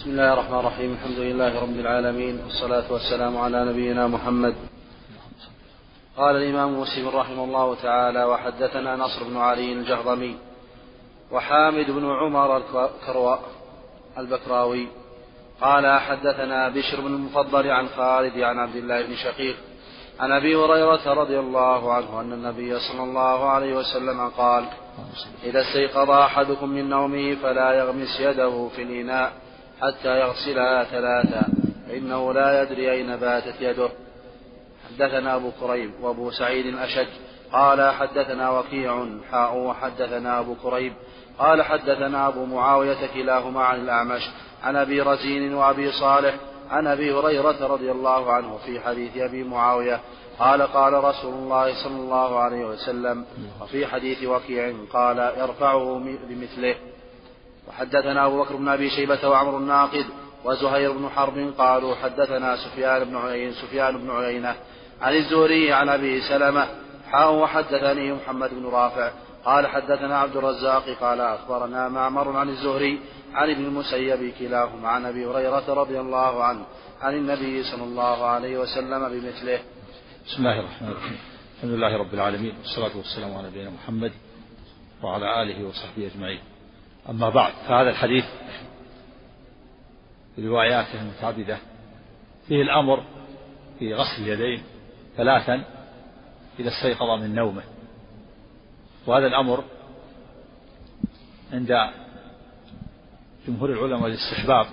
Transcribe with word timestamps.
بسم 0.00 0.10
الله 0.10 0.32
الرحمن 0.32 0.58
الرحيم. 0.58 0.92
الحمد 0.92 1.18
لله 1.18 1.62
رب 1.62 1.76
العالمين 1.80 2.40
والصلاة 2.44 2.92
والسلام 2.92 3.36
على 3.36 3.64
نبينا 3.64 4.06
محمد. 4.06 4.54
قال 6.16 6.36
الإمام 6.36 6.80
مسلم 6.80 7.08
رحمه 7.08 7.44
الله 7.44 7.74
تعالى 7.74 8.24
وحدثنا 8.24 8.96
نصر 8.96 9.24
بن 9.24 9.36
علي 9.36 9.72
الجهضمي 9.72 10.36
وحامد 11.32 11.90
بن 11.90 12.10
عمر 12.10 12.56
الكرواء 12.56 13.40
البكراوي. 14.18 14.88
قال 15.60 16.00
حدثنا 16.00 16.68
بشر 16.68 17.00
بن 17.00 17.06
المفضل 17.06 17.70
عن 17.70 17.88
خالد 17.88 18.38
عن 18.38 18.58
عبد 18.58 18.76
الله 18.76 19.06
بن 19.06 19.14
شقيق 19.16 19.56
عن 20.20 20.32
أبي 20.32 20.56
هريرة 20.56 21.12
رضي 21.12 21.38
الله 21.38 21.92
عنه 21.92 22.20
أن 22.20 22.32
النبي 22.32 22.78
صلى 22.78 23.02
الله 23.02 23.48
عليه 23.48 23.76
وسلم 23.76 24.28
قال 24.28 24.64
إذا 25.44 25.60
استيقظ 25.60 26.10
أحدكم 26.10 26.68
من 26.68 26.88
نومه 26.88 27.34
فلا 27.34 27.72
يغمس 27.72 28.20
يده 28.20 28.68
في 28.76 28.82
الإناء. 28.82 29.32
حتى 29.82 30.20
يغسلها 30.20 30.84
ثلاثا 30.84 31.48
فإنه 31.88 32.32
لا 32.32 32.62
يدري 32.62 32.92
أين 32.92 33.16
باتت 33.16 33.54
يده. 33.60 33.88
حدثنا 34.88 35.36
أبو 35.36 35.50
كريب 35.60 35.90
وأبو 36.00 36.30
سعيد 36.30 36.66
الأشج. 36.66 37.08
قال 37.52 37.90
حدثنا 37.94 38.50
وكيع 38.50 39.06
حاء 39.32 39.56
وحدثنا 39.56 40.40
أبو 40.40 40.54
كريب. 40.54 40.92
قال 41.38 41.62
حدثنا 41.62 42.28
أبو 42.28 42.44
معاوية 42.44 43.06
كلاهما 43.14 43.64
عن 43.64 43.80
الأعمش. 43.80 44.22
عن 44.62 44.76
أبي 44.76 45.00
رزين 45.00 45.54
وأبي 45.54 45.92
صالح. 45.92 46.34
عن 46.70 46.86
أبي 46.86 47.12
هريرة 47.12 47.66
رضي 47.66 47.90
الله 47.90 48.32
عنه 48.32 48.58
في 48.66 48.80
حديث 48.80 49.16
أبي 49.16 49.44
معاوية. 49.44 50.00
قال 50.38 50.62
قال 50.62 51.04
رسول 51.04 51.34
الله 51.34 51.84
صلى 51.84 51.96
الله 51.96 52.38
عليه 52.38 52.64
وسلم. 52.64 53.24
وفي 53.62 53.86
حديث 53.86 54.24
وكيع 54.24 54.74
قال 54.92 55.18
يرفعه 55.18 56.00
بمثله. 56.28 56.74
وحدثنا 57.70 58.26
أبو 58.26 58.42
بكر 58.42 58.56
بن 58.56 58.68
أبي 58.68 58.90
شيبة 58.90 59.28
وعمر 59.28 59.58
الناقد 59.58 60.06
وزهير 60.44 60.92
بن 60.92 61.08
حرب 61.08 61.54
قالوا 61.58 61.94
حدثنا 61.94 62.56
سفيان 62.56 63.04
بن 63.04 63.16
عيين 63.16 63.52
سفيان 63.52 63.98
بن 63.98 64.10
عيينة 64.10 64.54
عن 65.00 65.14
الزهري 65.14 65.72
عن 65.72 65.88
أبي 65.88 66.20
سلمة 66.20 66.66
حاء 67.10 67.34
وحدثني 67.34 68.12
محمد 68.12 68.50
بن 68.50 68.66
رافع 68.66 69.10
قال 69.44 69.66
حدثنا 69.66 70.18
عبد 70.18 70.36
الرزاق 70.36 70.84
قال 71.00 71.20
أخبرنا 71.20 71.88
معمر 71.88 72.36
عن 72.36 72.48
الزهري 72.48 73.00
عن 73.34 73.50
ابن 73.50 73.64
المسيب 73.64 74.32
كلاهما 74.38 74.88
عن 74.88 75.06
أبي 75.06 75.26
هريرة 75.26 75.74
رضي 75.74 76.00
الله 76.00 76.44
عنه 76.44 76.64
عن 77.00 77.14
النبي 77.14 77.62
صلى 77.62 77.84
الله 77.84 78.26
عليه 78.26 78.58
وسلم 78.58 79.08
بمثله. 79.08 79.60
بسم 80.26 80.38
الله 80.38 80.60
الرحمن 80.60 80.88
الرحيم. 80.88 81.18
الحمد 81.56 81.70
لله 81.70 81.96
رب 81.96 82.14
العالمين 82.14 82.54
والصلاة 82.58 82.96
والسلام 82.96 83.36
على 83.36 83.48
نبينا 83.48 83.70
محمد 83.70 84.12
وعلى 85.02 85.42
آله 85.42 85.68
وصحبه 85.68 86.06
أجمعين. 86.14 86.49
أما 87.10 87.30
بعد 87.30 87.52
فهذا 87.68 87.90
الحديث 87.90 88.24
برواياته 90.38 91.00
المتعددة 91.02 91.58
فيه 92.48 92.62
الأمر 92.62 93.02
في 93.78 93.94
غسل 93.94 94.22
اليدين 94.22 94.62
ثلاثا 95.16 95.64
إذا 96.58 96.68
استيقظ 96.68 97.22
من 97.22 97.34
نومه. 97.34 97.62
وهذا 99.06 99.26
الأمر 99.26 99.64
عند 101.52 101.90
جمهور 103.46 103.72
العلماء 103.72 104.06
الاستحباب 104.06 104.66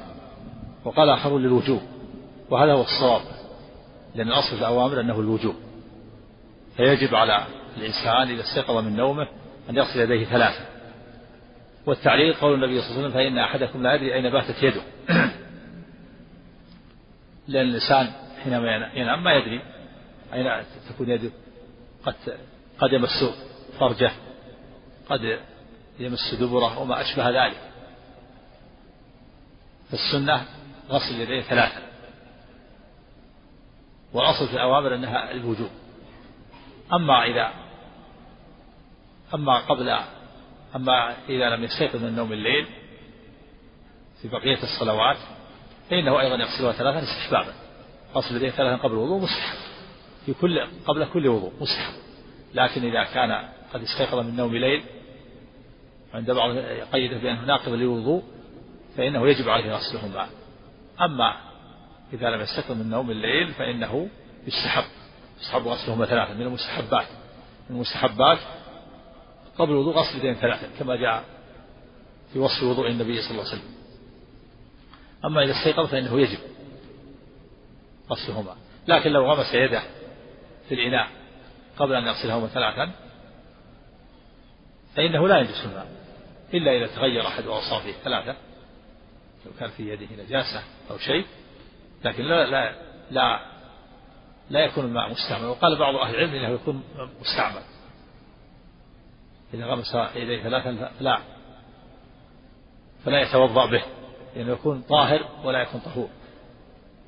وقال 0.85 1.09
آخرون 1.09 1.41
للوجوب. 1.41 1.81
وهذا 2.49 2.73
هو 2.73 2.81
الصواب 2.81 3.21
لأن 4.15 4.27
الأصل 4.27 4.49
في 4.49 4.59
الأوامر 4.59 5.01
أنه 5.01 5.19
الوجوب. 5.19 5.55
فيجب 6.77 7.15
على 7.15 7.45
الإنسان 7.77 8.29
إذا 8.29 8.41
استيقظ 8.41 8.77
من 8.77 8.95
نومه 8.95 9.27
أن 9.69 9.75
يغسل 9.75 9.99
يديه 9.99 10.25
ثلاثة 10.25 10.76
والتعليل 11.87 12.33
قول 12.33 12.53
النبي 12.53 12.81
صلى 12.81 12.89
الله 12.89 12.99
عليه 12.99 13.09
وسلم 13.09 13.13
فإن 13.13 13.37
أحدكم 13.37 13.83
لا 13.83 13.93
يدري 13.93 14.13
أين 14.13 14.29
باتت 14.29 14.63
يده. 14.63 14.81
لأن 17.47 17.67
الإنسان 17.67 18.11
حينما 18.43 18.91
ينام 18.93 19.23
ما 19.23 19.33
يدري 19.33 19.61
أين 20.33 20.63
تكون 20.89 21.09
يده. 21.09 21.31
قد 22.05 22.15
قد 22.79 22.93
يمس 22.93 23.23
فرجه 23.79 24.11
قد 25.09 25.39
يمس 25.99 26.35
دبره 26.39 26.79
وما 26.79 27.01
أشبه 27.01 27.29
ذلك. 27.29 27.61
فالسنة 29.91 30.45
غسل 30.89 31.15
اليدين 31.15 31.41
ثلاثة. 31.41 31.81
والأصل 34.13 34.47
في 34.47 34.53
الأوامر 34.53 34.95
أنها 34.95 35.31
الوجوب. 35.31 35.69
أما 36.93 37.23
إذا 37.23 37.53
أما 39.33 39.57
قبل 39.57 39.89
أما 40.75 41.15
إذا 41.29 41.49
لم 41.49 41.63
يستيقظ 41.63 42.03
من 42.03 42.15
نوم 42.15 42.33
الليل 42.33 42.67
في 44.21 44.27
بقية 44.27 44.63
الصلوات 44.63 45.17
فإنه 45.89 46.19
أيضا 46.19 46.35
يغسلها 46.35 46.71
ثلاثا 46.71 47.03
استحبابا. 47.03 47.53
غسل 48.15 48.29
اليدين 48.29 48.49
ثلاثا 48.49 48.83
قبل 48.83 48.93
الوضوء 48.93 49.21
مستحب. 49.21 49.57
في 50.25 50.33
كل 50.33 50.59
قبل 50.85 51.05
كل 51.05 51.27
وضوء 51.27 51.51
مستحب. 51.61 51.93
لكن 52.53 52.83
إذا 52.83 53.03
كان 53.03 53.49
قد 53.73 53.81
استيقظ 53.81 54.19
من 54.19 54.35
نوم 54.35 54.55
ليل 54.55 54.83
عند 56.13 56.31
بعض 56.31 56.57
قيده 56.93 57.17
بأنه 57.17 57.45
ناقض 57.45 57.69
للوضوء 57.69 58.23
فإنه 58.97 59.27
يجب 59.27 59.49
عليه 59.49 59.71
غسلهما. 59.71 60.27
أما 61.01 61.37
إذا 62.13 62.29
لم 62.29 62.41
يستيقظ 62.41 62.71
من 62.71 62.89
نوم 62.89 63.11
الليل 63.11 63.53
فإنه 63.53 64.09
يستحب 64.47 64.83
يستحب 65.41 65.67
غسلهما 65.67 66.05
ثلاثا 66.05 66.33
من 66.33 66.41
المستحبات. 66.41 67.07
من 67.69 67.75
المستحبات 67.75 68.37
قبل 69.57 69.71
الوضوء 69.71 69.93
غسل 69.93 70.11
اليدين 70.11 70.33
ثلاثا 70.33 70.67
كما 70.79 70.95
جاء 70.95 71.23
في 72.33 72.39
وصف 72.39 72.63
وضوء 72.63 72.87
النبي 72.89 73.21
صلى 73.21 73.31
الله 73.31 73.43
عليه 73.43 73.51
وسلم. 73.51 73.75
أما 75.25 75.43
إذا 75.43 75.51
استيقظ 75.51 75.85
فإنه 75.87 76.19
يجب 76.19 76.39
غسلهما. 78.11 78.55
لكن 78.87 79.09
لو 79.09 79.31
غمس 79.31 79.53
يده 79.53 79.81
في 80.69 80.75
الإناء 80.75 81.07
قبل 81.77 81.95
أن 81.95 82.07
يغسلهما 82.07 82.47
ثلاثا 82.47 82.91
فإنه 84.95 85.27
لا 85.27 85.37
ينجس 85.37 85.65
الماء 85.65 85.87
إلا 86.53 86.77
إذا 86.77 86.87
تغير 86.87 87.27
أحد 87.27 87.43
أوصافه 87.43 87.91
ثلاثة 88.03 88.35
لو 89.45 89.51
كان 89.59 89.69
في 89.69 89.89
يده 89.89 90.23
نجاسة 90.23 90.63
أو 90.91 90.97
شيء 90.97 91.25
لكن 92.05 92.23
لا 92.23 92.45
لا 92.45 92.75
لا 93.11 93.39
لا 94.49 94.59
يكون 94.59 94.85
الماء 94.85 95.09
مستعمل. 95.11 95.45
وقال 95.45 95.79
بعض 95.79 95.95
أهل 95.95 96.15
العلم 96.15 96.35
إنه 96.35 96.49
يكون 96.49 96.83
مستعمل. 97.21 97.61
إذا 99.53 99.65
غمس 99.65 99.95
يديه 100.15 100.43
ثلاثا 100.43 100.91
لا 100.99 101.19
فلا 103.05 103.21
يتوضأ 103.21 103.65
به. 103.65 103.83
لأنه 104.35 104.51
يكون 104.51 104.81
طاهر 104.81 105.27
ولا 105.43 105.61
يكون 105.61 105.81
طهور. 105.81 106.09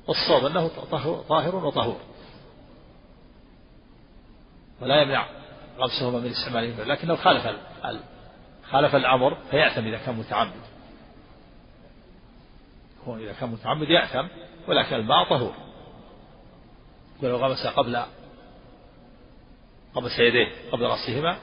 والصواب 0.08 0.46
أنه 0.46 0.70
طاهر 1.28 1.56
وطهور. 1.56 2.00
ولا 4.80 5.02
يمنع 5.02 5.26
غمسهما 5.78 6.20
من 6.20 6.30
استعمالهما 6.30 6.82
لكنه 6.82 7.16
خالف 7.16 7.56
خالف 8.70 8.94
الأمر 8.94 9.36
فيأثم 9.50 9.86
إذا 9.86 9.98
كان 9.98 10.14
متعمد. 10.14 10.52
هو 13.08 13.16
إذا 13.16 13.32
كان 13.32 13.48
متعمد 13.48 13.90
يأثم 13.90 14.26
ولكن 14.68 14.96
الماء 14.96 15.28
طهور. 15.28 15.54
ولو 17.22 17.36
غمس 17.36 17.66
قبل 17.66 18.02
غمس 19.96 20.18
يديه 20.18 20.70
قبل 20.72 20.82
رأسهما 20.82 21.38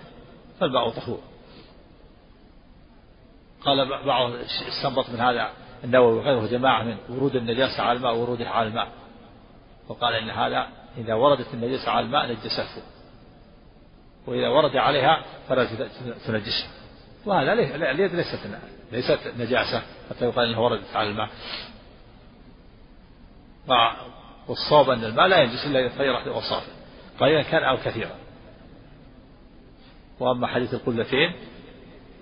فالماء 0.60 0.90
طهور. 0.90 1.20
قال 3.62 4.06
بعض 4.06 4.32
استنبط 4.68 5.10
من 5.10 5.20
هذا 5.20 5.52
النووي 5.84 6.18
وغيره 6.18 6.48
جماعة 6.48 6.84
من 6.84 6.98
ورود 7.10 7.36
النجاسة 7.36 7.84
على 7.84 7.98
الماء 7.98 8.16
وورودها 8.16 8.50
على 8.50 8.68
الماء. 8.68 8.88
وقال 9.88 10.14
إن 10.14 10.30
هذا 10.30 10.68
إذا 10.98 11.14
وردت 11.14 11.54
النجاسة 11.54 11.92
على 11.92 12.06
الماء 12.06 12.32
نجسته. 12.32 12.82
وإذا 14.28 14.48
ورد 14.48 14.78
عليها 14.78 15.24
فلا 15.50 15.66
تنجسه. 16.28 16.68
وهذا 17.26 17.54
اليد 17.54 18.16
ليست 18.16 18.40
ليست 18.92 19.20
نجاسة 19.38 19.82
حتى 20.10 20.26
يقال 20.26 20.50
أنها 20.50 20.60
وردت 20.60 20.96
على 20.96 21.10
الماء. 21.10 21.30
والصواب 24.48 24.90
أن 24.90 25.04
الماء 25.04 25.28
لا 25.28 25.38
ينجس 25.38 25.66
إلا 25.66 25.80
إذا 25.80 25.96
تغيرت 25.96 26.28
أوصافه 26.28 26.72
قليلا 27.20 27.42
كان 27.42 27.64
أو 27.64 27.78
كثيرا. 27.78 28.16
وأما 30.20 30.48
حديث 30.48 30.74
القلتين 30.74 31.34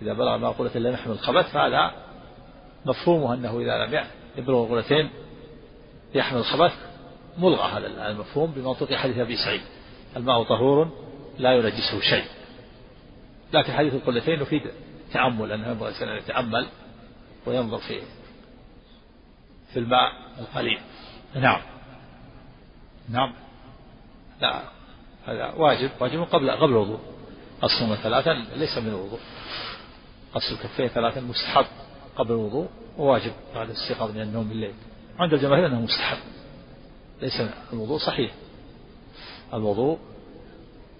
إذا 0.01 0.13
بلغ 0.13 0.35
الماء 0.35 0.51
قلة 0.51 0.71
لا 0.79 0.89
يحمل 0.89 1.13
الخبث 1.13 1.51
فهذا 1.51 1.91
مفهومه 2.85 3.33
أنه 3.33 3.59
إذا 3.59 3.85
لم 3.85 4.05
يبلغ 4.37 4.63
القلتين 4.63 5.09
يحمل 6.15 6.39
الخبث. 6.39 6.73
ملغى 7.37 7.71
هذا 7.71 8.11
المفهوم 8.11 8.51
بمنطق 8.51 8.93
حديث 8.93 9.17
أبي 9.17 9.35
سعيد. 9.35 9.61
الماء 10.17 10.43
طهور 10.43 10.91
لا 11.37 11.53
ينجسه 11.53 11.99
شيء. 11.99 12.25
لكن 13.53 13.73
حديث 13.73 13.93
القلتين 13.93 14.41
يفيد 14.41 14.61
تأمل 15.13 15.51
أنه 15.51 15.67
ينبغي 15.67 16.03
أن 16.03 16.17
يتأمل 16.17 16.67
وينظر 17.45 17.77
في 17.77 18.01
في 19.73 19.79
الماء 19.79 20.11
القليل. 20.39 20.79
نعم. 21.35 21.61
نعم. 23.09 23.33
لا 24.41 24.61
هذا 25.25 25.53
واجب 25.57 25.91
واجب 25.99 26.23
قبل 26.23 26.51
قبل 26.51 26.71
الوضوء. 26.71 26.99
غسلهما 27.63 27.95
ثلاثا 27.95 28.29
ليس 28.55 28.77
من 28.77 28.89
الوضوء. 28.89 29.19
غسل 30.35 30.53
الكفين 30.53 30.87
ثلاثا 30.87 31.21
مستحب 31.21 31.65
قبل 32.15 32.31
الوضوء 32.31 32.67
وواجب 32.97 33.31
بعد 33.55 33.69
الاستيقاظ 33.69 34.11
من 34.11 34.21
النوم 34.21 34.49
بالليل. 34.49 34.73
عند 35.19 35.33
الجماهير 35.33 35.67
أنه 35.67 35.81
مستحب. 35.81 36.17
ليس 37.21 37.41
الوضوء 37.73 37.97
صحيح. 37.97 38.31
الوضوء 39.53 39.99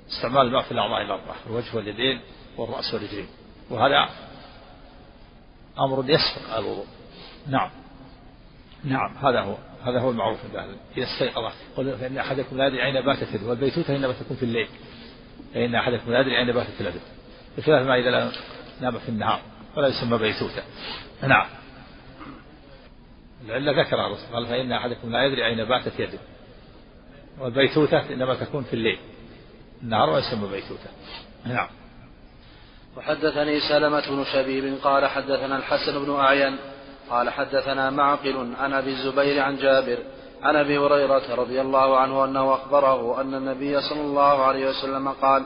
استعمال 0.10 0.42
الماء 0.48 0.62
في 0.62 0.72
الأعضاء 0.72 1.02
الأربعة 1.02 1.36
الوجه 1.48 1.76
واليدين 1.76 2.22
والرأس 2.58 2.94
والرجلين. 2.94 3.28
وهذا 3.70 4.10
أمر 5.80 6.06
يسبق 6.10 6.58
الوضوء. 6.58 6.86
نعم. 7.48 7.70
نعم 8.84 9.18
هذا 9.18 9.42
هو. 9.42 9.56
هذا 9.84 10.00
هو 10.00 10.10
المعروف 10.10 10.40
عند 10.46 10.56
أهل 10.56 10.76
إذا 10.98 11.06
استيقظ 11.06 11.52
قل 11.78 11.98
فإن 11.98 12.18
أحدكم 12.18 12.58
لا 12.58 12.68
يدري 12.68 12.86
أين 12.86 13.06
باتت 13.06 13.44
والبيتوتة 13.44 13.96
إنما 13.96 14.14
تكون 14.14 14.38
في 14.38 14.44
الليل. 14.44 14.68
فإن 15.56 15.76
أحدكم 15.76 16.12
لا 16.12 16.20
يدري 16.20 16.38
أين 16.38 16.52
باتت 16.52 16.82
يده 16.82 17.00
بخلاف 17.58 17.88
ما 17.88 17.96
إذا 17.96 18.32
نام 18.82 19.00
في 19.00 19.10
النهار 19.10 19.42
ولا 19.76 19.88
يسمى 19.88 20.18
بيتوتة 20.18 20.64
نعم. 21.24 21.48
العلة 23.46 23.82
ذكر 23.82 24.06
الرسول 24.06 24.36
قال 24.36 24.46
فإن 24.46 24.72
أحدكم 24.72 25.12
لا 25.12 25.24
يدري 25.24 25.46
أين 25.46 25.66
باتت 25.66 26.00
يده 26.00 26.20
والبيتوتة 27.40 28.14
إنما 28.14 28.36
تكون 28.36 28.64
في 28.64 28.74
الليل. 28.74 29.00
النهار 29.84 30.10
ويسمى 30.10 30.48
بيتوتة. 30.52 30.90
نعم. 31.46 31.68
وحدثني 32.98 33.60
سلمة 33.60 34.10
بن 34.10 34.26
شبيب 34.34 34.78
قال 34.84 35.06
حدثنا 35.06 35.58
الحسن 35.58 36.06
بن 36.06 36.16
أعين 36.16 36.58
قال 37.10 37.30
حدثنا 37.30 37.90
معقل 37.90 38.54
عن 38.60 38.74
أبي 38.74 38.92
الزبير 38.92 39.42
عن 39.42 39.58
جابر 39.58 39.98
عن 40.46 40.56
أبي 40.56 40.78
هريرة 40.78 41.36
رضي 41.36 41.62
الله 41.62 41.98
عنه 41.98 42.26
أنه 42.26 42.54
أخبره 42.54 43.22
أن 43.22 43.34
النبي 43.36 43.82
صلى 43.82 44.02
الله 44.02 44.44
عليه 44.44 44.70
وسلم 44.70 45.10
قال 45.10 45.46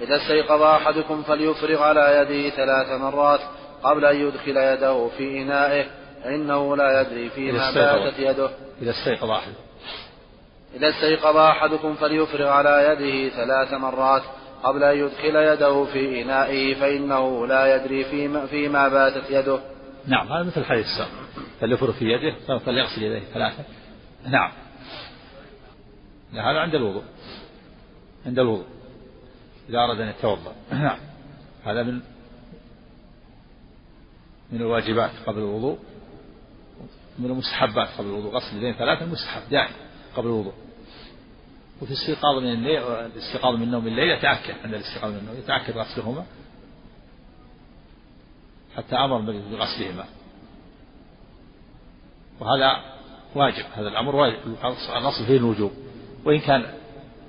إذا 0.00 0.16
استيقظ 0.16 0.62
أحدكم 0.62 1.22
فليفرغ 1.22 1.82
على 1.82 2.16
يده 2.16 2.56
ثلاث 2.56 3.00
مرات 3.00 3.40
قبل 3.82 4.04
أن 4.04 4.16
يدخل 4.16 4.56
يده 4.56 5.08
في 5.08 5.42
إنائه 5.42 5.86
فإنه 6.24 6.76
لا 6.76 7.00
يدري 7.00 7.30
فيما 7.30 7.70
باتت 7.70 8.18
يده. 8.18 8.50
إذا 8.82 8.90
استيقظ 8.90 9.30
أحد. 9.30 9.52
إذا 10.76 10.88
استيقظ 10.88 11.36
أحدكم 11.36 11.94
فليفرغ 11.94 12.48
على 12.48 12.88
يده 12.88 13.36
ثلاث 13.36 13.74
مرات 13.74 14.22
قبل 14.62 14.84
أن 14.84 14.98
يدخل 14.98 15.36
يده 15.36 15.84
في 15.84 16.22
إنائه 16.22 16.74
فإنه 16.74 17.46
لا 17.46 17.76
يدري 17.76 18.04
فيما, 18.04 18.46
فيما 18.46 18.88
باتت 18.88 19.30
يده. 19.30 19.58
نعم 20.06 20.32
هذا 20.32 20.42
مثل 20.42 20.60
الحديث 20.60 20.86
السابق. 20.86 21.10
فليفرغ 21.60 21.92
في 21.92 22.04
يده 22.04 22.58
فليغسل 22.58 23.02
يديه 23.02 23.22
ثلاثة. 23.34 23.64
نعم. 24.26 24.52
هذا 26.32 26.60
عند 26.60 26.74
الوضوء. 26.74 27.04
عند 28.26 28.38
الوضوء. 28.38 28.66
إذا 29.68 29.78
أراد 29.78 30.00
أن 30.00 30.08
يتوضأ. 30.08 30.54
نعم. 30.70 30.98
هذا 31.64 31.82
من 31.82 32.00
من 34.52 34.60
الواجبات 34.60 35.10
قبل 35.26 35.38
الوضوء. 35.38 35.78
من 37.18 37.30
المستحبات 37.30 37.88
قبل 37.88 38.06
الوضوء. 38.06 38.34
غسل 38.34 38.56
اليدين 38.56 38.72
ثلاثة 38.72 39.06
مستحب 39.06 39.42
دائما 39.50 39.76
قبل 40.16 40.26
الوضوء. 40.26 40.54
وفي 41.82 41.92
الاستيقاظ 41.92 42.38
من 42.38 42.52
الليل 42.52 42.82
الاستيقاظ 42.82 43.54
من 43.54 43.62
النوم 43.62 43.86
الليل 43.86 44.18
يتأكد 44.18 44.54
عند 44.64 44.74
الاستيقاظ 44.74 45.10
من 45.10 45.18
النوم 45.18 45.36
يتأكد 45.36 45.76
غسلهما. 45.76 46.26
حتى 48.76 48.96
أمر 48.96 49.20
بغسلهما 49.20 50.04
وهذا 52.40 52.91
واجب 53.34 53.64
هذا 53.72 53.88
الأمر 53.88 54.16
واجب 54.16 54.38
الأصل 54.96 55.26
فيه 55.26 55.36
الوجوب. 55.36 55.72
وإن 56.24 56.40
كان 56.40 56.74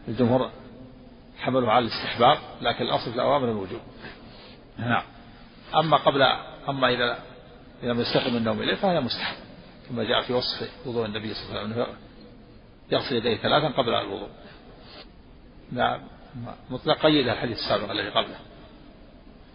الجمهور 0.07 0.49
حملوا 1.39 1.71
على 1.71 1.85
الاستحباب 1.85 2.37
لكن 2.61 2.85
الأصل 2.85 3.09
في 3.09 3.15
الأوامر 3.15 3.51
الوجوب. 3.51 3.81
نعم. 4.77 5.03
أما 5.75 5.97
قبل 5.97 6.21
أما 6.69 6.89
إذا 6.89 7.19
إذا 7.83 7.93
لم 7.93 7.99
يستيقظ 7.99 8.27
من 8.27 8.37
النوم 8.37 8.61
إليه 8.61 8.75
فهذا 8.75 8.99
مستحب. 8.99 9.35
كما 9.89 10.03
جاء 10.03 10.21
في 10.21 10.33
وصف 10.33 10.71
وضوء 10.85 11.05
النبي 11.05 11.33
صلى 11.33 11.49
الله 11.49 11.59
عليه 11.59 11.71
وسلم 11.71 11.95
يغسل 12.91 13.15
يديه 13.15 13.37
ثلاثا 13.37 13.67
قبل 13.67 13.93
الوضوء. 13.93 14.29
نعم. 15.71 16.01
مطلق 16.69 16.97
قيد 16.97 17.27
الحديث 17.27 17.57
السابق 17.57 17.91
الذي 17.91 18.09
قبله. 18.09 18.39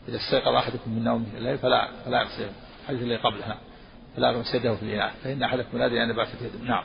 إذا 0.09 0.17
استيقظ 0.17 0.55
أحدكم 0.55 0.91
من 0.91 1.05
نومه 1.05 1.27
الليل 1.37 1.59
فلا 1.59 1.89
فلا 2.05 2.23
يغسل 2.23 2.51
الحديث 2.83 3.03
الذي 3.03 3.17
قبله. 3.17 3.49
نعم. 3.49 3.59
فلا 4.17 4.31
يغسل 4.31 4.59
يده 4.59 4.75
في 4.75 4.83
الإناء 4.83 5.13
فإن 5.25 5.43
أحدكم 5.43 5.79
لا 5.79 5.87
أن 5.87 6.17
باتت 6.17 6.43
يده. 6.43 6.65
نعم. 6.65 6.85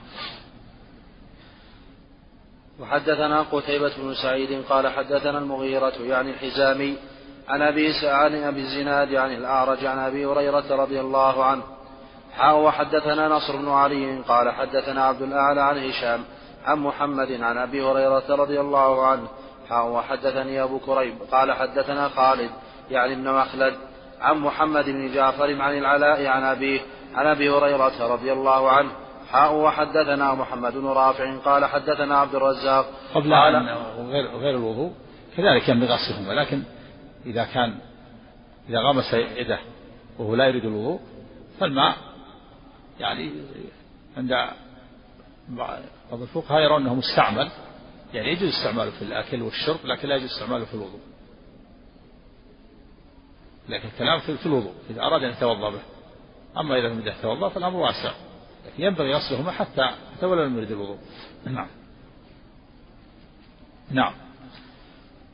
وحدثنا 2.79 3.41
قتيبة 3.41 3.91
بن 3.97 4.13
سعيد 4.13 4.63
قال 4.69 4.87
حدثنا 4.87 5.37
المغيرة 5.37 5.93
يعني 6.01 6.29
الحزامي 6.31 6.97
عن 7.47 7.61
أبي 7.61 7.93
عن 8.03 8.35
أبي 8.35 8.61
الزناد 8.61 9.15
عن 9.15 9.31
الأعرج 9.31 9.85
عن 9.85 9.99
أبي 9.99 10.25
هريرة 10.25 10.75
رضي 10.75 10.99
الله 10.99 11.45
عنه. 11.45 11.63
حاء 12.33 12.59
وحدثنا 12.59 13.27
نصر 13.27 13.55
بن 13.55 13.69
علي 13.69 14.19
قال 14.27 14.51
حدثنا 14.51 15.03
عبد 15.03 15.21
الأعلى 15.21 15.61
عن 15.61 15.77
هشام 15.77 16.23
عن 16.65 16.79
محمد 16.79 17.31
عن 17.31 17.57
أبي 17.57 17.81
هريرة 17.83 18.35
رضي 18.35 18.59
الله 18.59 19.07
عنه. 19.07 19.27
حاء 19.69 19.87
وحدثني 19.87 20.63
أبو 20.63 20.79
كريب 20.79 21.15
قال 21.31 21.51
حدثنا 21.51 22.09
خالد 22.09 22.49
يعني 22.91 23.13
ابن 23.13 23.29
مخلد 23.29 23.73
عن 24.21 24.37
محمد 24.37 24.85
بن 24.85 25.13
جعفر 25.13 25.61
عن 25.61 25.77
العلاء 25.77 26.25
عن 26.25 26.43
أبيه 26.43 26.81
عن 27.15 27.25
أبي 27.25 27.49
هريرة 27.49 28.07
رضي 28.13 28.31
الله 28.31 28.71
عنه 28.71 28.91
حاء 29.31 29.55
وحدثنا 29.55 30.33
محمد 30.33 30.73
بن 30.73 30.85
رافع 30.85 31.37
قال 31.37 31.65
حدثنا 31.65 32.17
عبد 32.17 32.35
الرزاق. 32.35 32.85
قبل 33.13 33.33
قال 33.33 33.55
غير 33.97 34.37
غير 34.37 34.57
الوضوء 34.57 34.93
كذلك 35.37 35.69
ينبغي 35.69 35.93
غسلهما 35.93 36.33
لكن 36.33 36.63
إذا 37.25 37.43
كان 37.43 37.77
إذا 38.69 38.79
غمس 38.79 39.13
يده 39.13 39.59
وهو 40.19 40.35
لا 40.35 40.47
يريد 40.47 40.65
الوضوء 40.65 40.99
فالماء 41.59 41.95
يعني 42.99 43.31
عند 44.17 44.49
بعض 45.49 45.79
الفقهاء 46.13 46.61
يرون 46.61 46.81
أنه 46.81 46.95
مستعمل 46.95 47.51
يعني 48.13 48.31
يجوز 48.31 48.49
استعماله 48.49 48.91
في 48.91 49.01
الأكل 49.01 49.41
والشرب 49.41 49.85
لكن 49.85 50.07
لا 50.07 50.15
يجوز 50.15 50.29
استعماله 50.31 50.65
في 50.65 50.73
الوضوء. 50.73 50.99
لكن 53.69 53.87
الكلام 53.87 54.19
في 54.19 54.45
الوضوء 54.45 54.73
إذا 54.89 55.01
أراد 55.01 55.23
أن 55.23 55.29
يتوضأ 55.29 55.69
به. 55.69 55.81
أما 56.57 56.79
إذا 56.79 56.87
لم 56.87 57.07
يتوضأ 57.07 57.49
فالأمر 57.49 57.79
واسع. 57.79 58.11
لكن 58.65 58.83
ينبغي 58.83 59.13
غسلهما 59.13 59.51
حتى 59.51 59.89
حتى 60.17 60.25
ولو 60.25 60.43
لم 60.43 60.57
يرد 60.57 60.71
الوضوء. 60.71 60.97
نعم. 61.45 61.67
نعم. 63.91 64.13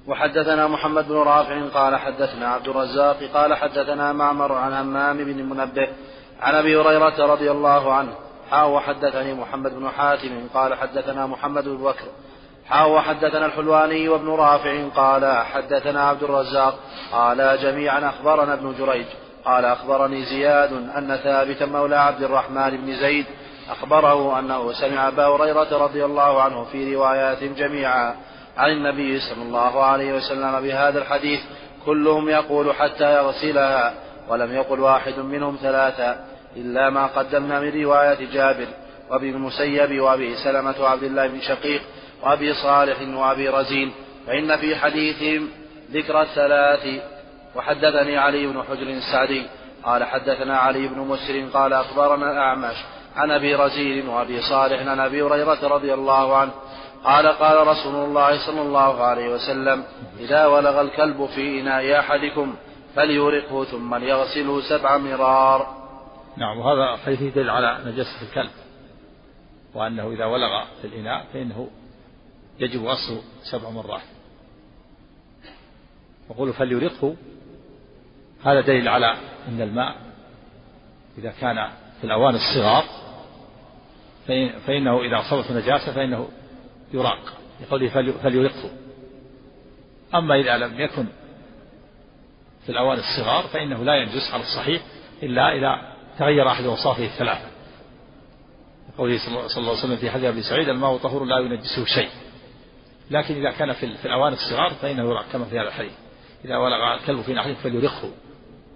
وحدثنا 0.07 0.67
محمد 0.67 1.07
بن 1.07 1.15
رافع 1.15 1.67
قال 1.67 1.95
حدثنا 1.95 2.47
عبد 2.47 2.67
الرزاق 2.67 3.23
قال 3.33 3.53
حدثنا 3.53 4.13
معمر 4.13 4.53
عن 4.53 4.73
همام 4.73 5.17
بن 5.17 5.43
منبه 5.43 5.87
عن 6.41 6.55
أبي 6.55 6.77
هريرة 6.77 7.25
رضي 7.33 7.51
الله 7.51 7.93
عنه. 7.93 8.15
حاء 8.51 8.69
وحدثني 8.69 9.33
محمد 9.33 9.73
بن 9.73 9.89
حاتم 9.89 10.47
قال 10.53 10.73
حدثنا 10.73 11.27
محمد 11.27 11.63
بن 11.63 11.77
بكر. 11.77 12.05
حاء 12.69 12.89
وحدثنا 12.89 13.45
الحلواني 13.45 14.09
وابن 14.09 14.29
رافع 14.29 14.87
قال 14.87 15.45
حدثنا 15.45 16.01
عبد 16.01 16.23
الرزاق 16.23 16.79
قال 17.11 17.57
جميعا 17.61 18.09
أخبرنا 18.09 18.53
ابن 18.53 18.75
جريج 18.77 19.05
قال 19.45 19.65
أخبرني 19.65 20.25
زياد 20.25 20.71
أن 20.71 21.19
ثابتا 21.23 21.65
مولى 21.65 21.95
عبد 21.95 22.23
الرحمن 22.23 22.69
بن 22.69 22.95
زيد 22.95 23.25
أخبره 23.69 24.39
أنه 24.39 24.73
سمع 24.73 25.07
أبا 25.07 25.25
هريرة 25.25 25.83
رضي 25.83 26.05
الله 26.05 26.41
عنه 26.41 26.63
في 26.63 26.95
روايات 26.95 27.43
جميعا 27.43 28.15
عن 28.57 28.71
النبي 28.71 29.19
صلى 29.19 29.41
الله 29.41 29.83
عليه 29.83 30.13
وسلم 30.13 30.61
بهذا 30.61 30.99
الحديث 30.99 31.39
كلهم 31.85 32.29
يقول 32.29 32.75
حتى 32.75 33.15
يغسلها 33.15 33.93
ولم 34.29 34.53
يقل 34.55 34.79
واحد 34.79 35.19
منهم 35.19 35.57
ثلاثا 35.61 36.25
إلا 36.55 36.89
ما 36.89 37.05
قدمنا 37.05 37.59
من 37.59 37.83
رواية 37.83 38.31
جابر 38.33 38.67
وابي 39.09 39.29
المسيب 39.29 40.01
وأبي 40.01 40.35
سلمة 40.35 40.75
وعبد 40.81 41.03
الله 41.03 41.27
بن 41.27 41.41
شقيق 41.41 41.81
وأبي 42.23 42.53
صالح 42.53 43.01
وأبي 43.01 43.49
رزين 43.49 43.91
فإن 44.27 44.57
في 44.57 44.75
حديثهم 44.75 45.49
ذكر 45.91 46.21
الثلاث 46.21 47.01
وحدثني 47.55 48.17
علي 48.17 48.47
بن 48.47 48.63
حجر 48.63 48.87
السعدي 48.87 49.45
قال 49.83 50.03
حدثنا 50.03 50.57
علي 50.57 50.87
بن 50.87 50.99
مسر 50.99 51.49
قال 51.53 51.73
أخبرنا 51.73 52.31
الأعمش 52.31 52.75
عن 53.15 53.31
أبي 53.31 53.55
رزين 53.55 54.07
وأبي 54.07 54.41
صالح 54.41 54.87
عن 54.87 54.99
أبي 54.99 55.21
هريرة 55.21 55.67
رضي 55.67 55.93
الله 55.93 56.37
عنه 56.37 56.51
قال 57.03 57.27
قال 57.27 57.67
رسول 57.67 57.95
الله 57.95 58.45
صلى 58.45 58.61
الله 58.61 59.03
عليه 59.03 59.33
وسلم 59.33 59.83
إذا 60.19 60.45
ولغ 60.45 60.81
الكلب 60.81 61.25
في 61.25 61.61
إناء 61.61 61.99
أحدكم 61.99 62.55
فليورقه 62.95 63.63
ثم 63.63 63.95
ليغسله 63.95 64.61
سبع 64.69 64.97
مرار. 64.97 65.67
نعم 66.37 66.57
وهذا 66.57 66.97
حديث 67.05 67.21
يدل 67.21 67.49
على 67.49 67.79
نجاسة 67.85 68.21
الكلب 68.21 68.51
وأنه 69.73 70.11
إذا 70.11 70.25
ولغ 70.25 70.63
في 70.81 70.87
الإناء 70.87 71.25
فإنه 71.33 71.67
يجب 72.59 72.85
غسله 72.85 73.21
سبع 73.51 73.69
مرات. 73.69 74.01
يقول 76.29 76.53
فليرقه 76.53 77.15
هذا 78.43 78.61
دليل 78.61 78.87
على 78.87 79.17
أن 79.47 79.61
الماء 79.61 79.95
إذا 81.17 81.33
كان 81.41 81.69
في 82.01 82.03
الأوان 82.03 82.35
الصغار 82.35 82.83
فإنه 84.67 85.01
إذا 85.01 85.19
أصابته 85.19 85.57
نجاسة 85.57 85.93
فإنه 85.93 86.27
يراق 86.93 87.33
يقول 87.61 87.89
فليرقه. 87.89 88.71
أما 90.15 90.35
إذا 90.35 90.57
لم 90.57 90.79
يكن 90.79 91.05
في 92.65 92.69
الأوان 92.69 92.99
الصغار 92.99 93.43
فإنه 93.43 93.83
لا 93.83 93.95
ينجس 93.95 94.31
على 94.33 94.43
الصحيح 94.43 94.81
إلا 95.23 95.57
إذا 95.57 95.95
تغير 96.19 96.47
أحد 96.47 96.63
أوصافه 96.63 97.05
الثلاثة. 97.05 97.49
قوله 98.97 99.17
صلى 99.17 99.27
الله 99.57 99.69
عليه 99.69 99.83
وسلم 99.83 99.95
في 99.95 100.11
حديث 100.11 100.25
أبي 100.25 100.41
سعيد 100.41 100.69
الماء 100.69 100.97
طهور 100.97 101.25
لا 101.25 101.39
ينجسه 101.39 101.85
شيء. 101.85 102.09
لكن 103.11 103.35
إذا 103.35 103.51
كان 103.51 103.73
في, 103.73 104.05
الأواني 104.05 104.35
الصغار 104.35 104.69
فإنه 104.69 105.03
يرى 105.03 105.23
كما 105.31 105.45
في 105.45 105.59
هذا 105.59 105.67
الحديث. 105.67 105.93
إذا 106.45 106.57
ولغ 106.57 106.93
الكلب 106.93 107.21
في 107.21 107.33
نحره 107.33 107.53
فليرخه 107.53 108.09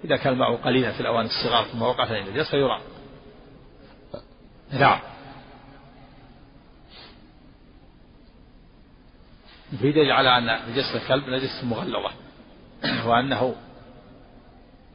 إذا 0.04 0.18
كان 0.18 0.34
الماء 0.34 0.56
قليلا 0.56 0.92
في 0.92 1.00
الأواني 1.00 1.30
الصغار 1.30 1.66
ثم 1.66 1.82
وقع 1.82 2.06
في 2.06 2.20
النجس 2.20 2.50
فيرى 2.52 2.82
نعم. 4.72 5.00
في 9.80 9.92
دليل 9.92 10.12
على 10.12 10.38
أن 10.38 10.72
نجاسة 10.72 10.96
الكلب 10.96 11.30
نجسة 11.30 11.66
مغلظة. 11.66 12.12
وأنه 13.06 13.56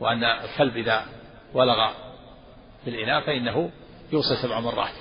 وأن 0.01 0.25
الكلب 0.25 0.77
إذا 0.77 1.07
ولغ 1.55 1.91
في 2.85 2.91
الإناء 2.91 3.27
فإنه 3.27 3.71
يوصل 4.13 4.37
سبع 4.37 4.61
مرات. 4.61 4.95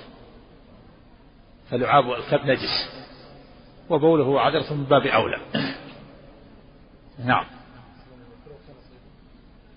فلعاب 1.70 2.10
الكلب 2.12 2.46
نجس. 2.46 2.88
وبوله 3.90 4.40
عذرة 4.40 4.74
من 4.74 4.84
باب 4.84 5.06
أولى. 5.06 5.40
نعم. 7.24 7.57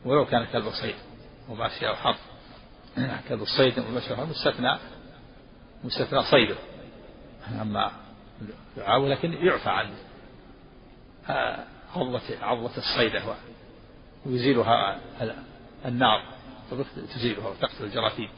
ولو 0.05 0.25
كان 0.25 0.45
كلب 0.45 0.69
صيد 0.69 0.95
وماشي 1.49 1.87
أو 1.87 1.95
حرف 1.95 2.19
كلب 3.29 3.41
الصيد 3.41 3.79
وماشي 3.79 4.13
أو 4.13 4.25
مستثنى 4.25 4.77
مستثنى 5.83 6.23
صيده. 6.23 6.55
أما 7.61 7.91
لعابه 8.77 9.07
لكن 9.07 9.33
يعفى 9.33 9.69
عن 9.69 9.93
عضة 11.95 12.21
عضة 12.41 12.71
الصيدة 12.77 13.23
ويزيلها 14.25 14.99
النار 15.85 16.23
تزيلها 17.15 17.47
وتقتل 17.47 17.83
الجراثيم. 17.83 18.29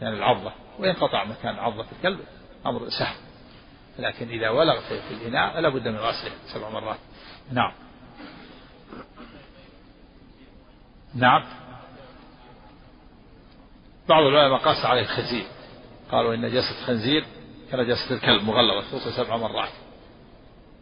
يعني 0.00 0.16
العضة 0.16 0.52
وينقطع 0.78 1.24
مكان 1.24 1.54
عضة 1.54 1.86
الكلب 1.96 2.20
أمر 2.66 2.88
سهل. 2.88 3.16
لكن 3.98 4.28
إذا 4.28 4.50
ولغ 4.50 4.80
في 4.80 5.14
الإناء 5.14 5.54
فلا 5.54 5.68
بد 5.68 5.88
من 5.88 5.96
غسله 5.96 6.32
سبع 6.54 6.68
مرات. 6.68 6.98
نعم. 7.52 7.72
نعم. 11.14 11.44
بعض 14.08 14.22
العلماء 14.22 14.58
قاس 14.58 14.84
عليه 14.84 15.02
الخنزير. 15.02 15.46
قالوا 16.10 16.34
إن 16.34 16.40
نجاسة 16.40 16.80
الخنزير 16.80 17.26
كنجاسة 17.70 18.14
الكلب 18.14 18.42
مغلظة 18.42 18.90
توصل 18.90 19.12
سبع 19.12 19.36
مرات. 19.36 19.72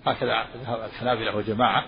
هكذا 0.06 0.46
ذهب 0.56 0.84
الحنابلة 0.84 1.36
وجماعة 1.36 1.84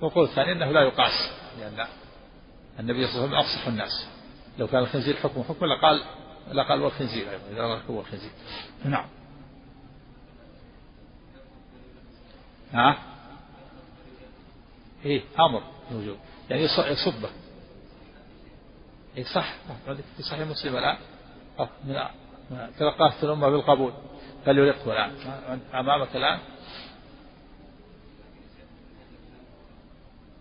وقول 0.00 0.24
الثاني 0.24 0.52
أنه 0.52 0.72
لا 0.72 0.80
يقاس 0.80 1.30
لأن 1.58 1.86
النبي 2.80 3.06
صلى 3.06 3.24
الله 3.24 3.36
عليه 3.36 3.38
وسلم 3.38 3.54
أفصح 3.54 3.66
الناس. 3.66 4.06
لو 4.58 4.66
كان 4.66 4.82
الخنزير 4.82 5.16
حكم 5.16 5.42
حكم 5.42 5.66
لقال 5.66 6.02
لقال 6.52 6.82
والخنزير 6.82 7.30
أيضا 7.30 7.42
إذا 7.50 7.82
هو 7.90 8.00
الخنزير. 8.00 8.30
نعم. 8.84 9.06
ها؟ 12.72 12.98
إيه 15.04 15.22
أمر 15.40 15.62
موجود. 15.90 16.18
يعني 16.50 16.62
يصبه 16.62 17.30
إيه 19.16 19.24
صح. 19.24 19.54
في 20.16 20.22
صحيح 20.22 20.46
مسلم 20.46 20.76
الآن. 20.76 20.98
من 21.84 21.96
تلقاه 22.78 23.12
الأمة 23.22 23.48
بالقبول. 23.48 23.92
فليلقه 24.44 24.92
الآن. 24.92 25.60
أمامك 25.74 26.16
الآن. 26.16 26.38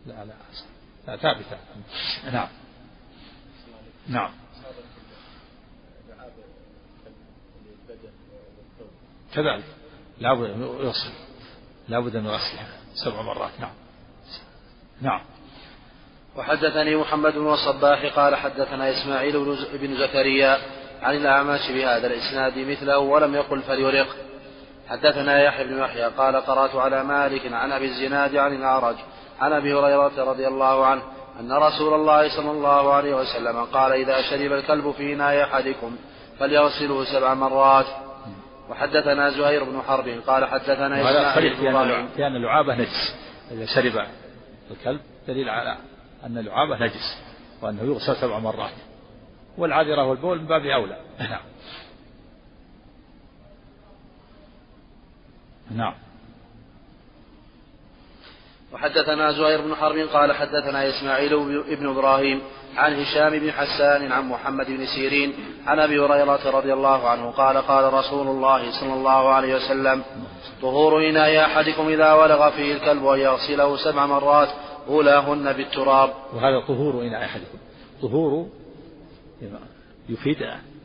لا 0.06 0.26
لا 0.26 0.34
لا 1.08 1.18
ثابتة. 1.18 1.58
نعم. 2.32 2.48
نعم. 4.08 4.32
كذلك. 9.34 9.64
لابد 10.20 10.50
أن 10.50 10.62
يغسل 10.62 11.12
لابد 11.88 12.16
أن 12.16 12.26
يغسلها 12.26 12.68
سبع 12.94 13.22
مرات. 13.22 13.60
نعم. 13.60 13.74
نعم. 15.02 15.22
وحدثني 16.38 16.96
محمد 16.96 17.34
بن 17.34 17.54
الصباح 17.54 18.06
قال 18.06 18.36
حدثنا 18.36 18.92
إسماعيل 18.92 19.58
بن 19.74 19.98
زكريا 19.98 20.58
عن 21.02 21.16
الأعمش 21.16 21.72
بهذا 21.72 22.08
الإسناد 22.08 22.58
مثله 22.58 22.98
ولم 22.98 23.36
يقل 23.36 23.62
فليرق. 23.62 24.08
حدثنا 24.90 25.44
يحيى 25.44 25.68
بن 25.68 25.78
يحيى 25.78 26.04
قال 26.04 26.36
قرأت 26.36 26.76
على 26.76 27.04
مالك 27.04 27.54
عن 27.54 27.72
أبي 27.72 27.86
الزناد 27.86 28.36
عن 28.36 28.56
الأعرج 28.56 28.96
عن 29.40 29.54
أبي 29.54 29.74
هريرة 29.74 30.24
رضي 30.24 30.48
الله 30.48 30.86
عنه 30.86 31.02
أن 31.40 31.52
رسول 31.52 31.94
الله 31.94 32.38
صلى 32.38 32.52
الله 32.52 32.94
عليه 32.94 33.16
وسلم 33.16 33.64
قال 33.64 33.92
إذا 33.92 34.22
شرب 34.22 34.52
الكلب 34.52 34.92
في 34.92 35.14
إناء 35.14 35.44
أحدكم 35.44 35.96
فليغسله 36.40 37.06
سبع 37.06 37.34
مرات. 37.34 37.86
وحدثنا 38.70 39.30
زهير 39.30 39.64
بن 39.64 39.82
حرب 39.88 40.08
قال 40.28 40.46
حدثنا 40.46 41.02
إسماعيل 41.02 41.56
بن 41.56 42.08
كان 42.18 42.36
اللعابة 42.36 42.76
نجس 42.76 43.16
إذا 43.52 43.66
شرب 43.66 44.06
الكلب 44.72 45.02
دليل 45.28 45.50
على 45.50 45.78
أن 46.26 46.38
اللعابة 46.38 46.86
نجس 46.86 47.18
وأنه 47.62 47.84
يغسل 47.84 48.16
سبع 48.16 48.40
مرات. 48.40 48.74
والعذرة 49.58 50.04
والبول 50.04 50.40
من 50.40 50.48
باب 50.48 50.66
أولى. 50.66 50.98
نعم. 51.20 51.42
نعم. 55.72 55.94
وحدثنا 58.74 59.32
زهير 59.32 59.62
بن 59.62 59.76
حرب 59.76 59.98
قال 59.98 60.34
حدثنا 60.34 60.90
إسماعيل 60.90 61.64
بن 61.80 61.90
إبراهيم 61.90 62.42
عن 62.78 62.94
هشام 62.94 63.40
بن 63.40 63.52
حسان 63.52 64.12
عن 64.12 64.30
محمد 64.30 64.66
بن 64.66 64.86
سيرين 64.86 65.34
عن 65.68 65.80
أبي 65.80 66.00
هريرة 66.00 66.50
رضي 66.50 66.74
الله 66.74 67.10
عنه 67.10 67.32
قال 67.32 67.58
قال 67.58 67.94
رسول 67.94 68.28
الله 68.28 68.80
صلى 68.80 68.94
الله 68.94 69.30
عليه 69.34 69.56
وسلم 69.56 70.04
طهور 70.62 71.10
إناء 71.10 71.46
أحدكم 71.46 71.88
إذا 71.88 72.14
ولغ 72.14 72.50
فيه 72.50 72.74
الكلب 72.74 73.08
أن 73.08 73.20
يغسله 73.20 73.78
سبع 73.78 74.06
مرات 74.06 74.50
أولاهن 74.90 75.54
بالتراب. 75.54 76.14
وهذا 76.34 76.60
طهور 76.60 77.08
إناء 77.08 77.26
أحدكم. 77.26 77.58
طهور 78.02 78.50
يفيد 80.10 80.38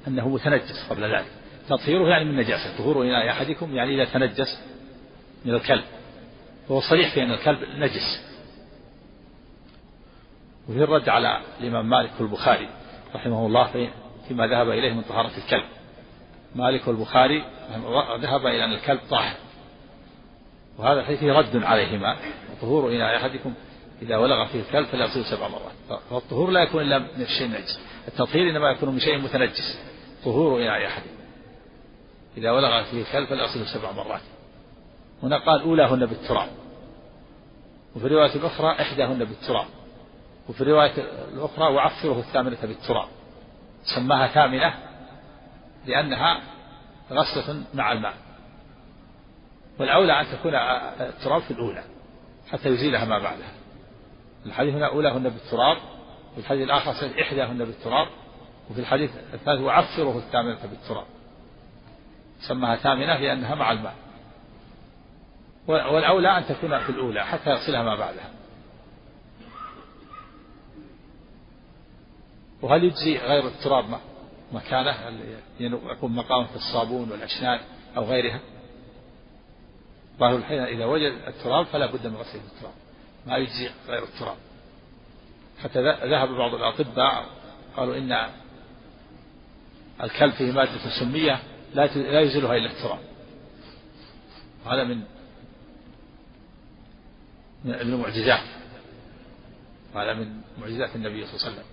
أنه 0.08 0.28
متنجس 0.28 0.86
قبل 0.90 1.02
ذلك. 1.02 1.26
تطهيره 1.68 2.08
يعني 2.08 2.24
من 2.24 2.36
نجاسة. 2.36 2.78
طهور 2.78 3.02
إناء 3.02 3.30
أحدكم 3.30 3.76
يعني 3.76 3.94
إذا 3.94 4.12
تنجس 4.12 4.60
من 5.44 5.54
الكلب. 5.54 5.84
فهو 6.68 6.80
صريح 6.80 7.14
في 7.14 7.22
أن 7.22 7.30
الكلب 7.30 7.58
نجس. 7.78 8.34
وفي 10.68 10.84
الرد 10.84 11.08
على 11.08 11.40
الإمام 11.60 11.88
مالك 11.90 12.10
والبخاري 12.20 12.68
رحمه 13.14 13.46
الله 13.46 13.90
فيما 14.28 14.46
ذهب 14.46 14.70
إليه 14.70 14.92
من 14.92 15.02
طهارة 15.02 15.30
الكلب. 15.44 15.64
مالك 16.54 16.88
والبخاري 16.88 17.44
ذهب 18.20 18.46
إلى 18.46 18.64
أن 18.64 18.72
الكلب 18.72 19.00
طاهر. 19.10 19.36
وهذا 20.78 21.00
الحديث 21.00 21.22
رد 21.22 21.64
عليهما. 21.64 22.16
وطهور 22.52 22.90
إناء 22.92 23.16
أحدكم 23.16 23.54
إذا 24.04 24.16
ولغ 24.16 24.46
فيه 24.46 24.60
الكلب 24.60 24.86
فليغسله 24.86 25.22
سبع 25.22 25.48
مرات. 25.48 26.00
فالطهور 26.10 26.50
لا 26.50 26.62
يكون 26.62 26.82
إلا 26.82 26.98
من 26.98 27.22
الشيء 27.22 27.46
النجس 27.46 27.80
التطهير 28.08 28.50
إنما 28.50 28.70
يكون 28.70 28.88
من 28.88 29.00
شيء 29.00 29.18
متنجس. 29.18 29.78
طهور 30.24 30.62
إناء 30.62 30.86
أحدكم 30.86 31.14
إذا 32.36 32.50
ولغ 32.50 32.84
فيه 32.84 33.02
الكلب 33.02 33.28
فليغسله 33.28 33.64
سبع 33.64 33.92
مرات. 33.92 34.20
هنا 35.22 35.38
قال 35.38 35.62
أولاهن 35.62 36.06
بالتراب. 36.06 36.48
وفي 37.96 38.06
الرواية 38.06 38.34
الأخرى 38.34 38.72
إحداهن 38.80 39.24
بالتراب. 39.24 39.66
وفي 40.48 40.60
الرواية 40.60 40.92
الأخرى 41.34 41.74
وعفره 41.74 42.18
الثامنة 42.18 42.58
بالتراب. 42.62 43.08
سماها 43.96 44.28
ثامنة 44.28 44.74
لأنها 45.86 46.40
غسلة 47.10 47.62
مع 47.74 47.92
الماء. 47.92 48.14
والأولى 49.78 50.20
أن 50.20 50.26
تكون 50.32 50.54
التراب 51.00 51.42
في 51.42 51.50
الأولى 51.50 51.84
حتى 52.50 52.68
يزيلها 52.68 53.04
ما 53.04 53.18
بعدها. 53.18 53.52
الحديث 54.46 54.74
هنا 54.74 54.86
أولاهن 54.86 55.22
بالتراب 55.22 55.76
وفي 56.32 56.40
الحديث 56.40 56.62
الآخر 56.62 57.20
إحداهن 57.20 57.58
بالتراب 57.58 58.08
وفي 58.70 58.80
الحديث 58.80 59.10
الثالث 59.34 59.60
وعفره 59.60 60.18
الثامنة 60.18 60.66
بالتراب. 60.70 61.06
سماها 62.48 62.76
ثامنة 62.76 63.18
لأنها 63.18 63.54
مع 63.54 63.72
الماء. 63.72 63.94
والأولى 65.66 66.38
أن 66.38 66.46
تكون 66.46 66.78
في 66.78 66.90
الأولى 66.90 67.24
حتى 67.26 67.50
يغسلها 67.50 67.82
ما 67.82 67.94
بعدها. 67.94 68.30
وهل 72.62 72.84
يجزي 72.84 73.18
غير 73.18 73.46
التراب 73.46 73.84
مكانه؟ 74.52 74.94
يكون 75.60 76.12
مقامه 76.12 76.46
في 76.46 76.56
الصابون 76.56 77.10
والأشنان 77.10 77.60
أو 77.96 78.04
غيرها؟ 78.04 78.40
ظاهر 80.18 80.36
الحين 80.36 80.58
إذا 80.58 80.84
وجد 80.84 81.12
التراب 81.26 81.66
فلا 81.66 81.86
بد 81.86 82.06
من 82.06 82.16
غسل 82.16 82.38
التراب. 82.38 82.74
ما 83.26 83.36
يجزي 83.36 83.70
غير 83.88 84.02
التراب. 84.02 84.36
حتى 85.62 85.82
ذهب 85.82 86.28
بعض 86.28 86.54
الأطباء 86.54 87.26
قالوا 87.76 87.96
إن 87.96 88.28
الكلب 90.02 90.32
فيه 90.32 90.52
مادة 90.52 91.00
سمية 91.00 91.38
لا 91.74 91.86
لا 91.86 92.20
يزيلها 92.20 92.56
إلا 92.56 92.70
التراب. 92.70 92.98
هذا 94.66 94.84
من 94.84 95.00
من 97.64 97.74
المعجزات. 97.74 98.40
هذا 99.94 100.14
من 100.14 100.40
معجزات 100.60 100.96
النبي 100.96 101.26
صلى 101.26 101.34
الله 101.34 101.46
عليه 101.46 101.52
وسلم. 101.52 101.64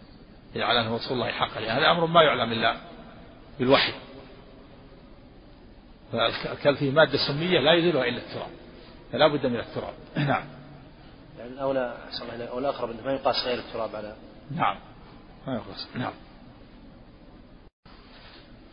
يجعل 0.56 0.92
رسول 0.92 1.14
الله 1.14 1.32
حقا 1.32 1.60
يعني 1.60 1.80
هذا 1.80 1.92
أمر 1.92 2.06
ما 2.06 2.24
يعلم 2.24 2.52
إلا 2.52 2.78
بالوحي. 3.60 3.94
فالكلب 6.12 6.78
فيه 6.78 6.92
مادة 6.92 7.18
سمية 7.28 7.60
لا 7.60 7.74
يزيلها 7.74 8.06
إلا 8.06 8.18
التراب. 8.18 8.52
فلا 9.12 9.28
بد 9.28 9.46
من 9.46 9.60
التراب. 9.60 9.94
نعم. 10.18 10.61
يعني 11.42 11.54
الأولى 11.54 11.94
أو 12.52 12.60
الأقرب 12.60 12.90
أنه 12.90 13.02
ما 13.06 13.12
يقاس 13.14 13.36
غير 13.46 13.60
التراب 13.60 13.96
على 13.96 14.14
نعم. 14.56 14.76
ما 15.48 15.54
يقاس 15.54 15.88
نعم. 15.96 16.14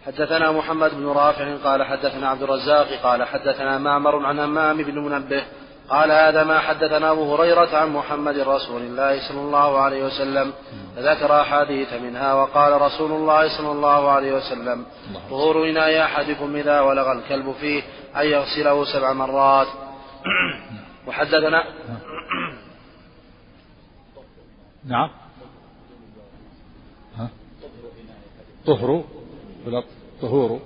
حدثنا 0.06 0.52
محمد 0.52 0.94
بن 0.94 1.06
رافع 1.06 1.56
قال 1.56 1.82
حدثنا 1.82 2.28
عبد 2.28 2.42
الرزاق 2.42 2.86
قال 3.02 3.24
حدثنا 3.24 3.78
معمر 3.78 4.26
عن 4.26 4.38
همام 4.38 4.82
بن 4.82 4.98
منبه 4.98 5.42
قال 5.88 6.12
هذا 6.12 6.44
ما 6.44 6.58
حدثنا 6.58 7.10
أبو 7.10 7.34
هريرة 7.34 7.76
عن 7.76 7.88
محمد 7.88 8.38
رسول 8.38 8.82
الله 8.82 9.28
صلى 9.28 9.40
الله 9.40 9.80
عليه 9.80 10.04
وسلم. 10.04 10.52
فذكر 10.96 11.40
أحاديث 11.40 11.92
منها 11.92 12.34
وقال 12.34 12.82
رسول 12.82 13.12
الله 13.12 13.58
صلى 13.58 13.72
الله 13.72 14.10
عليه 14.10 14.32
وسلم 14.32 14.86
ظهور 15.30 15.70
إناء 15.70 16.02
أحدكم 16.02 16.56
إذا 16.56 16.80
ولغ 16.80 17.12
الكلب 17.12 17.54
فيه 17.60 17.82
أن 18.16 18.26
يغسله 18.26 18.84
سبع 18.84 19.12
مرات. 19.12 19.66
وحدثنا 21.06 21.64
نعم 24.84 25.10
ها 27.16 27.30
طهر 28.66 29.04
ولا 29.66 29.84
طهور 30.20 30.60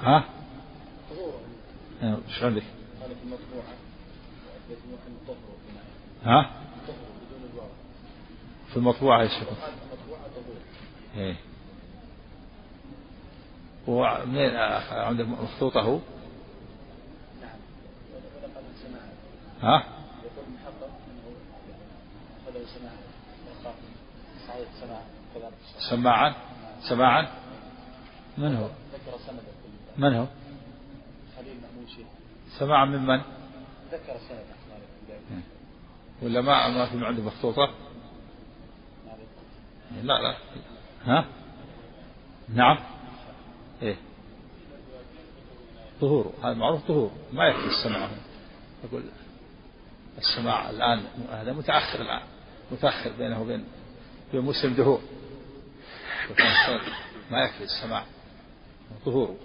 ها 0.00 0.24
إيش 2.02 2.42
عندك؟ 2.42 2.62
ها؟ 6.24 6.50
في 8.68 8.76
المطبوعة 8.76 9.20
إيش 9.22 9.32
إيه 11.16 11.36
ومنين 13.86 14.56
عندك 14.90 15.24
مخطوطة 15.24 15.80
هو؟ 15.80 15.98
ها؟ 19.62 20.01
سماعا 25.90 26.34
سماعا 26.88 27.28
من 28.38 28.56
هو؟ 28.56 28.68
من 29.96 30.14
هو؟ 30.14 30.26
سماعا 32.58 32.84
من 32.84 33.06
من؟ 33.06 33.22
ذكر 33.92 34.16
ولا 36.22 36.40
ما 36.40 36.68
ما 36.68 36.86
في 36.86 37.06
عنده 37.06 37.22
مخطوطة؟ 37.22 37.70
لا 40.02 40.22
لا 40.22 40.36
ها؟ 41.04 41.24
نعم 42.48 42.78
إيه 43.82 43.96
طهور 46.00 46.32
هذا 46.44 46.54
معروف 46.54 46.86
طهور 46.88 47.10
ما 47.32 47.46
يكفي 47.46 47.66
السماع 47.66 48.08
يقول 48.84 49.02
السماع 50.18 50.70
الآن 50.70 51.04
هذا 51.30 51.52
متأخر 51.52 52.00
الآن 52.00 52.22
متأخر 52.72 53.10
بينه 53.18 53.42
وبين 53.42 53.64
بين 54.32 54.40
مسلم 54.42 54.74
دهور. 54.74 55.00
ما 57.30 57.44
يكفي 57.44 57.64
السماع 57.64 58.04
طهور 59.06 59.36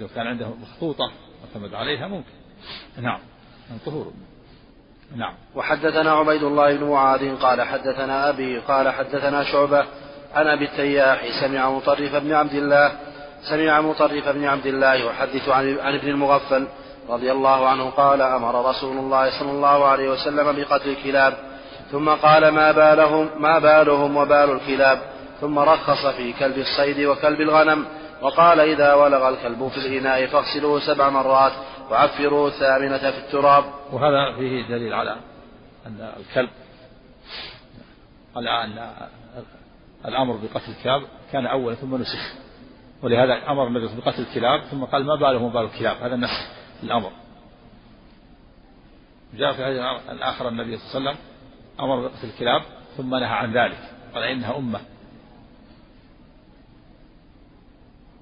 لو 0.00 0.08
كان 0.08 0.26
عنده 0.26 0.48
مخطوطة 0.48 1.12
اعتمد 1.44 1.74
عليها 1.74 2.08
ممكن. 2.08 2.30
نعم 3.00 3.20
طهور 3.86 4.12
نعم. 5.16 5.34
وحدثنا 5.54 6.12
عبيد 6.12 6.42
الله 6.42 6.76
بن 6.76 6.84
معاذ 6.84 7.36
قال 7.36 7.62
حدثنا 7.62 8.28
أبي 8.28 8.58
قال 8.58 8.88
حدثنا 8.88 9.44
شعبة 9.44 9.86
عن 10.34 10.46
أبي 10.46 10.64
التياح 10.64 11.40
سمع 11.40 11.70
مطرف 11.70 12.14
بن 12.14 12.32
عبد 12.32 12.54
الله 12.54 12.92
سمع 13.50 13.80
مطرف 13.80 14.28
بن 14.28 14.44
عبد 14.44 14.66
الله 14.66 14.94
يحدث 14.94 15.48
عن, 15.48 15.78
عن 15.78 15.94
ابن 15.94 16.08
المغفل 16.08 16.68
رضي 17.08 17.32
الله 17.32 17.68
عنه 17.68 17.90
قال 17.90 18.22
أمر 18.22 18.70
رسول 18.70 18.96
الله 18.96 19.40
صلى 19.40 19.50
الله 19.50 19.84
عليه 19.84 20.10
وسلم 20.10 20.52
بقتل 20.52 20.88
الكلاب 20.88 21.51
ثم 21.92 22.08
قال 22.08 22.48
ما 22.48 22.72
بالهم 22.72 23.42
ما 23.42 23.58
بالهم 23.58 24.16
وبال 24.16 24.50
الكلاب. 24.50 24.98
ثم 25.40 25.58
رخص 25.58 26.06
في 26.06 26.32
كلب 26.32 26.58
الصيد 26.58 27.06
وكلب 27.06 27.40
الغنم. 27.40 27.86
وقال 28.22 28.60
إذا 28.60 28.94
ولغ 28.94 29.28
الكلب 29.28 29.68
في 29.68 29.76
الإناء 29.76 30.26
فاغسلوه 30.26 30.80
سبع 30.80 31.10
مرات 31.10 31.52
وعفروه 31.90 32.48
الثامنة 32.48 33.10
في 33.10 33.18
التراب. 33.18 33.64
وهذا 33.92 34.36
فيه 34.36 34.68
دليل 34.68 34.92
على 34.94 35.16
أن 35.86 36.12
الكلب 36.20 36.50
على 38.36 38.64
أن 38.64 38.90
الأمر 40.04 40.36
بقتل 40.36 40.72
الكلاب 40.78 41.02
كان 41.32 41.46
أولا 41.46 41.74
ثم 41.74 41.96
نسخ. 41.96 42.34
ولهذا 43.02 43.50
أمر 43.50 43.66
النبي 43.66 43.88
بقتل 44.00 44.22
الكلاب 44.22 44.60
ثم 44.60 44.84
قال 44.84 45.06
ما 45.06 45.16
بالهم 45.16 45.52
بال 45.52 45.64
الكلاب. 45.64 45.96
هذا 46.02 46.16
نسخ 46.16 46.46
الأمر. 46.82 47.10
جاء 49.34 49.52
في 49.52 49.62
هذه 49.62 50.00
الآخر 50.12 50.48
النبي 50.48 50.76
صلى 50.76 50.98
الله 50.98 51.10
عليه 51.10 51.10
وسلم 51.10 51.31
أمر 51.80 52.00
بقتل 52.08 52.28
الكلاب 52.28 52.62
ثم 52.96 53.10
نهى 53.14 53.24
عن 53.24 53.52
ذلك 53.52 53.78
قال 54.14 54.22
إنها 54.22 54.56
أمة. 54.58 54.80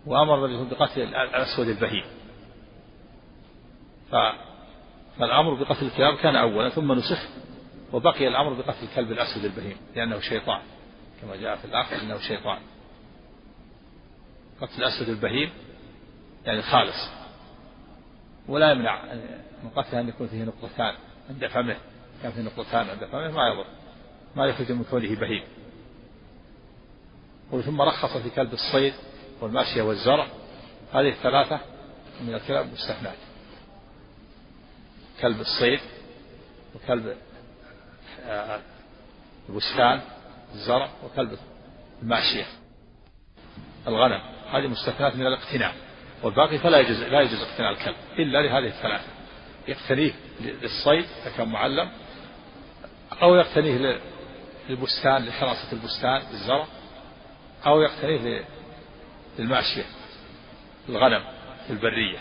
وأمر 0.07 0.65
بقتل 0.65 1.01
الأسود 1.01 1.69
البهيم. 1.69 2.05
فالأمر 5.19 5.55
بقتل 5.55 5.87
الكلاب 5.87 6.17
كان 6.17 6.37
أولا 6.37 6.69
ثم 6.69 6.93
نسخ 6.93 7.29
وبقي 7.93 8.29
الأمر 8.29 8.53
بقتل 8.53 8.85
الكلب 8.85 9.13
الأسود 9.13 9.45
البهيم 9.45 9.77
لأنه 9.97 10.21
شيطان 10.21 10.61
كما 11.23 11.37
جاء 11.37 11.57
في 11.57 11.65
الآخر 11.65 11.97
أنه 11.97 12.19
شيطان. 12.19 12.59
قتل 14.61 14.83
الأسود 14.83 15.09
البهيم 15.09 15.51
يعني 16.47 16.63
خالص. 16.63 17.11
ولا 18.49 18.73
يمنع 18.73 19.05
من 19.63 19.71
قتله 19.77 20.01
أن 20.01 20.09
يكون 20.09 20.27
فيه 20.27 20.45
نقطتان 20.45 20.95
عند 21.31 21.47
فمه. 21.47 21.77
كان 22.23 22.33
فيه 22.33 22.41
نقطتان 22.41 22.91
عند 22.91 23.05
فمه 23.05 23.31
ما 23.31 23.49
يضر. 23.49 23.67
ما 24.37 24.47
يخرج 24.47 24.73
من 24.73 24.85
كونه 24.91 25.15
بهيم. 25.15 25.43
ثم 27.51 27.81
رخص 27.83 28.17
في 28.17 28.31
كلب 28.31 28.53
الصيد 28.53 28.95
والماشية 29.41 29.83
والزرع. 29.83 30.27
هذه 30.93 31.09
الثلاثة 31.09 31.61
من 32.21 32.35
الكلاب 32.35 32.73
مستثنات 32.73 33.17
كلب 35.21 35.41
الصيد 35.41 35.81
وكلب 36.75 37.17
آه، 38.27 38.61
البستان 39.49 40.01
الزرع 40.55 40.89
وكلب 41.05 41.39
الماشية. 42.03 42.47
الغنم 43.87 44.21
هذه 44.51 44.67
مستثنات 44.67 45.17
من 45.17 45.27
الاقتناء 45.27 45.75
والباقي 46.23 46.59
فلا 46.59 46.79
يجوز 46.79 47.03
لا 47.03 47.21
يجوز 47.21 47.43
اقتناء 47.43 47.73
الكلب 47.73 47.97
إلا 48.19 48.43
لهذه 48.43 48.67
الثلاثة. 48.67 49.21
يقتنيه 49.69 50.13
للصيد 50.41 51.05
إذا 51.23 51.37
كان 51.37 51.49
معلم 51.49 51.91
أو 53.23 53.35
يقتنيه 53.35 54.01
للبستان 54.69 55.27
لحراسة 55.27 55.73
البستان 55.73 56.23
الزرع 56.31 56.67
أو 57.67 57.81
يقتنيه 57.81 58.45
للماشية 59.39 59.85
الغنم 60.89 61.25
في 61.67 61.73
البرية 61.73 62.19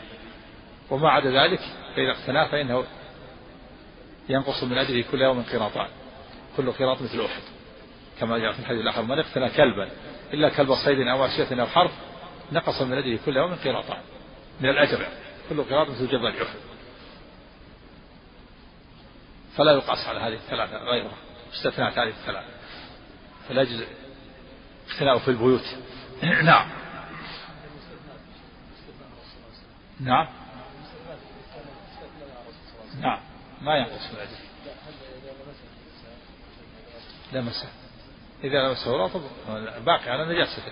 وما 0.89 1.09
عدا 1.09 1.29
ذلك 1.43 1.59
فإذا 1.95 2.11
اقتناه 2.11 2.47
فإنه 2.47 2.83
ينقص 4.29 4.63
من 4.63 4.77
أجله 4.77 5.05
كل 5.11 5.21
يوم 5.21 5.43
قراطان 5.53 5.87
كل 6.57 6.71
قراط 6.71 7.01
مثل 7.01 7.25
أحد. 7.25 7.41
كما 8.19 8.37
جاء 8.37 8.51
في 8.51 8.59
الحديث 8.59 8.81
الآخر 8.81 9.01
من 9.01 9.19
اقتنى 9.19 9.49
كلبا 9.49 9.89
إلا 10.33 10.49
كلب 10.49 10.75
صيد 10.85 11.07
أو 11.07 11.17
ماشية 11.17 11.61
أو 11.61 11.65
حرف 11.65 11.91
نقص 12.51 12.81
من 12.81 12.97
أجله 12.97 13.19
كل 13.25 13.37
يوم 13.37 13.55
قراطان 13.55 14.01
من 14.61 14.69
الأجر 14.69 15.07
كل 15.49 15.63
قراط 15.63 15.89
مثل 15.89 16.07
جبل 16.07 16.27
أحد. 16.27 16.59
فلا 19.59 19.71
يقاس 19.71 20.07
على 20.07 20.19
هذه 20.19 20.33
الثلاثة 20.33 20.77
غيرها 20.77 21.17
استثناء 21.53 21.91
هذه 21.91 22.09
الثلاثة. 22.09 22.47
فلا 23.47 23.61
يجوز 23.61 23.83
في 25.19 25.27
البيوت. 25.27 25.65
نعم. 26.23 26.69
نعم. 29.99 30.27
نعم. 33.01 33.19
ما 33.61 33.77
ينقص 33.77 34.11
من 34.13 34.19
أجله 34.19 34.39
لمسه 37.33 37.69
إذا 38.43 38.67
لمسه 38.67 38.97
رطب 38.97 39.21
باقي 39.85 40.09
على 40.09 40.25
نجاسته 40.25 40.71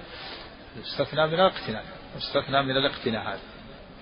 يستثنى 0.77 1.27
من 1.27 1.33
الاقتناء. 1.33 1.85
يستثنى 2.17 2.63
من 2.63 2.77
الاقتناء 2.77 3.21
هذا. 3.21 3.41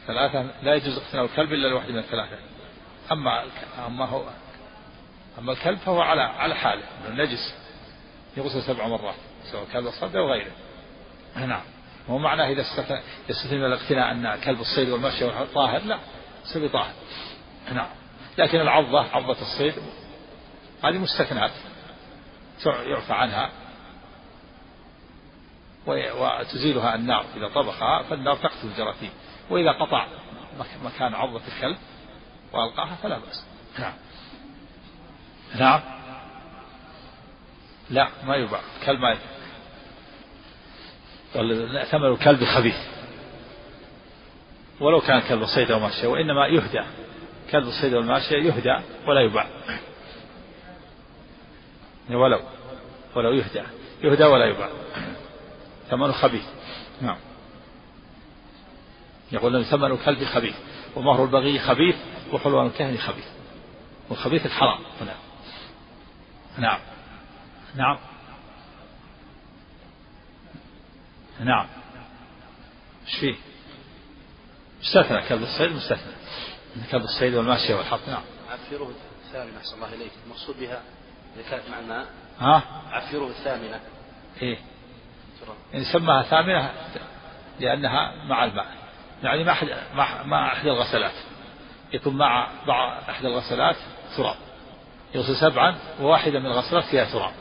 ثلاثة 0.08 0.64
لا 0.64 0.76
يجوز 0.76 0.98
اقتناء 0.98 1.26
الكلب 1.26 1.54
إلا 1.54 1.68
لواحد 1.68 1.90
من 1.90 1.98
الثلاثة. 1.98 2.38
أما 3.12 3.44
أما 3.88 4.06
هو 4.06 4.30
أما 5.40 5.52
الكلب 5.52 5.78
فهو 5.78 6.02
على 6.02 6.22
على 6.22 6.56
حاله 6.56 6.84
من 7.06 7.12
النجس 7.12 7.56
يغسل 8.38 8.62
سبع 8.62 8.88
مرات 8.88 9.16
سواء 9.52 9.66
كلب 9.74 10.16
أو 10.16 10.32
غيره. 10.32 10.52
نعم. 11.36 11.62
مو 12.10 12.18
معناه 12.18 12.50
إذا 12.50 12.62
يستثنى 13.30 13.58
من 13.58 13.66
الاقتناء 13.66 14.12
أن 14.12 14.36
كلب 14.42 14.60
الصيد 14.60 14.90
والمشي 14.90 15.46
طاهر 15.46 15.82
لا 15.82 16.00
سبي 16.44 16.70
طاهر. 16.70 16.94
نعم. 17.74 17.90
لكن 18.38 18.62
العضة 18.62 19.00
عضة 19.00 19.42
الصيد 19.42 19.74
هذه 20.84 20.98
مستثنات 20.98 21.52
يعفى 22.66 23.14
عنها 23.14 23.52
وتزيلها 25.88 26.96
النار 26.96 27.26
إذا 27.38 27.48
طبخها 27.48 28.04
فالنار 28.04 28.36
تقتل 28.36 28.68
الجراثيم. 28.68 29.12
وإذا 29.50 29.72
قطع 29.72 30.08
مكان 30.84 31.14
عضة 31.14 31.42
الكلب 31.48 31.78
وألقاها 32.54 32.96
فلا 32.96 33.18
بأس. 33.18 33.46
نعم. 33.80 33.94
نعم. 35.60 35.82
لا 37.90 38.10
ما 38.24 38.36
يباع. 38.36 38.62
كلب 38.86 39.00
ما 39.00 39.18
ثمن 41.84 42.06
الكلب 42.06 42.44
خبيث. 42.44 42.78
ولو 44.80 45.02
كان 45.02 45.20
كلب 45.20 45.42
الصيد 45.42 45.72
أو 45.72 45.80
ماشية 45.80 46.08
وإنما 46.08 46.48
يهدى. 46.48 46.82
كلب 47.52 47.68
الصيد 47.68 47.94
والماشية 47.94 48.38
يهدى 48.38 48.84
ولا 49.08 49.22
يباع. 49.22 49.48
ولو 52.10 52.40
ولو 53.16 53.32
يهدى. 53.34 53.64
يهدى 54.04 54.24
ولا 54.24 54.46
يباع. 54.46 54.70
ثمنه 55.90 56.12
خبيث. 56.12 56.46
نعم. 57.02 57.18
يقول 59.32 59.66
ثمن 59.66 59.92
الكلب 59.92 60.24
خبيث. 60.24 60.56
ومهر 60.96 61.24
البغي 61.24 61.60
خبيث 61.60 61.96
وحلوان 62.34 62.68
الكهن 62.68 62.98
خبيث. 62.98 63.26
والخبيث 64.10 64.46
الحرام 64.46 64.80
هنا. 65.02 65.25
نعم. 66.58 66.80
نعم. 67.76 67.98
نعم. 71.40 71.68
إيش 73.08 73.16
فيه؟ 73.20 73.36
مستثنى 74.82 75.22
كلب 75.22 75.44
الصيد 75.44 75.72
مستثنى. 75.72 76.14
كلب 76.92 77.02
الصيد 77.02 77.34
والماشية 77.34 77.76
والحق 77.76 78.10
نعم. 78.10 78.24
عفره 78.50 78.92
الثامنة 79.26 79.58
أحسن 79.58 79.76
الله 79.76 79.94
إليك. 79.94 80.12
المقصود 80.26 80.60
بها 80.60 80.82
إذا 81.36 81.50
كانت 81.50 81.70
مع 81.70 81.80
الماء. 81.80 82.08
ها؟ 82.40 82.64
عفره 82.92 83.28
الثامنة. 83.28 83.80
إيه. 84.42 84.58
يعني 85.74 85.86
سماها 85.86 86.24
ثامنة 86.24 86.72
لأنها 87.60 88.26
مع 88.26 88.46
الماء. 88.46 88.68
يعني 89.24 89.44
مع 89.44 89.52
أحد 89.52 89.68
مع 90.26 90.54
أحد 90.54 90.68
الغسلات. 90.68 91.14
يكون 91.94 92.18
مع 92.18 92.50
مع 92.68 93.00
أحد 93.10 93.26
الغسلات 93.26 93.76
تراب. 94.18 94.36
يغسل 95.16 95.36
سبعا 95.36 95.76
وواحدة 96.00 96.40
من 96.40 96.46
الغسلات 96.46 96.84
فيها 96.84 97.06
تراب. 97.06 97.34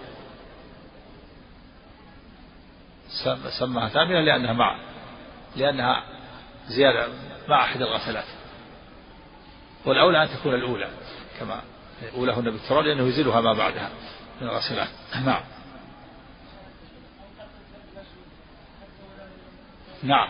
سماها 3.58 3.88
ثامنة 3.88 4.20
لأنها 4.20 4.52
مع 4.52 4.78
لأنها 5.56 6.02
زيادة 6.68 7.08
مع 7.48 7.64
أحد 7.64 7.82
الغسلات. 7.82 8.24
والأولى 9.84 10.22
أن 10.22 10.28
تكون 10.28 10.54
الأولى 10.54 10.90
كما 11.40 11.60
أولاهن 12.14 12.44
بالتراب 12.44 12.84
لأنه 12.84 13.08
يزيلها 13.08 13.40
ما 13.40 13.52
بعدها 13.52 13.90
من 14.40 14.48
الغسلات. 14.48 14.88
نعم. 15.26 15.42
نعم. 20.02 20.28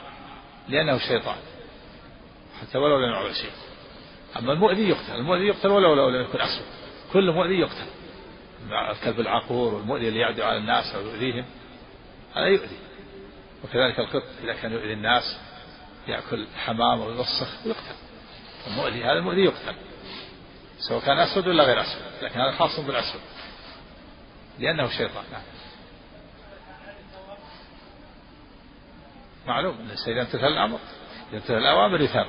لأنه 0.69 0.99
شيطان. 0.99 1.37
حتى 2.61 2.79
ولو 2.79 2.99
لم 2.99 3.13
يعمل 3.13 3.35
شيء. 3.35 3.51
أما 4.39 4.53
المؤذي 4.53 4.89
يقتل. 4.89 5.15
المؤذي 5.15 5.47
يقتل 5.47 5.69
ولو 5.69 5.95
لو 5.95 6.09
لم 6.09 6.23
يكن 6.23 6.41
أسود 6.41 6.84
كل 7.15 7.33
مؤذي 7.33 7.59
يقتل. 7.59 7.87
الكلب 8.91 9.21
العقور 9.21 9.75
والمؤذي 9.75 10.09
اللي 10.09 10.21
يعدو 10.21 10.43
على 10.43 10.59
الناس 10.59 10.95
أو 10.95 11.01
يؤذيهم 11.01 11.45
هذا 12.35 12.47
يؤذي. 12.47 12.77
وكذلك 13.65 13.99
القط 13.99 14.23
إذا 14.45 14.55
كان 14.55 14.73
يؤذي 14.73 14.93
الناس 14.93 15.39
يأكل 16.09 16.47
حمام 16.57 17.01
ويوسخ 17.01 17.67
يقتل. 17.67 17.97
المؤذي 18.67 19.05
هذا 19.05 19.13
المؤذي 19.13 19.45
يقتل. 19.45 19.75
سواء 20.79 21.01
كان 21.01 21.19
أسود 21.19 21.49
ولا 21.49 21.65
غير 21.65 21.81
أسود 21.81 22.03
لكن 22.23 22.41
هذا 22.41 22.53
خاص 22.53 22.81
بالأسود. 22.81 23.21
لأنه 24.59 24.89
شيطان. 24.89 25.25
نعم. 25.33 25.43
معلوم 29.47 29.75
أن 29.75 30.13
إذا 30.13 30.21
امتثل 30.21 30.47
الأمر 30.47 30.79
إذا 31.31 31.39
امتثل 31.39 31.59
الأوامر 31.59 32.01
يثاب. 32.01 32.27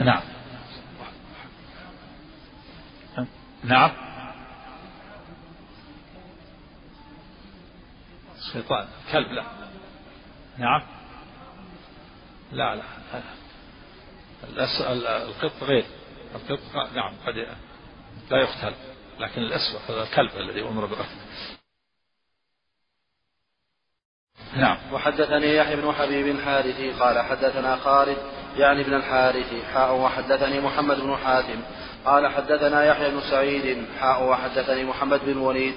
نعم. 0.00 0.22
نعم. 3.64 4.05
شيطان 8.56 8.88
كلب 9.12 9.32
لا 9.32 9.44
نعم. 10.58 10.82
لا 12.52 12.74
لا. 12.74 12.82
القط 15.24 15.62
غير. 15.62 15.84
القط 16.34 16.92
نعم 16.94 17.12
قد 17.26 17.34
لا 18.30 18.36
يقتل 18.36 18.74
لكن 19.18 19.42
الأسود 19.42 19.80
هذا 19.88 20.02
الكلب 20.02 20.30
الذي 20.36 20.62
أمر 20.62 20.86
بقتله 20.86 21.06
نعم. 24.56 24.78
وحدثني 24.92 25.56
يحيى 25.56 25.76
بن 25.76 25.92
حبيب 25.92 26.26
الحارثي 26.26 26.90
قال 26.90 27.18
حدثنا 27.18 27.76
خالد 27.76 28.16
يعني 28.56 28.80
ابن 28.80 28.94
الحارث 28.94 29.64
حاء 29.74 29.94
وحدثني 29.94 30.60
محمد 30.60 31.00
بن 31.00 31.16
حاتم. 31.16 31.62
قال 32.04 32.28
حدثنا 32.28 32.84
يحيى 32.84 33.10
بن 33.10 33.20
سعيد 33.20 33.86
حاء 34.00 34.24
وحدثني 34.24 34.84
محمد 34.84 35.20
بن 35.24 35.36
وليد. 35.36 35.74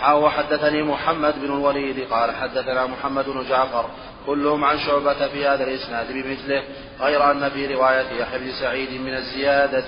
حاء 0.00 0.18
وحدثني 0.18 0.82
محمد 0.82 1.34
بن 1.38 1.44
الوليد 1.44 2.06
قال 2.10 2.36
حدثنا 2.36 2.86
محمد 2.86 3.24
بن 3.24 3.48
جعفر 3.48 3.90
كلهم 4.26 4.64
عن 4.64 4.78
شعبة 4.78 5.28
في 5.28 5.46
هذا 5.46 5.64
الإسناد 5.64 6.12
بمثله 6.12 6.62
غير 7.00 7.30
أن 7.30 7.50
في 7.50 7.74
رواية 7.74 8.20
يحيى 8.20 8.38
بن 8.38 8.52
سعيد 8.52 9.00
من 9.00 9.14
الزيادة 9.14 9.86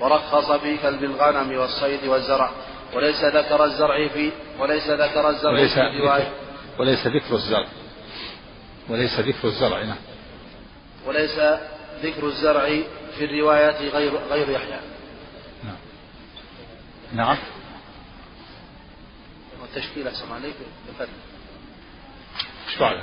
ورخص 0.00 0.52
في 0.52 0.76
كلب 0.76 1.04
الغنم 1.04 1.58
والصيد 1.58 2.04
والزرع 2.04 2.50
وليس 2.94 3.24
ذكر 3.24 3.64
الزرع 3.64 4.08
في 4.08 4.32
وليس 4.58 4.90
ذكر 4.90 5.28
الزرع 5.28 5.52
وليس 5.52 5.74
في 5.74 5.80
الرواية 5.80 6.32
وليس 6.78 7.06
ذكر 7.06 7.34
الزرع. 7.34 7.66
وليس 8.88 9.20
ذكر 9.20 9.48
الزرع 9.48 9.82
نعم. 9.82 9.96
وليس 11.06 11.38
ذكر 12.02 12.26
الزرع 12.26 12.66
في 13.18 13.24
الروايات 13.24 13.82
غير 13.82 14.12
غير 14.30 14.50
يحيى. 14.50 14.80
نعم. 15.64 15.76
نعم. 17.12 17.36
والتشكيل 19.66 20.08
أحسن 20.08 20.32
عليك. 20.32 20.54
بفتح 20.88 21.12
إيش 22.68 22.78
بعده؟ 22.78 23.02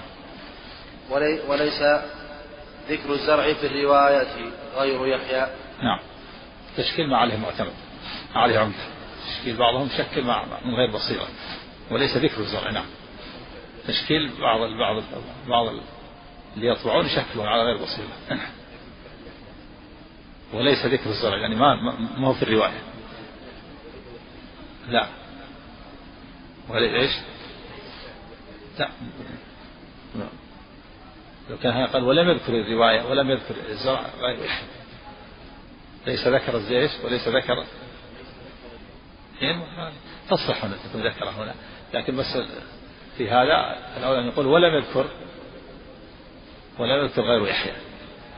ولي 1.10 1.40
وليس 1.48 1.82
ذكر 2.90 3.14
الزرع 3.14 3.54
في 3.54 3.68
الرواية 3.68 4.52
غير 4.76 5.08
يحيى. 5.08 5.48
نعم. 5.84 6.00
تشكيل 6.78 7.10
ما 7.10 7.18
عليه 7.18 7.38
معتمد. 7.38 7.74
ما 8.36 8.42
عليه 8.42 8.60
عمدة 8.60 8.76
تشكيل 9.28 9.58
بعضهم 9.58 9.90
شكل 9.98 10.24
مع 10.24 10.46
من 10.66 10.76
غير 10.76 10.92
بصيرة. 10.92 11.28
وليس 11.92 12.18
ذكر 12.18 12.42
الزرع 12.42 12.72
نعم. 12.72 12.86
تشكيل 13.88 14.32
بعض 14.42 14.60
بعض 14.60 15.04
بعض 15.48 15.68
اللي 16.56 16.68
يطبعون 16.68 17.06
يشكلون 17.06 17.48
على 17.48 17.64
غير 17.64 17.78
بصيرة. 17.78 18.40
وليس 20.54 20.86
ذكر 20.86 21.10
الزرع 21.10 21.38
يعني 21.38 21.56
ما 21.56 21.76
ما 22.18 22.28
هو 22.28 22.34
في 22.34 22.44
الرواية. 22.44 22.82
لا. 24.88 25.23
وليس 26.70 26.94
إيش؟ 26.94 27.12
لا. 28.80 28.90
لو 31.50 31.58
كان 31.58 31.88
قال 31.88 32.04
ولم 32.04 32.30
يذكر 32.30 32.54
الرواية 32.54 33.04
ولم 33.04 33.32
يذكر 33.32 33.56
الزرع 33.70 34.06
غير 34.20 34.50
ليس 36.08 36.28
ذكر 36.28 36.58
الزيش 36.58 36.92
وليس 37.04 37.28
ذكر. 37.28 37.66
تصلح 40.30 40.66
هنا 40.66 40.76
تكون 40.90 41.08
ذكر 41.08 41.30
هنا. 41.30 41.56
لكن 41.94 42.16
بس 42.16 42.38
في 43.18 43.30
هذا 43.30 43.78
الأولى 43.98 44.20
أن 44.20 44.28
يقول 44.28 44.48
ولم 44.48 44.76
يذكر. 44.76 45.06
ولم 46.80 47.06
يذكر 47.06 47.22
غير 47.22 47.48
يحيى 47.48 47.74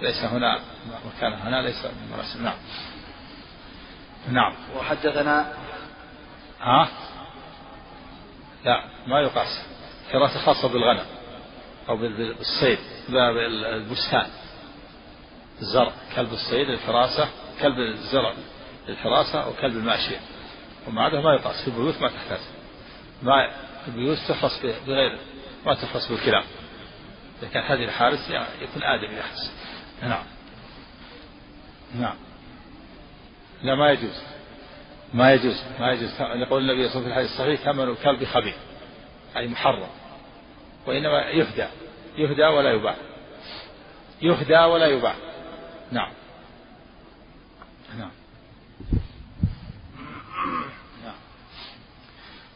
ليس 0.01 0.23
هنا 0.23 0.59
مكان 1.05 1.33
هنا 1.33 1.61
ليس 1.61 1.85
مناسب 2.11 2.41
نعم. 2.41 2.57
نعم. 4.29 4.53
وحدثنا 4.77 5.53
ها؟ 6.61 6.89
لا 8.65 8.83
ما 9.07 9.21
يقاس. 9.21 9.61
حراسة 10.11 10.39
خاصة 10.39 10.67
بالغنم 10.67 11.05
أو 11.89 11.97
بالصيد 11.97 12.79
بالبستان 13.09 14.27
الزرع 15.61 15.91
كلب 16.15 16.33
الصيد 16.33 16.69
الحراسة 16.69 17.29
كلب 17.61 17.79
الزرع 17.79 18.33
للحراسة 18.87 19.43
أو 19.43 19.53
كلب 19.53 19.77
الماشية 19.77 20.19
ومع 20.87 21.07
هذا 21.07 21.21
ما 21.21 21.33
يقاس 21.33 21.61
في 21.61 21.67
البيوت 21.67 22.01
ما 22.01 22.07
تحتاج. 22.07 22.39
ما 23.23 23.51
البيوت 23.87 24.17
تحرس 24.17 24.65
بغير 24.87 25.17
ما 25.65 25.73
تحرس 25.73 26.11
بالكلاب. 26.11 26.43
إذا 27.41 27.49
كان 27.49 27.63
هذه 27.63 27.83
الحارس 27.83 28.29
يعني 28.29 28.47
يكون 28.61 28.83
آدم 28.83 29.17
يحرس 29.17 29.51
نعم. 30.01 30.23
نعم. 31.95 32.15
لا 33.63 33.75
ما 33.75 33.91
يجوز. 33.91 34.34
ما 35.15 35.33
يجوز 35.33 35.63
ما 35.79 35.91
يجوز. 35.91 36.09
يقول 36.19 36.61
النبي 36.61 36.89
صلى 36.89 37.01
الله 37.01 37.13
عليه 37.13 37.25
وسلم 37.25 37.45
في 37.45 37.55
الصحيح 37.55 37.71
ثمن 37.71 37.89
الكلب 37.89 38.23
خبيث. 38.23 38.55
أي 39.37 39.47
محرم. 39.47 39.87
وإنما 40.87 41.21
يهدى. 41.21 41.67
يهدى 42.17 42.43
ولا 42.43 42.71
يباع. 42.71 42.95
يهدى 44.21 44.57
ولا 44.57 44.85
يباع. 44.85 45.15
نعم. 45.91 46.11
نعم. 47.99 48.11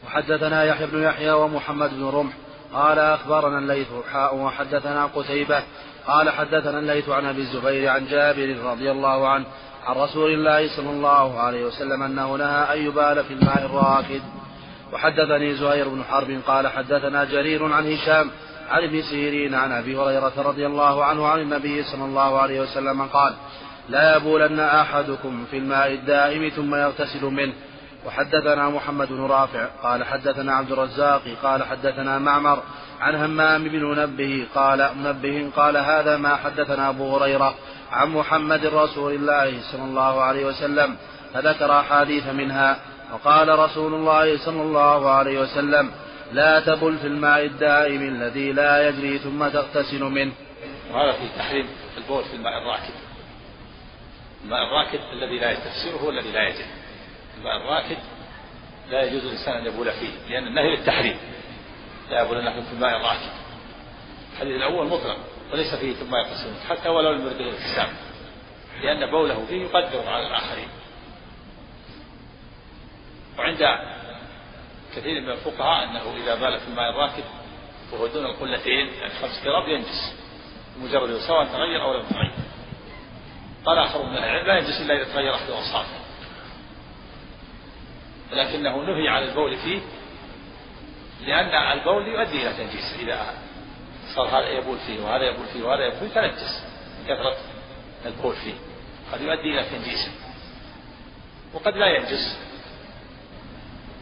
وحدثنا 0.04 0.64
يحيى 0.64 0.86
بن 0.86 1.02
يحيى 1.02 1.30
ومحمد 1.30 1.90
بن 1.90 2.04
رمح. 2.04 2.32
قال 2.72 2.98
أخبرنا 2.98 3.58
الليث 3.58 3.88
حاء 4.12 4.36
وحدثنا 4.36 5.06
قتيبة. 5.06 5.62
قال 6.06 6.30
حدثنا 6.30 6.78
الليث 6.78 7.08
عن 7.08 7.26
أبي 7.26 7.40
الزبير 7.40 7.88
عن 7.88 8.06
جابر 8.06 8.56
رضي 8.62 8.90
الله 8.90 9.28
عنه 9.28 9.46
عن 9.86 9.96
رسول 9.96 10.30
الله 10.30 10.76
صلى 10.76 10.90
الله 10.90 11.40
عليه 11.40 11.64
وسلم 11.64 12.02
أنه 12.02 12.36
نهى 12.36 12.74
أن 12.74 12.86
يبال 12.86 13.24
في 13.24 13.34
الماء 13.34 13.64
الراكد. 13.64 14.22
وحدثني 14.92 15.54
زهير 15.54 15.88
بن 15.88 16.04
حرب 16.04 16.40
قال 16.46 16.68
حدثنا 16.68 17.24
جرير 17.24 17.72
عن 17.72 17.92
هشام 17.92 18.30
عن 18.70 18.82
ابن 18.82 19.02
سيرين 19.02 19.54
عن 19.54 19.72
أبي 19.72 19.96
هريرة 19.96 20.32
رضي 20.36 20.66
الله 20.66 21.04
عنه 21.04 21.26
عن 21.26 21.40
النبي 21.40 21.82
صلى 21.82 22.04
الله 22.04 22.40
عليه 22.40 22.60
وسلم 22.60 23.02
قال 23.02 23.34
لا 23.88 24.16
يبولن 24.16 24.60
أحدكم 24.60 25.44
في 25.50 25.58
الماء 25.58 25.92
الدائم 25.92 26.48
ثم 26.48 26.74
يغتسل 26.74 27.24
منه. 27.24 27.52
وحدثنا 28.06 28.68
محمد 28.68 29.08
بن 29.08 29.26
رافع 29.26 29.66
قال 29.82 30.04
حدثنا 30.04 30.54
عبد 30.54 30.72
الرزاق 30.72 31.22
قال 31.42 31.64
حدثنا 31.64 32.18
معمر 32.18 32.62
عن 33.00 33.14
همام 33.14 33.64
بن 33.64 33.84
منبه 33.84 34.46
قال 34.54 34.90
منبه 34.96 35.50
قال 35.56 35.76
هذا 35.76 36.16
ما 36.16 36.36
حدثنا 36.36 36.88
أبو 36.88 37.16
هريرة 37.16 37.54
عن 37.92 38.08
محمد 38.08 38.66
رسول 38.66 39.12
الله 39.12 39.60
صلى 39.72 39.84
الله 39.84 40.22
عليه 40.22 40.46
وسلم 40.46 40.96
فذكر 41.34 41.80
أحاديث 41.80 42.26
منها 42.26 42.76
وقال 43.12 43.58
رسول 43.58 43.94
الله 43.94 44.38
صلى 44.38 44.62
الله 44.62 45.10
عليه 45.10 45.40
وسلم 45.40 45.90
لا 46.32 46.60
تبل 46.60 46.98
في 46.98 47.06
الماء 47.06 47.44
الدائم 47.44 48.02
الذي 48.02 48.52
لا 48.52 48.88
يجري 48.88 49.18
ثم 49.18 49.48
تغتسل 49.48 50.04
منه. 50.04 50.32
وهذا 50.92 51.12
في 51.12 51.28
تحريم 51.38 51.66
البول 51.96 52.24
في 52.24 52.36
الماء 52.36 52.58
الراكد. 52.58 52.94
الماء 54.44 54.62
الراكد 54.62 55.00
الذي 55.12 55.38
لا 55.38 55.50
يستفسره 55.50 55.98
هو 56.04 56.10
الذي 56.10 56.32
لا 56.32 56.48
يجري. 56.48 56.79
الراكد 57.46 57.98
لا 58.90 59.02
يجوز 59.02 59.24
الإنسان 59.24 59.54
أن 59.54 59.66
يبول 59.66 59.92
فيه 59.92 60.10
لأن 60.28 60.46
النهي 60.46 60.76
للتحريم. 60.76 61.16
لا 62.10 62.22
يبول 62.22 62.44
نحن 62.44 62.62
في 62.62 62.72
الماء 62.72 62.96
الراكد 62.96 63.30
الحديث 64.32 64.56
الأول 64.56 64.86
مطلق 64.86 65.16
وليس 65.52 65.74
فيه 65.74 65.94
ثم 65.94 66.14
يغتسل 66.16 66.54
حتى 66.68 66.88
ولو 66.88 67.12
لم 67.12 67.26
يرد 67.26 67.40
الالتزام 67.40 67.88
لأن 68.82 69.10
بوله 69.10 69.46
فيه 69.48 69.62
يقدر 69.62 70.08
على 70.08 70.26
الآخرين. 70.26 70.68
وعند 73.38 73.58
كثير 74.96 75.20
من 75.20 75.30
الفقهاء 75.30 75.84
أنه 75.84 76.16
إذا 76.16 76.34
بال 76.34 76.60
في 76.60 76.68
الماء 76.68 76.90
الراكد 76.90 77.24
وهو 77.92 78.06
دون 78.06 78.26
القلتين 78.26 78.86
يعني 78.86 79.12
خمس 79.22 79.44
قراب 79.44 79.68
ينجس 79.68 80.14
مجرد 80.78 81.18
سواء 81.18 81.44
تغير 81.44 81.82
أو 81.82 81.94
لم 81.94 82.00
يتغير 82.00 82.32
قال 83.64 83.78
آخر 83.78 84.02
من 84.02 84.16
العلم 84.16 84.46
لا 84.46 84.58
ينجس 84.58 84.80
إلا 84.80 84.94
إذا 84.94 85.04
تغير 85.04 85.34
أحد 85.34 85.50
أوصافه. 85.50 85.99
لكنه 88.32 88.76
نهي 88.76 89.08
عن 89.08 89.22
البول 89.22 89.56
فيه 89.56 89.80
لأن 91.26 91.78
البول 91.78 92.08
يؤدي 92.08 92.42
إلى 92.42 92.52
تنجيس 92.52 92.94
إذا 93.00 93.34
صار 94.14 94.28
هذا 94.28 94.48
يبول 94.48 94.78
فيه 94.78 95.00
وهذا 95.00 95.24
يبول 95.24 95.46
فيه 95.46 95.62
وهذا 95.62 95.86
يبول 95.86 96.08
فيه 96.08 96.20
تنجس 96.20 96.64
كثرة 97.08 97.36
البول 98.06 98.34
فيه 98.36 98.54
قد 99.12 99.20
يؤدي 99.20 99.58
إلى 99.58 99.64
تنجيس 99.64 100.10
وقد 101.54 101.76
لا 101.76 101.86
ينجس 101.86 102.38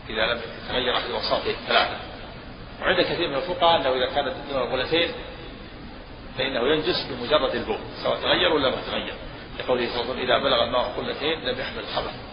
إذا 0.08 0.26
لم 0.26 0.40
تتغير 0.40 0.96
أحد 0.96 1.10
أوصافه 1.10 1.50
الثلاثة. 1.50 1.96
وعند 2.80 3.00
كثير 3.00 3.28
من 3.28 3.34
الفقهاء 3.34 3.80
أنه 3.80 3.92
إذا 3.92 4.14
كانت 4.14 4.34
دون 4.50 4.62
الغلتين 4.62 5.08
فإنه 6.38 6.60
ينجس 6.68 7.06
بمجرد 7.10 7.54
البول 7.54 7.78
سواء 8.02 8.16
تغير 8.16 8.52
ولا 8.52 8.70
ما 8.70 8.76
تغير. 8.86 9.14
لقوله 9.58 9.86
صلى 9.86 10.00
الله 10.00 10.12
عليه 10.12 10.22
وسلم 10.22 10.30
إذا 10.30 10.38
بلغ 10.38 10.64
الماء 10.64 10.92
قلتين 10.96 11.40
لم 11.40 11.60
يحمل 11.60 11.78
الخبث 11.78 12.27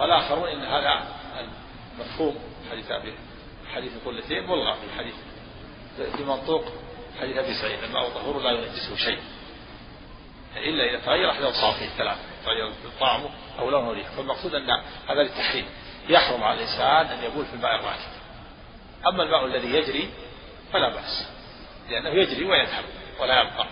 والآخرون 0.00 0.48
إن 0.48 0.62
هذا 0.64 1.06
المفهوم 1.94 2.38
حديث 2.70 2.90
أبي 2.90 3.14
حديث 3.74 3.92
قلتين 4.04 4.46
ملغى 4.46 4.74
في 4.74 4.84
الحديث 4.84 5.14
في 6.16 6.24
منطوق 6.24 6.64
حديث 7.20 7.36
أبي 7.36 7.54
سعيد 7.54 7.82
الماء 7.82 8.08
طهور 8.08 8.42
لا 8.42 8.50
ينجسه 8.50 8.96
شيء. 8.96 9.18
إلا 10.56 10.90
إذا 10.90 10.98
تغير 10.98 11.30
أحد 11.30 11.42
أوصافه 11.42 11.84
الثلاثة 11.84 12.20
تغير 12.44 12.72
طعمه 13.00 13.30
أو 13.58 13.70
لونه 13.70 13.92
ريحه. 13.92 14.10
فالمقصود 14.10 14.54
أن 14.54 14.70
هذا 15.08 15.22
للتحريم. 15.22 15.66
يحرم 16.08 16.42
على 16.42 16.54
الإنسان 16.54 17.06
أن 17.06 17.24
يبول 17.24 17.46
في 17.46 17.54
الماء 17.54 17.74
الراكد 17.74 18.16
أما 19.06 19.22
الماء 19.22 19.44
الذي 19.44 19.68
يجري 19.74 20.10
فلا 20.72 20.88
بأس 20.88 21.28
لأنه 21.90 22.10
يجري 22.10 22.44
ويذهب 22.44 22.84
ولا 23.20 23.40
يبقى. 23.40 23.66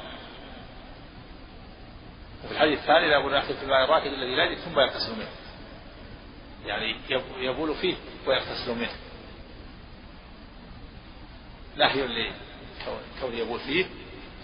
وفي 2.44 2.52
الحديث 2.52 2.78
الثاني 2.78 3.08
لا 3.08 3.18
يبول 3.18 3.42
في 3.42 3.62
الماء 3.62 3.84
الراكد 3.84 4.12
الذي 4.12 4.34
لا 4.34 4.44
يجري 4.44 4.56
ثم 4.56 4.80
يغتسل 4.80 5.16
منه. 5.16 5.28
يعني 6.66 6.96
يبول 7.38 7.74
فيه 7.74 7.94
ويغتسل 8.26 8.74
منه. 8.74 8.96
نهي 11.76 12.02
لكون 12.02 13.34
يبول 13.34 13.60
فيه 13.60 13.86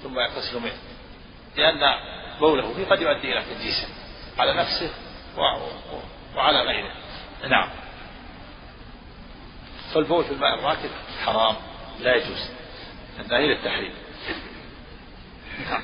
ثم 0.02 0.18
يغتسل 0.18 0.60
منه. 0.60 0.78
لأن 1.56 1.80
بوله 2.40 2.74
فيه 2.74 2.86
قد 2.86 3.00
يؤدي 3.00 3.32
إلى 3.32 3.44
تنجيسه 3.44 3.88
على 4.38 4.54
نفسه 4.54 4.90
وعلى 6.36 6.60
غيره. 6.60 6.92
نعم. 7.48 7.68
فالبول 9.94 10.24
في 10.24 10.30
الماء 10.30 10.54
الراكد 10.54 10.90
حرام 11.24 11.56
لا 12.00 12.14
يجوز. 12.16 12.50
النهي 13.20 13.46
للتحريم. 13.46 13.94
نعم. 15.70 15.82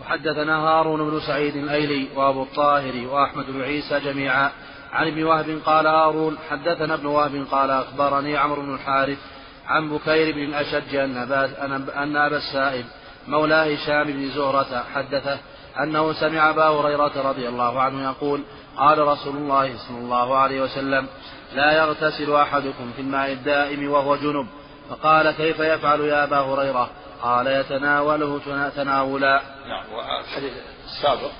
وحدثنا 0.00 0.56
هارون 0.56 1.10
بن 1.10 1.20
سعيد 1.20 1.56
الأيلي 1.56 2.08
وأبو 2.16 2.42
الطاهر 2.42 3.06
وأحمد 3.06 3.46
بن 3.46 3.62
عيسى 3.62 4.00
جميعا. 4.00 4.50
عن 4.92 5.06
ابن 5.06 5.24
وهب 5.24 5.60
قال 5.66 5.86
هارون 5.86 6.38
حدثنا 6.50 6.94
ابن 6.94 7.06
وهب 7.06 7.46
قال 7.50 7.70
أخبرني 7.70 8.36
عمرو 8.36 8.62
بن 8.62 8.74
الحارث 8.74 9.18
عن 9.66 9.90
بكير 9.90 10.34
بن 10.34 10.44
الأشج 10.44 10.94
أن 10.94 12.16
ابا 12.16 12.36
السائب 12.36 12.84
مولى 13.28 13.74
هشام 13.74 14.04
بن 14.04 14.30
زهرة 14.30 14.84
حدثه 14.94 15.38
أنه 15.82 16.12
سمع 16.12 16.50
أبا 16.50 16.68
هريرة 16.68 17.30
رضي 17.30 17.48
الله 17.48 17.80
عنه 17.80 18.04
يقول 18.04 18.42
قال 18.76 18.98
رسول 18.98 19.36
الله 19.36 19.76
صلى 19.88 19.98
الله 19.98 20.36
عليه 20.36 20.62
وسلم 20.62 21.06
لا 21.54 21.72
يغتسل 21.72 22.32
أحدكم 22.32 22.92
في 22.96 23.02
الماء 23.02 23.32
الدائم 23.32 23.90
وهو 23.90 24.16
جنب. 24.16 24.46
فقال 24.90 25.30
كيف 25.30 25.60
يفعل 25.60 26.00
يا 26.00 26.24
أبا 26.24 26.36
هريرة؟ 26.36 26.90
قال 27.22 27.46
يتناوله 27.46 28.70
تناولا. 28.76 29.42
نعم 29.66 29.92
والحديث 29.92 30.52
السابق 30.84 31.30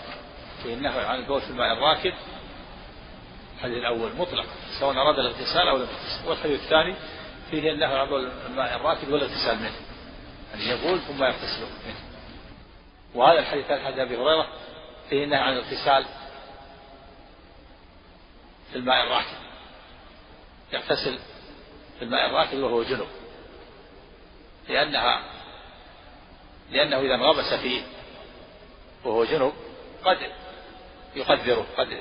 في 0.63 0.75
النهي 0.75 1.05
عن 1.05 1.19
البول 1.19 1.41
في 1.41 1.51
الماء 1.51 1.73
الراكد 1.73 2.13
الحديث 3.57 3.77
الأول 3.77 4.11
مطلق 4.19 4.47
سواء 4.81 4.97
أراد 4.97 5.19
الاغتسال 5.19 5.69
أو 5.69 5.77
لم 5.77 5.83
يغتسل. 5.83 6.29
والحديث 6.29 6.63
الثاني 6.63 6.95
فيه 7.51 7.73
النهي 7.73 7.99
عن 7.99 8.09
بول 8.09 8.31
الماء 8.47 8.77
الراكد 8.77 9.11
والاغتسال 9.11 9.59
منه 9.59 9.77
أن 10.55 10.61
يعني 10.61 10.81
يبول 10.81 11.01
ثم 11.01 11.25
يغتسل 11.25 11.61
منه. 11.87 12.01
وهذا 13.15 13.39
الحديث 13.39 13.65
الثالث 13.65 13.85
حديث 13.85 13.99
أبي 13.99 14.17
هريرة 14.17 14.47
فيه 15.11 15.25
النهي 15.25 15.41
عن 15.41 15.53
الاغتسال 15.53 16.05
في 18.73 18.79
الماء 18.79 19.07
الراكد. 19.07 19.41
يغتسل 20.73 21.19
في 21.99 22.05
الماء 22.05 22.27
الراكد 22.27 22.59
وهو 22.59 22.83
جنب 22.83 23.07
لأنها 24.69 25.23
لأنه 26.71 27.01
إذا 27.01 27.15
انغمس 27.15 27.55
فيه 27.55 27.83
وهو 29.05 29.25
جنب 29.25 29.53
قد 30.05 30.19
يقدره 31.17 31.67
قد 31.79 31.99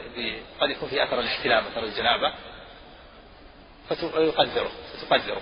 قد 0.62 0.70
يكون 0.70 0.90
في 0.90 1.04
أثر 1.04 1.20
الاحتلام 1.20 1.64
أثر 1.66 1.84
الجنابة 1.84 2.34
فيقدره 3.90 4.72
فتقدره 4.94 5.42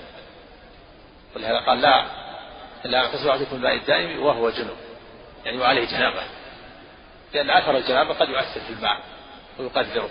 ولهذا 1.36 1.60
قال 1.60 1.82
لا 1.82 2.06
لا 2.86 3.04
يغتسل 3.04 3.30
أحدكم 3.30 3.56
الماء 3.56 3.76
الدائم 3.76 4.24
وهو 4.24 4.50
جنب 4.50 4.78
يعني 5.46 5.58
وعليه 5.58 5.86
جنابة. 5.86 6.24
لأن 7.34 7.50
أثر 7.50 7.78
الجنابة 7.78 8.14
قد 8.14 8.30
يؤثر 8.30 8.60
في 8.60 8.74
الماء 8.74 9.00
ويقدره 9.60 10.10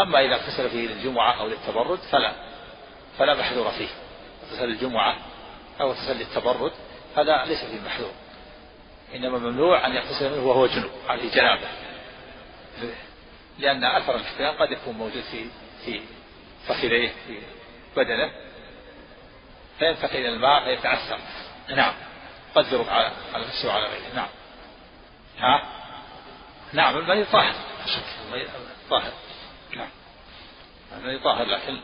أما 0.00 0.20
إذا 0.20 0.34
اغتسل 0.34 0.70
فيه 0.70 0.88
للجمعة 0.88 1.40
أو 1.40 1.46
للتبرد 1.46 1.98
فلا 1.98 2.32
فلا 3.18 3.34
محذور 3.34 3.70
فيه. 3.70 3.88
اغتسل 4.44 4.68
للجمعة 4.68 5.16
أو 5.80 5.90
اغتسل 5.90 6.16
للتبرد 6.16 6.72
هذا 7.16 7.44
ليس 7.44 7.64
فيه 7.64 7.80
محذور. 7.80 8.12
إنما 9.14 9.38
ممنوع 9.38 9.86
أن 9.86 9.94
يغتسل 9.94 10.38
وهو 10.38 10.66
جنوب 10.66 10.90
عليه 11.08 11.30
جنابة. 11.30 11.68
لأن 13.58 13.84
أثر 13.84 14.16
الاحتلام 14.16 14.54
قد 14.54 14.72
يكون 14.72 14.94
موجود 14.94 15.22
في 15.22 15.44
في 15.84 16.00
فخذيه 16.66 17.12
في 17.26 17.40
بدنه. 17.96 18.30
فينفخ 19.78 20.12
إلى 20.12 20.28
الماء 20.28 20.64
فيتعثر. 20.64 21.18
نعم. 21.68 21.94
قدروا 22.54 22.90
على 22.90 23.12
على 23.34 23.44
نفسه 23.46 23.68
وعلى 23.68 23.86
غيره. 23.86 24.14
نعم. 24.14 24.28
ها؟ 25.38 25.62
نعم 26.72 26.98
الماء 26.98 27.24
طاهر. 27.24 27.54
الماء 28.26 28.48
طاهر. 28.90 29.12
نعم. 29.76 29.90
الماء 30.96 31.22
طاهر 31.24 31.46
لكن 31.46 31.80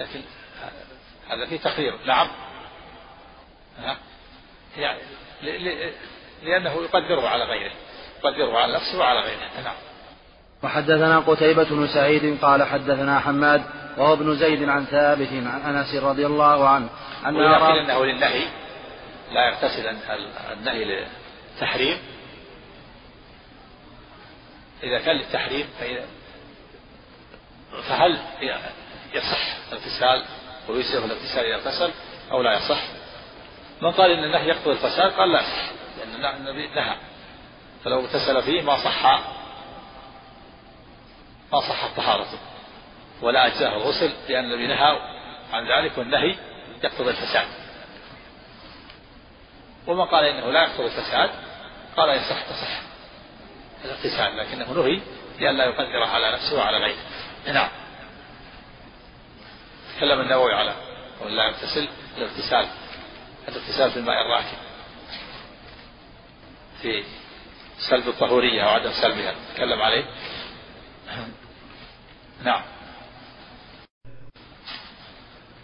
لكن 0.00 0.22
هذا 1.28 1.46
فيه 1.46 1.56
تخيير 1.56 1.98
نعم. 2.06 2.28
ها؟ 3.78 3.98
يعني 4.76 5.00
لأنه 6.44 6.72
يقدره 6.82 7.28
على 7.28 7.44
غيره 7.44 7.72
يقدره 8.24 8.58
على 8.58 8.74
نفسه 8.74 8.98
وعلى 8.98 9.20
غيره. 9.20 9.40
نعم. 9.64 9.74
وحدثنا 10.62 11.18
قتيبة 11.18 11.64
بن 11.64 11.86
سعيد 11.86 12.38
قال 12.42 12.62
حدثنا 12.62 13.20
حماد 13.20 13.62
وهو 13.98 14.12
ابن 14.12 14.36
زيد 14.36 14.68
عن 14.68 14.84
ثابت 14.84 15.28
عن 15.32 15.76
أنس 15.76 15.94
رضي 15.94 16.26
الله 16.26 16.68
عنه 16.68 16.88
أن 17.26 17.36
أرى 17.36 17.80
أنه 17.80 18.04
للنهي 18.04 18.44
لا 19.32 19.48
يغتسل 19.48 19.96
النهي 20.52 20.84
للتحريم. 20.84 21.98
إذا 24.82 24.98
كان 24.98 25.16
للتحريم 25.16 25.66
فهل 27.88 28.18
يصح 29.14 29.56
الاغتسال 29.72 30.24
ويسير 30.68 31.04
الاغتسال 31.04 31.44
إذا 31.44 31.54
اغتسل 31.54 31.90
أو 32.30 32.42
لا 32.42 32.52
يصح؟ 32.56 32.82
من 33.82 33.90
قال 33.90 34.10
إن 34.10 34.24
النهي 34.24 34.48
يقتضي 34.48 34.72
الفساد 34.72 35.12
قال 35.12 35.32
لا 35.32 35.40
يصح. 35.40 35.83
لأن 36.24 36.36
النبي 36.36 36.68
نهى 36.68 36.96
فلو 37.84 38.00
اغتسل 38.00 38.42
فيه 38.42 38.62
ما 38.62 38.84
صح. 38.84 39.06
ما 41.52 41.60
صحت 41.60 41.96
طهارته 41.96 42.38
ولا 43.22 43.46
أجزاه 43.46 43.76
الغسل 43.76 44.12
لأن 44.28 44.44
النبي 44.44 44.66
نهى 44.66 44.98
عن 45.52 45.68
ذلك 45.68 45.98
والنهي 45.98 46.36
يقتضي 46.82 47.10
الفساد. 47.10 47.46
ومن 49.86 50.04
قال 50.04 50.24
إنه 50.24 50.50
لا 50.52 50.62
يقتضي 50.62 50.86
الفساد 50.86 51.30
قال 51.96 52.08
يصح 52.08 52.42
تصح 52.42 52.80
الاغتسال 53.84 54.36
لكنه 54.36 54.72
نهي 54.72 55.00
لئلا 55.38 55.64
يقدره 55.64 56.06
على 56.06 56.32
نفسه 56.32 56.56
وعلى 56.56 56.78
غيره. 56.78 57.02
نعم. 57.46 57.68
تكلم 59.96 60.20
النووي 60.20 60.54
على 60.54 60.74
لا 61.26 61.44
يغتسل 61.44 61.88
الاغتسال 62.16 62.68
الاغتسال 63.48 63.90
في 63.90 63.96
الماء 63.96 64.20
الراكد 64.26 64.73
في 66.84 67.02
سلب 67.90 68.08
الطهورية 68.08 68.62
أو 68.62 68.68
عدم 68.68 68.90
سلبها. 69.02 69.34
تكلم 69.54 69.82
عليه. 69.82 70.04
نعم. 72.44 72.62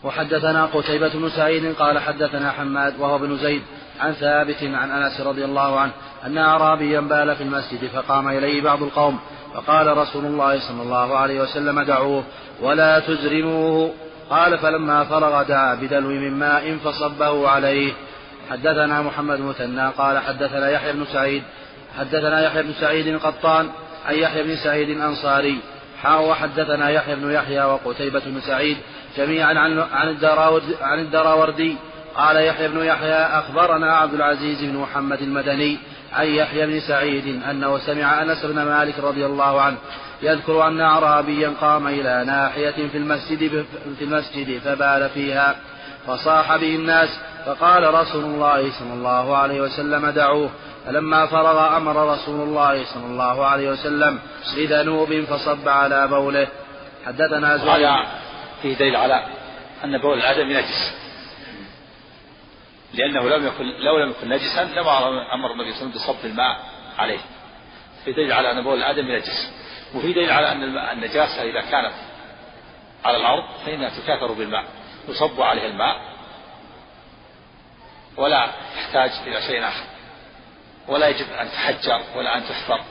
وحدثنا 0.05 0.67
قتيبة 0.67 1.09
بن 1.09 1.31
سعيد 1.31 1.75
قال 1.75 1.99
حدثنا 1.99 2.53
حماد 2.53 3.01
وهو 3.01 3.19
بن 3.19 3.37
زيد 3.37 3.63
عن 4.01 4.13
ثابت 4.13 4.63
عن 4.63 4.91
أنس 4.91 5.21
رضي 5.21 5.45
الله 5.45 5.81
عنه 5.81 5.93
أن 6.27 6.39
أعرابيا 6.39 7.01
بال 7.01 7.37
في 7.37 7.43
المسجد 7.43 7.87
فقام 7.87 8.29
إليه 8.29 8.63
بعض 8.63 8.83
القوم 8.83 9.21
فقال 9.55 9.97
رسول 9.97 10.25
الله 10.25 10.69
صلى 10.69 10.83
الله 10.83 11.17
عليه 11.17 11.41
وسلم 11.41 11.81
دعوه 11.81 12.25
ولا 12.61 12.99
تزرموه. 12.99 13.95
قال 14.31 14.59
فلما 14.59 15.05
فرغ 15.05 15.43
دعا 15.43 15.75
بدلو 15.75 16.09
من 16.09 16.39
ماء 16.39 16.77
فصبه 16.77 17.49
عليه. 17.49 17.93
حدثنا 18.51 19.03
محمد 19.03 19.41
مثنى 19.41 19.89
قال 19.89 20.19
حدثنا 20.19 20.71
يحيى 20.71 20.93
بن 20.93 21.05
سعيد 21.13 21.43
حدثنا 21.99 22.47
يحيى 22.47 22.63
بن 22.63 22.73
سعيد 22.81 23.07
القطان 23.07 23.71
عن 24.07 24.15
يحيى 24.15 24.43
بن 24.43 24.57
سعيد 24.57 24.89
الأنصاري 24.89 25.59
حاء 26.03 26.29
وحدثنا 26.29 26.91
يحيى 26.91 27.17
بن 27.17 27.31
يحيى 27.31 27.65
وقتيبة 27.65 28.23
بن 28.27 28.41
سعيد 28.41 28.77
جميعا 29.17 29.55
عن 29.55 29.85
عن 30.83 30.99
الدراوردي 30.99 31.77
قال 32.17 32.37
يحيى 32.37 32.69
بن 32.69 32.85
يحيى 32.85 33.15
أخبرنا 33.15 33.97
عبد 33.97 34.15
العزيز 34.15 34.65
بن 34.65 34.77
محمد 34.77 35.23
المدني 35.23 35.79
عن 36.13 36.27
يحيى 36.27 36.67
بن 36.67 36.81
سعيد 36.81 37.43
أنه 37.51 37.79
سمع 37.79 38.23
أنس 38.23 38.45
بن 38.45 38.63
مالك 38.63 38.99
رضي 38.99 39.27
الله 39.27 39.61
عنه 39.61 39.77
يذكر 40.23 40.67
أن 40.67 40.81
أعرابيا 40.81 41.53
قام 41.61 41.87
إلى 41.87 42.25
ناحية 42.27 42.89
في 42.93 42.99
المسجد 42.99 43.65
في 43.99 44.05
المسجد 44.05 44.59
فبال 44.59 45.09
فيها 45.15 45.57
فصاح 46.07 46.57
به 46.57 46.75
الناس 46.75 47.09
فقال 47.47 47.95
رسول 47.95 48.25
الله 48.25 48.79
صلى 48.79 48.93
الله 48.93 49.37
عليه 49.37 49.61
وسلم 49.61 50.11
دعوه. 50.11 50.51
فلما 50.87 51.27
فرغ 51.27 51.77
أمر 51.77 52.13
رسول 52.13 52.41
الله 52.41 52.85
صلى 52.85 53.07
الله 53.07 53.47
عليه 53.47 53.71
وسلم 53.71 54.19
بذنوب 54.57 55.25
فصب 55.25 55.69
على 55.69 56.09
بوله. 56.09 56.49
حدثنا 57.07 57.57
زهير. 57.57 58.07
فيه 58.63 58.75
دليل 58.75 58.97
على 58.97 59.27
أن 59.85 59.99
بول 59.99 60.19
الآدم 60.19 60.53
نجس. 60.53 60.95
لأنه 62.95 63.29
لم 63.29 63.47
يكن 63.47 63.65
لو 63.65 63.99
لم 63.99 64.11
يكن 64.11 64.29
نجسا 64.29 64.65
لما 64.65 65.35
أمر 65.35 65.53
النبي 65.53 65.73
صلى 65.73 65.83
الله 65.83 65.91
عليه 65.91 65.91
وسلم 65.91 65.91
بصب 65.91 66.25
الماء 66.25 66.61
عليه. 66.99 67.21
في 68.05 68.13
دليل 68.13 68.33
على 68.33 68.51
أن 68.53 68.65
بول 68.65 68.79
الآدم 68.79 69.13
نجس. 69.13 69.53
وفي 69.95 70.13
دليل 70.13 70.31
على 70.31 70.53
أن 70.53 70.63
النجاسة 70.79 71.43
إذا 71.43 71.61
كانت 71.61 71.93
على 73.05 73.17
الأرض 73.17 73.45
فإنها 73.67 73.89
تكاثر 73.89 74.33
بالماء. 74.33 74.65
يصب 75.09 75.41
عليه 75.41 75.67
الماء. 75.67 76.10
ولا 78.17 78.51
تحتاج 78.77 79.11
إلى 79.27 79.43
شيء 79.43 79.69
آخر. 79.69 79.85
ولا 80.89 81.09
يجب 81.09 81.33
أن 81.33 81.51
تحجر 81.51 82.03
ولا 82.17 82.37
أن 82.37 82.45
تحفر 82.49 82.85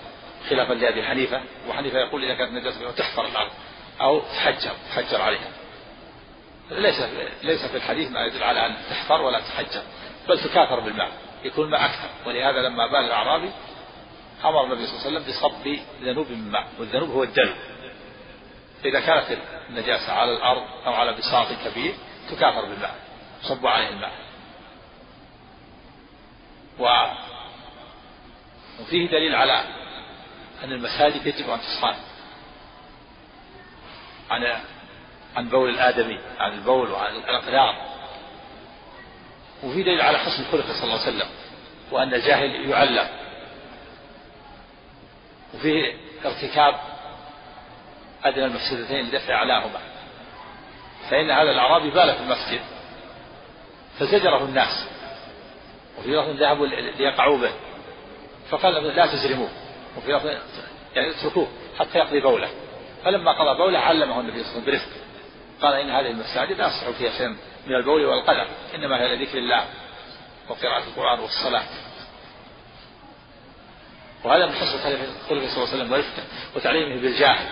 خلافا 0.50 0.74
لأبي 0.74 1.04
حنيفة. 1.04 1.42
وحنيفة 1.68 2.00
يقول 2.00 2.24
إذا 2.24 2.34
كانت 2.34 2.52
نجاسة 2.52 2.92
تحفر 2.92 3.26
الأرض 3.26 3.52
أو 4.02 4.20
تحجر 4.20 4.72
تحجر 4.90 5.22
عليها. 5.22 5.52
ليس 6.72 7.02
ليس 7.44 7.66
في 7.66 7.78
الحديث 7.78 8.12
ما 8.12 8.26
يدل 8.26 8.44
على 8.44 8.66
أن 8.66 8.76
تحفر 8.90 9.22
ولا 9.22 9.40
تحجر 9.40 9.82
بل 10.30 10.40
تكاثر 10.40 10.80
بالماء 10.80 11.12
يكون 11.44 11.66
الماء 11.66 11.86
أكثر. 11.86 12.10
ولهذا 12.26 12.62
لما 12.62 12.88
بال 12.88 13.06
الأعرابي 13.06 13.52
أمر 14.46 14.64
النبي 14.64 14.88
صلى 14.88 14.96
الله 14.96 15.06
عليه 15.06 15.18
وسلم 15.18 15.34
بصب 15.34 15.80
ذنوب 16.04 16.32
من 16.32 16.52
ماء 16.52 16.68
والذنوب 16.80 17.10
هو 17.10 17.24
الدلو. 17.24 17.54
إذا 18.86 19.00
كانت 19.00 19.38
النجاسة 19.70 20.14
على 20.14 20.32
الأرض 20.32 20.64
أو 20.86 20.94
على 20.94 21.14
بساط 21.14 21.48
كبير 21.66 21.94
تكاثر 22.30 22.66
بالماء 22.66 22.96
صب 23.42 23.68
عليه 23.68 23.90
الماء. 23.90 24.12
وفيه 28.80 29.08
دليل 29.08 29.36
على 29.36 29.64
أن 30.64 30.72
المساجد 30.72 31.28
يجب 31.28 31.50
أن 31.50 31.60
تصان 31.60 31.96
عن 34.32 34.62
عن 35.36 35.50
بول 35.50 35.70
الآدمي 35.70 36.20
عن 36.40 36.54
البول 36.54 36.92
وعن 36.92 37.16
الأقدار 37.16 37.76
وفي 39.64 39.84
دليل 39.84 40.02
على 40.02 40.18
حسن 40.18 40.46
خلقه 40.52 40.74
صلى 40.74 40.84
الله 40.84 41.00
عليه 41.00 41.16
وسلم 41.18 41.28
وأن 41.92 42.14
الجاهل 42.14 42.70
يعلم. 42.70 43.08
وفيه 45.54 45.94
ارتكاب 46.26 46.76
أدنى 48.24 48.46
المفسدتين 48.46 49.06
لدفع 49.06 49.34
أعلاهما. 49.34 49.80
فإن 51.10 51.32
هذا 51.32 51.52
الأعرابي 51.52 51.90
بال 51.90 52.14
في 52.16 52.22
المسجد 52.22 52.62
فزجره 54.00 54.44
الناس. 54.44 54.88
وفي 56.00 56.10
لفظ 56.10 56.30
ذهبوا 56.30 56.68
ليقعوا 56.68 57.38
به. 57.38 57.52
فقال 58.50 58.74
لا 58.74 59.06
تزرموه 59.06 59.50
وفي 59.98 60.12
لفظ 60.12 60.28
يعني 60.96 61.10
اتركوه 61.10 61.48
حتى 61.80 61.98
يقضي 61.98 62.20
بوله. 62.20 62.50
فلما 63.04 63.32
قضى 63.32 63.58
بوله 63.58 63.80
علمه 63.80 64.20
النبي 64.20 64.44
صلى 64.44 64.52
الله 64.52 64.62
عليه 64.62 64.62
وسلم 64.62 64.66
برفق. 64.66 64.90
قال 65.62 65.74
إن 65.74 65.90
هذه 65.90 66.12
المساجد 66.12 66.58
لا 66.58 66.68
يصح 66.68 66.90
فيها 66.90 67.12
شيء 67.18 67.36
من 67.68 67.76
البول 67.76 68.06
والقدر 68.06 68.48
إنما 68.76 69.02
هي 69.02 69.16
لذكر 69.16 69.38
الله 69.38 69.66
وقراءة 70.50 70.84
القرآن 70.84 71.20
والصلاة. 71.20 71.64
وهذا 74.24 74.46
من 74.46 74.54
حسن 74.54 74.78
خلقه 74.78 75.48
صلى 75.48 75.64
الله 75.64 75.68
عليه 75.68 75.84
وسلم 75.84 75.92
ورفقه 75.92 76.24
وتعليمه 76.56 77.02
بالجاهل 77.02 77.48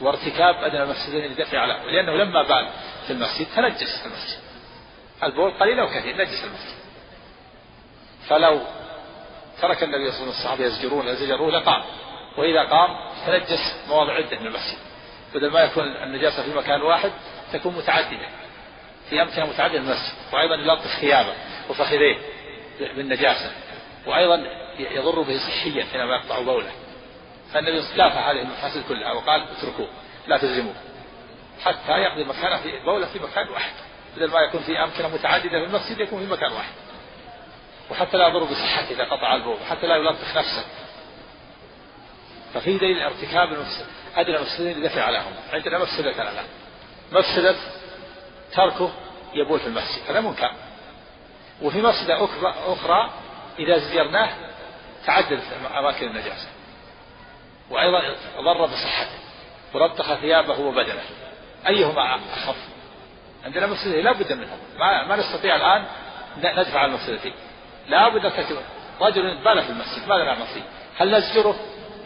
وارتكاب 0.00 0.54
أدنى 0.54 0.82
المفسدين 0.82 1.32
لدفع 1.32 1.58
على 1.58 1.72
لأنه 1.92 2.12
لما 2.12 2.42
بال 2.42 2.68
في 3.06 3.12
المسجد 3.12 3.46
تنجس 3.56 4.06
المسجد. 4.06 4.38
البول 5.22 5.50
قليل 5.50 5.80
أو 5.80 5.86
كثير 5.86 6.16
نجس 6.16 6.44
المسجد. 6.44 6.85
فلو 8.28 8.60
ترك 9.62 9.82
النبي 9.82 10.10
صلى 10.10 10.20
الله 10.20 10.22
عليه 10.22 10.22
وسلم 10.22 10.28
الصحابة 10.28 10.64
يزجرون 10.64 11.08
يزجروه 11.08 11.50
لقام. 11.50 11.82
وإذا 12.38 12.62
قام 12.62 12.96
تنجس 13.26 13.76
مواضع 13.88 14.12
عدة 14.12 14.38
من 14.38 14.46
المسجد. 14.46 14.78
بدل 15.34 15.50
ما 15.50 15.60
يكون 15.60 15.84
النجاسة 15.84 16.42
في 16.42 16.58
مكان 16.58 16.82
واحد 16.82 17.12
تكون 17.52 17.74
متعددة. 17.74 18.28
في 19.10 19.22
أمكنة 19.22 19.46
متعددة 19.46 19.80
من 19.80 19.86
المسجد. 19.88 20.12
وأيضا 20.32 20.54
يلطف 20.54 21.00
ثيابه 21.00 21.32
وفخذيه 21.70 22.16
بالنجاسة. 22.80 23.50
وأيضا 24.06 24.46
يضر 24.78 25.22
به 25.22 25.38
صحيا 25.38 25.84
حينما 25.92 26.16
يقطع 26.16 26.40
بوله. 26.40 26.70
فالنبي 27.52 27.82
كافح 27.96 28.28
هذه 28.28 28.42
المفاسد 28.42 28.84
كلها. 28.88 29.12
وقال 29.12 29.46
اتركوه 29.58 29.88
لا 30.26 30.38
تلزموه 30.38 30.74
حتى 31.64 31.92
يقضي 31.92 32.24
مكانه 32.24 32.56
في 32.56 32.80
بوله 32.84 33.06
في 33.06 33.18
مكان 33.18 33.48
واحد. 33.48 33.72
بدل 34.16 34.30
ما 34.30 34.40
يكون 34.40 34.60
في 34.60 34.82
أمكنة 34.82 35.08
متعددة 35.08 35.48
في 35.48 35.64
المسجد 35.64 36.00
يكون 36.00 36.26
في 36.26 36.32
مكان 36.32 36.52
واحد. 36.52 36.72
وحتى 37.90 38.16
لا 38.16 38.28
يضر 38.28 38.44
بصحته 38.44 38.90
إذا 38.90 39.04
قطع 39.04 39.34
البول 39.34 39.56
وحتى 39.62 39.86
لا 39.86 39.96
يلطخ 39.96 40.36
نفسه. 40.36 40.64
ففي 42.54 42.78
دليل 42.78 43.02
ارتكاب 43.02 43.66
أدنى 44.16 44.38
مفسدين 44.38 44.80
لدفع 44.80 45.10
لهم. 45.10 45.32
عندنا 45.52 45.78
مفسدتان 45.78 46.26
الآن. 46.28 46.46
مفسدة 47.12 47.56
تركه 48.52 48.92
يبول 49.34 49.60
في 49.60 49.66
المسجد 49.66 50.02
هذا 50.08 50.20
منكر. 50.20 50.50
وفي 51.62 51.82
مفسدة 51.82 52.24
أخرى 52.44 53.10
إذا 53.58 53.78
زجرناه 53.78 54.30
تعدد 55.06 55.40
أماكن 55.78 56.06
النجاسة. 56.06 56.48
وأيضا 57.70 58.16
ضر 58.40 58.66
بصحته 58.66 59.18
وربطخ 59.74 60.14
ثيابه 60.14 60.60
وبدنه. 60.60 61.04
أيهما 61.66 62.14
أخف؟ 62.14 62.56
عندنا 63.44 63.66
مفسدتين 63.66 64.04
لا 64.04 64.12
بد 64.12 64.32
منهم 64.32 64.58
ما, 64.78 65.06
ما 65.06 65.16
نستطيع 65.16 65.56
الآن 65.56 65.86
ندفع 66.38 66.84
المفسدتين 66.84 67.34
لا 67.88 68.08
بد 68.08 68.24
أن 68.24 68.32
رجل 69.00 69.44
بال 69.44 69.62
في 69.62 69.70
المسجد 69.70 70.08
ماذا 70.08 70.24
نعمل 70.24 70.46
فيه 70.46 70.62
هل 70.96 71.16
نزجره 71.16 71.56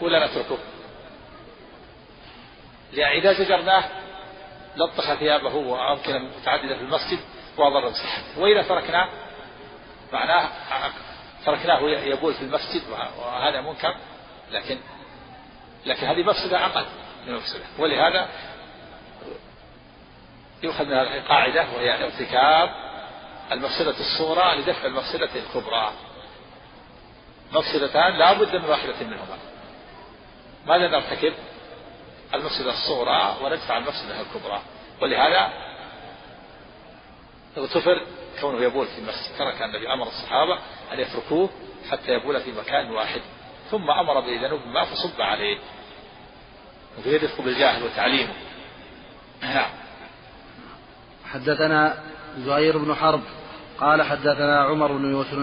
ولا 0.01 0.27
نتركه؟ 0.27 0.57
إذا 2.93 3.33
زجرناه 3.33 3.83
لطخ 4.75 5.13
ثيابه 5.13 5.55
وأمكنة 5.55 6.19
متعددة 6.19 6.75
في 6.75 6.81
المسجد 6.81 7.19
وأضر 7.57 7.89
بصحته 7.89 8.39
وإذا 8.39 8.61
تركناه 8.61 9.09
معناه 10.13 10.49
تركناه 11.45 11.81
يبول 11.81 12.33
في 12.33 12.41
المسجد 12.41 12.81
وهذا 13.19 13.61
منكر. 13.61 13.95
لكن 14.51 14.77
لكن 15.85 16.07
هذه 16.07 16.23
مفسدة 16.23 16.65
أقل 16.65 16.85
من 17.25 17.33
المفسدة 17.33 17.63
ولهذا 17.79 18.29
يؤخذ 20.63 20.85
من 20.85 20.93
هذه 20.93 21.17
القاعدة 21.17 21.65
وهي 21.75 22.03
ارتكاب 22.03 22.69
المفسدة 23.51 23.95
الصغرى 23.99 24.55
لدفع 24.55 24.85
المفسدة 24.85 25.29
الكبرى. 25.35 25.91
مفسدتان 27.51 28.13
لا 28.19 28.33
بد 28.33 28.55
من 28.55 28.65
واحدة 28.65 28.95
منهما. 29.01 29.37
ماذا 30.65 30.87
نرتكب؟ 30.87 31.33
المفسدة 32.33 32.71
الصغرى 32.73 33.37
وندفع 33.41 33.77
المفسدة 33.77 34.21
الكبرى. 34.21 34.61
ولهذا 35.01 35.53
اغتفر 37.57 38.05
كونه 38.41 38.63
يبول 38.63 38.87
في 38.87 38.97
المسجد. 38.97 39.37
ترك 39.37 39.61
النبي 39.61 39.93
أمر 39.93 40.07
الصحابة 40.07 40.59
أن 40.93 40.99
يتركوه 40.99 41.49
حتى 41.91 42.11
يبول 42.11 42.41
في 42.41 42.51
مكان 42.51 42.91
واحد. 42.91 43.21
ثم 43.71 43.91
أمر 43.91 44.19
بذنوب 44.19 44.67
ما 44.67 44.85
فصب 44.85 45.21
عليه. 45.21 45.57
وفي 46.99 47.27
بالجاهل 47.39 47.83
وتعليمه. 47.83 48.33
نعم. 49.41 49.69
حدثنا 51.31 52.03
زهير 52.37 52.77
بن 52.77 52.95
حرب. 52.95 53.21
قال 53.79 54.01
حدثنا 54.01 54.61
عمر 54.61 54.91
بن 54.91 55.11
يوسف 55.11 55.37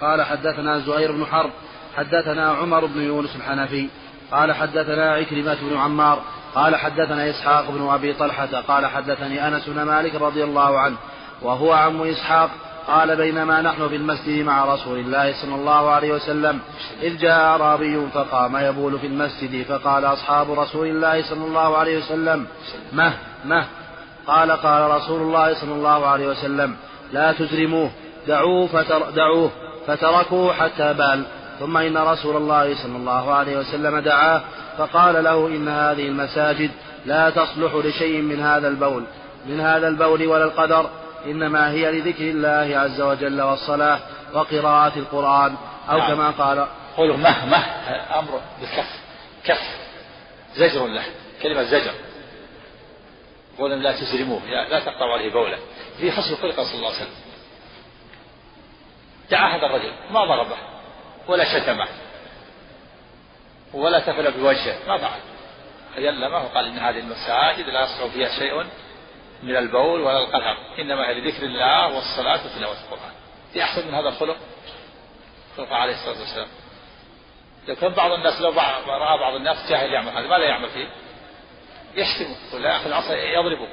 قال 0.00 0.22
حدثنا 0.22 0.78
زهير 0.78 1.12
بن 1.12 1.26
حرب. 1.26 1.50
حدثنا 1.96 2.50
عمر 2.50 2.86
بن 2.86 3.02
يونس 3.02 3.36
الحنفي. 3.36 3.88
قال 4.32 4.52
حدثنا 4.52 5.12
عكرمة 5.12 5.56
بن 5.70 5.76
عمار. 5.76 6.22
قال 6.54 6.76
حدثنا 6.76 7.30
إسحاق 7.30 7.70
بن 7.70 7.88
أبي 7.88 8.12
طلحة. 8.12 8.60
قال 8.68 8.86
حدثني 8.86 9.48
أنس 9.48 9.68
بن 9.68 9.82
مالك 9.82 10.14
رضي 10.14 10.44
الله 10.44 10.78
عنه. 10.78 10.96
وهو 11.42 11.72
عم 11.72 12.02
إسحاق. 12.02 12.50
قال 12.86 13.16
بينما 13.16 13.62
نحن 13.62 13.88
في 13.88 13.96
المسجد 13.96 14.44
مع 14.44 14.64
رسول 14.64 14.98
الله 14.98 15.32
صلى 15.42 15.54
الله 15.54 15.90
عليه 15.90 16.12
وسلم. 16.12 16.60
إذ 17.02 17.18
جاء 17.18 17.40
أعرابي 17.40 18.06
فقام 18.14 18.56
يبول 18.56 18.98
في 18.98 19.06
المسجد. 19.06 19.62
فقال 19.62 20.04
أصحاب 20.04 20.50
رسول 20.50 20.86
الله 20.86 21.22
صلى 21.22 21.44
الله 21.44 21.76
عليه 21.76 21.98
وسلم 21.98 22.46
مه 22.92 23.12
مه. 23.44 23.64
قال 24.30 24.52
قال 24.52 24.90
رسول 24.90 25.22
الله 25.22 25.54
صلى 25.54 25.72
الله 25.72 26.06
عليه 26.06 26.26
وسلم 26.26 26.76
لا 27.12 27.32
تزرموه 27.32 27.90
دعوه, 28.26 28.66
فتر 28.66 29.10
دعوه 29.10 29.50
فتركوه 29.86 30.52
حتى 30.52 30.92
بال. 30.92 31.24
ثم 31.60 31.76
إن 31.76 31.98
رسول 31.98 32.36
الله 32.36 32.74
صلى 32.82 32.96
الله 32.96 33.34
عليه 33.34 33.58
وسلم 33.58 33.98
دعاه 33.98 34.42
فقال 34.78 35.24
له 35.24 35.46
إن 35.46 35.68
هذه 35.68 36.08
المساجد 36.08 36.70
لا 37.06 37.30
تصلح 37.30 37.74
لشيء 37.74 38.22
من 38.22 38.40
هذا 38.40 38.68
البول 38.68 39.04
من 39.46 39.60
هذا 39.60 39.88
البول 39.88 40.26
ولا 40.26 40.44
القدر 40.44 40.90
إنما 41.26 41.70
هي 41.70 41.92
لذكر 41.92 42.24
الله 42.24 42.78
عز 42.78 43.00
وجل 43.00 43.40
والصلاة 43.40 43.98
وقراءة 44.34 44.92
القرآن. 44.96 45.54
أو 45.90 45.98
نعم. 45.98 46.08
كما 46.08 46.30
قال 46.30 46.66
قوله 46.96 47.16
مه 47.16 47.46
مه 47.46 47.62
أمر 48.18 48.40
بالكف 48.60 48.90
كف 49.44 49.60
زجر 50.56 50.86
له 50.86 51.04
كلمة 51.42 51.62
زجر. 51.62 51.92
قولا 53.60 53.74
لا 53.74 53.92
تزرموه 53.92 54.46
لا 54.46 54.80
تقطعوا 54.80 55.12
عليه 55.12 55.30
بوله. 55.30 55.58
في 55.98 56.12
حسن 56.12 56.36
خلق 56.36 56.60
صلى 56.60 56.74
الله 56.74 56.88
عليه 56.88 56.96
وسلم. 56.96 57.14
دعا 59.30 59.56
هذا 59.56 59.66
الرجل. 59.66 59.92
ما 60.10 60.24
ضربه. 60.24 60.56
ولا 61.28 61.44
شتمه. 61.44 61.88
ولا 63.74 63.98
تفل 63.98 64.30
بوجهه. 64.32 64.88
ما 64.88 64.98
فعل 64.98 65.20
فيلمه 65.94 66.44
وقال 66.44 66.66
إن 66.66 66.78
هذه 66.78 66.98
المساجد 66.98 67.66
لا 67.66 67.82
يصلح 67.84 68.12
فيها 68.12 68.28
شيء 68.38 68.64
من 69.42 69.56
البول 69.56 70.00
ولا 70.00 70.18
القلق 70.18 70.56
إنما 70.78 71.08
هي 71.08 71.14
لذكر 71.20 71.42
الله 71.42 71.94
والصلاة 71.94 72.40
وتلاوه 72.46 72.76
القرآن. 72.84 73.12
في 73.52 73.62
أحسن 73.62 73.88
من 73.88 73.94
هذا 73.94 74.08
الخلق؟ 74.08 74.36
خلق 75.56 75.72
عليه 75.72 75.92
الصلاة 75.92 76.20
والسلام. 76.20 76.48
لو 77.68 77.76
كان 77.76 77.92
بعض 77.92 78.12
الناس 78.12 78.40
لو 78.40 78.50
رأى 78.50 79.18
بعض 79.18 79.34
الناس 79.34 79.70
جاهل 79.70 79.92
يعمل 79.92 80.08
هذا. 80.08 80.26
ماذا 80.28 80.44
يعمل 80.44 80.68
فيه؟ 80.68 80.88
يشتمه 81.94 82.36
ولا 82.52 82.72
ياخذ 82.72 82.86
العصا 82.86 83.14
يضربه. 83.14 83.68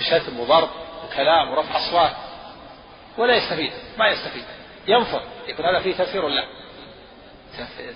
شتم 0.00 0.40
وضرب 0.40 0.70
وكلام 1.04 1.50
ورفع 1.50 1.76
أصوات. 1.76 2.12
ولا 3.18 3.34
يستفيد 3.36 3.72
ما 3.98 4.08
يستفيد. 4.08 4.44
ينفر. 4.88 5.22
يكون 5.46 5.66
هذا 5.66 5.80
فيه 5.80 5.94
تنفير 5.94 6.28
له. 6.28 6.46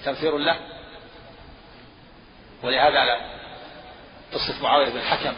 تنفير 0.04 0.38
له. 0.38 0.56
ولهذا 2.62 2.98
على 2.98 3.36
قصة 4.34 4.62
معاوية 4.62 4.88
بن 4.88 4.96
الحكم 4.96 5.36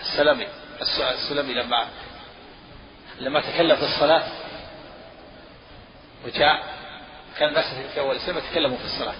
السلمي 0.00 0.46
السلمي 1.00 1.54
لما 1.54 1.88
لما 3.18 3.40
تكلم 3.40 3.76
في 3.76 3.84
الصلاة 3.84 4.22
وجاء 6.24 6.64
كان 7.38 7.48
الناس 7.48 7.64
في 7.94 8.00
أول 8.00 8.16
الإسلام 8.16 8.38
يتكلموا 8.38 8.78
في 8.78 8.84
الصلاة. 8.84 9.14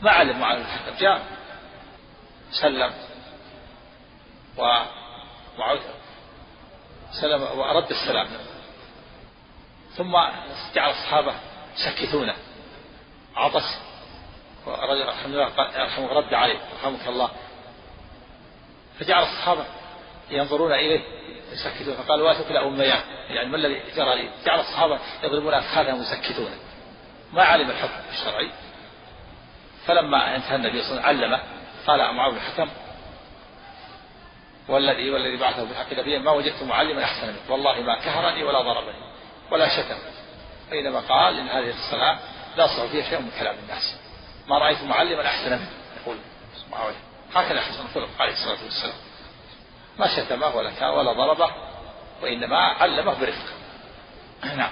ما 0.00 0.10
علم 0.10 0.40
معاوية 0.40 0.62
بن 0.62 0.68
الحكم 0.68 0.96
جاء 1.00 1.22
سلم 2.50 2.94
ومعاوية 4.56 5.80
سلم 7.20 7.42
ورد 7.42 7.90
السلام. 7.90 8.28
ثم 9.96 10.16
جعل 10.74 10.90
الصحابة 10.90 11.34
يسكتونه 11.76 12.34
عطس. 13.36 13.78
ورجل 14.66 15.08
رحمه 15.08 15.24
الله 15.26 15.78
يرحمه 15.78 16.12
رد 16.12 16.34
عليه. 16.34 16.58
رحمك 16.74 17.08
الله. 17.08 17.30
فجعل 18.98 19.22
الصحابة 19.22 19.64
ينظرون 20.30 20.72
إليه 20.72 21.00
يسكتون 21.52 21.94
فقال 21.94 22.22
واتك 22.22 22.50
أميان. 22.50 23.00
يعني 23.28 23.48
ما 23.48 23.56
الذي 23.56 23.82
جرى 23.96 24.22
لي؟ 24.22 24.30
جعل 24.44 24.60
الصحابة 24.60 24.98
يضربون 25.22 25.54
أفخاذهم 25.54 25.98
ويسكتون 25.98 26.50
ما 27.32 27.42
علم 27.42 27.70
الحكم 27.70 28.00
الشرعي. 28.10 28.50
فلما 29.86 30.36
انتهى 30.36 30.56
النبي 30.56 30.82
صلى 30.82 30.90
الله 30.90 31.02
عليه 31.02 31.18
وسلم 31.18 31.34
علمه 31.34 31.55
قال 31.86 32.14
معاوية 32.14 32.36
الحكم 32.36 32.68
والذي 34.68 35.10
والذي 35.10 35.36
بعثه 35.36 35.64
بالحق 35.64 35.92
نبيا 35.92 36.18
ما 36.18 36.30
وجدت 36.30 36.62
معلما 36.62 37.04
أحسن 37.04 37.26
منه 37.26 37.38
والله 37.48 37.80
ما 37.80 38.00
كهرني 38.00 38.44
ولا 38.44 38.60
ضربني 38.60 39.06
ولا 39.50 39.68
شتم 39.68 39.98
بينما 40.70 41.00
قال 41.00 41.38
إن 41.38 41.48
هذه 41.48 41.70
الصلاة 41.70 42.18
لا 42.56 42.64
يصلح 42.64 42.84
فيها 42.90 43.10
شيء 43.10 43.20
من 43.20 43.30
كلام 43.38 43.56
الناس. 43.62 43.96
ما 44.48 44.58
رأيت 44.58 44.82
معلما 44.82 45.26
أحسن 45.26 45.50
منه 45.50 45.68
يقول 46.02 46.16
معاويه 46.70 46.94
هكذا 47.34 47.60
حسن 47.60 47.84
الخلق 47.84 48.08
عليه 48.20 48.32
الصلاة 48.32 48.64
والسلام. 48.64 48.96
ما 49.98 50.16
شتمه 50.16 50.56
ولا 50.56 50.70
كان 50.70 50.88
ولا 50.88 51.12
ضربه 51.12 51.50
وإنما 52.22 52.56
علمه 52.56 53.20
برفق 53.20 53.56
نعم. 54.56 54.70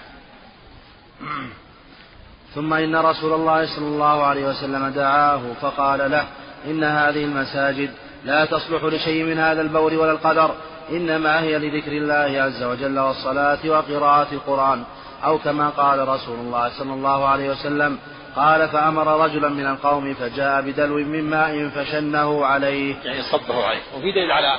ثم 2.55 2.75
إن 2.75 2.97
رسول 2.97 3.33
الله 3.33 3.77
صلى 3.77 3.87
الله 3.87 4.25
عليه 4.25 4.45
وسلم 4.45 4.89
دعاه 4.89 5.53
فقال 5.61 6.11
له 6.11 6.29
إن 6.67 6.85
هذه 6.85 7.25
المساجد 7.25 7.91
لا 8.25 8.45
تصلح 8.45 8.85
لشيء 8.85 9.25
من 9.25 9.39
هذا 9.39 9.61
البول 9.61 9.97
ولا 9.97 10.13
القدر 10.13 10.55
إنما 10.91 11.43
هي 11.43 11.59
لذكر 11.59 11.93
الله 11.93 12.43
عز 12.43 12.63
وجل 12.63 12.99
والصلاة 12.99 13.59
وقراءة 13.67 14.33
القرآن. 14.33 14.85
أو 15.25 15.39
كما 15.39 15.69
قال 15.69 16.09
رسول 16.09 16.39
الله 16.39 16.79
صلى 16.79 16.93
الله 16.93 17.29
عليه 17.29 17.51
وسلم 17.51 17.99
قال 18.37 18.69
فأمر 18.69 19.25
رجلا 19.25 19.49
من 19.49 19.67
القوم 19.67 20.15
فجاء 20.15 20.61
بدلو 20.61 20.95
من 20.95 21.31
ماء 21.31 21.69
فشنه 21.69 22.45
عليه. 22.45 22.97
يعني 23.05 23.23
صبه 23.23 23.65
عليه. 23.65 23.81
وفي 23.97 24.13
دليل 24.13 24.33
على 24.33 24.59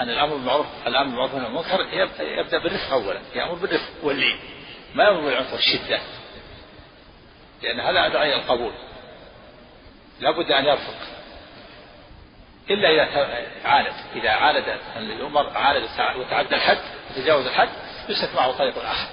أن 0.00 0.08
الأمر 0.08 0.34
بالمعروف 0.34 0.66
الأمر 0.86 1.06
بالمعروف 1.06 1.34
والنهي 1.34 1.48
المنكر 1.48 1.80
يبدأ 2.22 2.58
بالرفق 2.58 2.92
أولا. 2.92 3.20
يأمر 3.34 3.54
بالرفق 3.54 3.90
واللين. 4.02 4.36
ما 4.94 5.04
يأمر 5.04 5.20
بالعنف 5.20 5.52
والشدة 5.52 5.98
لأن 7.62 7.80
هذا 7.80 8.06
أدعى 8.06 8.28
إلى 8.28 8.42
القبول. 8.42 8.72
لا 10.20 10.30
بد 10.30 10.52
أن 10.52 10.64
يرفق 10.64 10.94
إلا 12.70 12.88
إذا 12.88 13.46
عاند 13.64 13.92
إذا 14.16 14.30
عاند 14.30 14.64
الأمر 14.96 15.56
عاند 15.56 15.88
وتعدى 16.16 16.54
الحد 16.54 16.78
وتجاوز 17.10 17.46
الحد 17.46 17.68
يسلك 18.08 18.34
معه 18.34 18.52
طريق 18.52 18.78
آخر. 18.78 19.08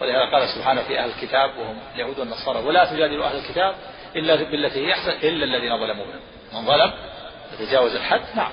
ولهذا 0.00 0.30
قال 0.32 0.48
سبحانه 0.48 0.82
في 0.82 0.98
أهل 0.98 1.10
الكتاب 1.10 1.58
وهم 1.58 1.78
اليهود 1.94 2.18
والنصارى 2.18 2.58
ولا 2.58 2.84
تجادلوا 2.84 3.26
أهل 3.26 3.36
الكتاب 3.36 3.74
إلا 4.16 4.36
بالتي 4.36 4.86
هي 4.86 4.92
أحسن 4.92 5.10
إلا 5.10 5.44
الذين 5.44 5.78
ظلموا. 5.78 6.06
منهم 6.06 6.20
من 6.52 6.66
ظلم 6.66 6.92
وتجاوز 7.52 7.94
الحد 7.94 8.22
نعم. 8.34 8.52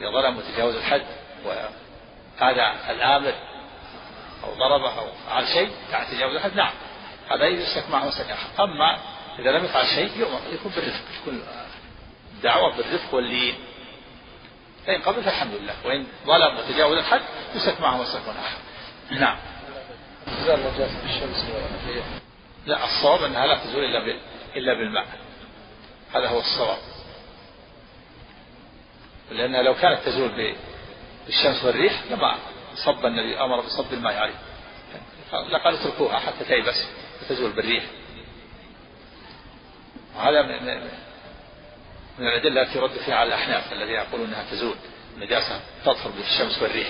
إذا 0.00 0.10
ظلم 0.10 0.38
وتجاوز 0.38 0.76
الحد 0.76 1.06
وهذا 1.44 2.74
الآمر 2.90 3.34
أو 4.44 4.54
ضربه 4.54 4.98
أو 4.98 5.06
فعل 5.28 5.46
شيء 5.46 5.70
تجاوز 6.10 6.34
الحد 6.34 6.54
نعم. 6.56 6.72
هذا 7.30 7.46
يسلك 7.46 7.90
معه 7.90 8.06
مسلك 8.06 8.36
أما 8.60 8.98
إذا 9.38 9.50
لم 9.50 9.64
يفعل 9.64 9.86
شيء 9.86 10.18
يؤمر 10.18 10.40
يكون 10.52 10.72
بالرفق 10.76 11.04
يكون 11.22 11.42
دعوة 12.42 12.76
بالرفق 12.76 13.14
واللين. 13.14 13.54
فإن 14.86 15.02
قبل 15.02 15.22
فالحمد 15.22 15.54
لله 15.54 15.74
وإن 15.84 16.06
ظلم 16.26 16.58
وتجاوز 16.58 16.98
الحد 16.98 17.20
يسلك 17.54 17.80
معه 17.80 18.02
مسلك 18.02 18.22
آخر 18.28 18.58
نعم. 19.10 19.36
لا 22.66 22.84
الصواب 22.84 23.22
أنها 23.22 23.46
لا 23.46 23.56
تزول 23.64 23.84
إلا 23.84 24.20
إلا 24.56 24.74
بالماء. 24.74 25.06
هذا 26.14 26.28
هو 26.28 26.38
الصواب. 26.38 26.78
لأنها 29.30 29.62
لو 29.62 29.74
كانت 29.74 30.00
تزول 30.06 30.56
بالشمس 31.26 31.64
والريح 31.64 32.02
لما 32.10 32.36
صب 32.74 33.06
النبي 33.06 33.40
أمر 33.40 33.60
بصب 33.60 33.92
الماء 33.92 34.16
عليه. 34.16 34.38
لقد 35.32 35.74
اتركوها 35.74 36.18
حتى 36.18 36.44
تيبس 36.44 36.86
وتزول 37.22 37.50
بالريح. 37.52 37.84
وهذا 40.16 40.42
من 40.42 40.80
من 42.18 42.26
الأدلة 42.26 42.62
التي 42.62 42.78
رد 42.78 42.90
فيها 42.90 43.14
على 43.14 43.28
الأحناف 43.28 43.72
الذين 43.72 43.94
يقولون 43.94 44.26
أنها 44.26 44.50
تزول. 44.50 44.76
النجاسة 45.16 45.60
تطهر 45.84 46.10
بالشمس 46.10 46.62
والريح. 46.62 46.88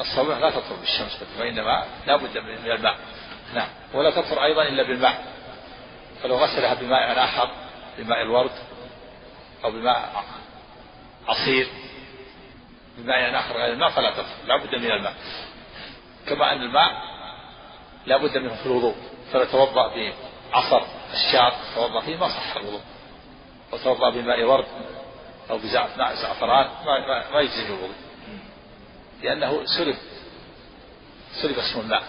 الصبح 0.00 0.38
لا 0.38 0.50
تطهر 0.50 0.76
بالشمس 0.80 1.22
وإنما 1.40 1.84
لا 2.06 2.16
بد 2.16 2.38
من 2.38 2.70
الماء. 2.70 2.98
نعم. 3.54 3.68
ولا 3.94 4.10
تطهر 4.10 4.44
أيضا 4.44 4.62
إلا 4.62 4.82
بالماء. 4.82 5.24
فلو 6.22 6.36
غسلها 6.36 6.74
بماء 6.74 7.24
آخر 7.24 7.50
بماء 7.98 8.22
الورد 8.22 8.50
أو 9.64 9.70
بماء 9.70 10.24
عصير 11.28 11.68
بماء 12.98 13.38
آخر 13.40 13.56
غير 13.56 13.72
الماء 13.72 13.90
فلا 13.90 14.10
تطهر. 14.10 14.36
لا 14.46 14.56
بد 14.56 14.74
من 14.74 14.90
الماء. 14.90 15.14
كما 16.28 16.52
أن 16.52 16.62
الماء 16.62 16.92
لا 18.06 18.16
بد 18.16 18.38
منه 18.38 18.54
في 18.54 18.66
الوضوء. 18.66 18.96
فلو 19.32 19.44
توضأ 19.44 20.12
بعصر. 20.52 20.97
الشعر 21.12 21.54
توضأ 21.74 22.00
فيه 22.00 22.16
ما 22.16 22.28
صح 22.28 22.56
الوضوء. 22.56 22.80
وتوضأ 23.72 24.10
بماء 24.10 24.44
ورد 24.44 24.66
أو 25.50 25.58
بماء 25.58 26.14
زعفران 26.14 26.66
ما, 26.86 26.98
ما, 27.06 27.30
ما 27.30 27.40
يجزي 27.40 27.66
الوضوء. 27.66 27.94
لأنه 29.22 29.64
سلب 29.64 29.96
سلب 31.42 31.58
اسم 31.58 31.80
الماء. 31.80 32.02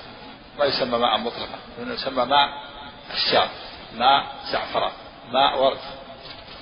ما 0.59 0.65
يسمى 0.65 0.97
ماء 0.97 1.17
مطلقا 1.17 1.59
لأنه 1.77 1.93
يسمى 1.93 2.25
ماء 2.25 2.49
الشعر. 3.13 3.49
ماء 3.95 4.35
زعفران. 4.51 4.91
ماء 5.31 5.63
ورد. 5.63 5.79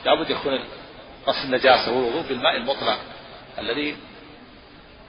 لابد 0.06 0.30
يكون 0.30 0.60
غسل 1.28 1.46
النجاسة 1.46 1.92
والوضوء 1.92 2.22
بالماء 2.22 2.58
المطلق 2.58 3.00
الذي 3.60 3.98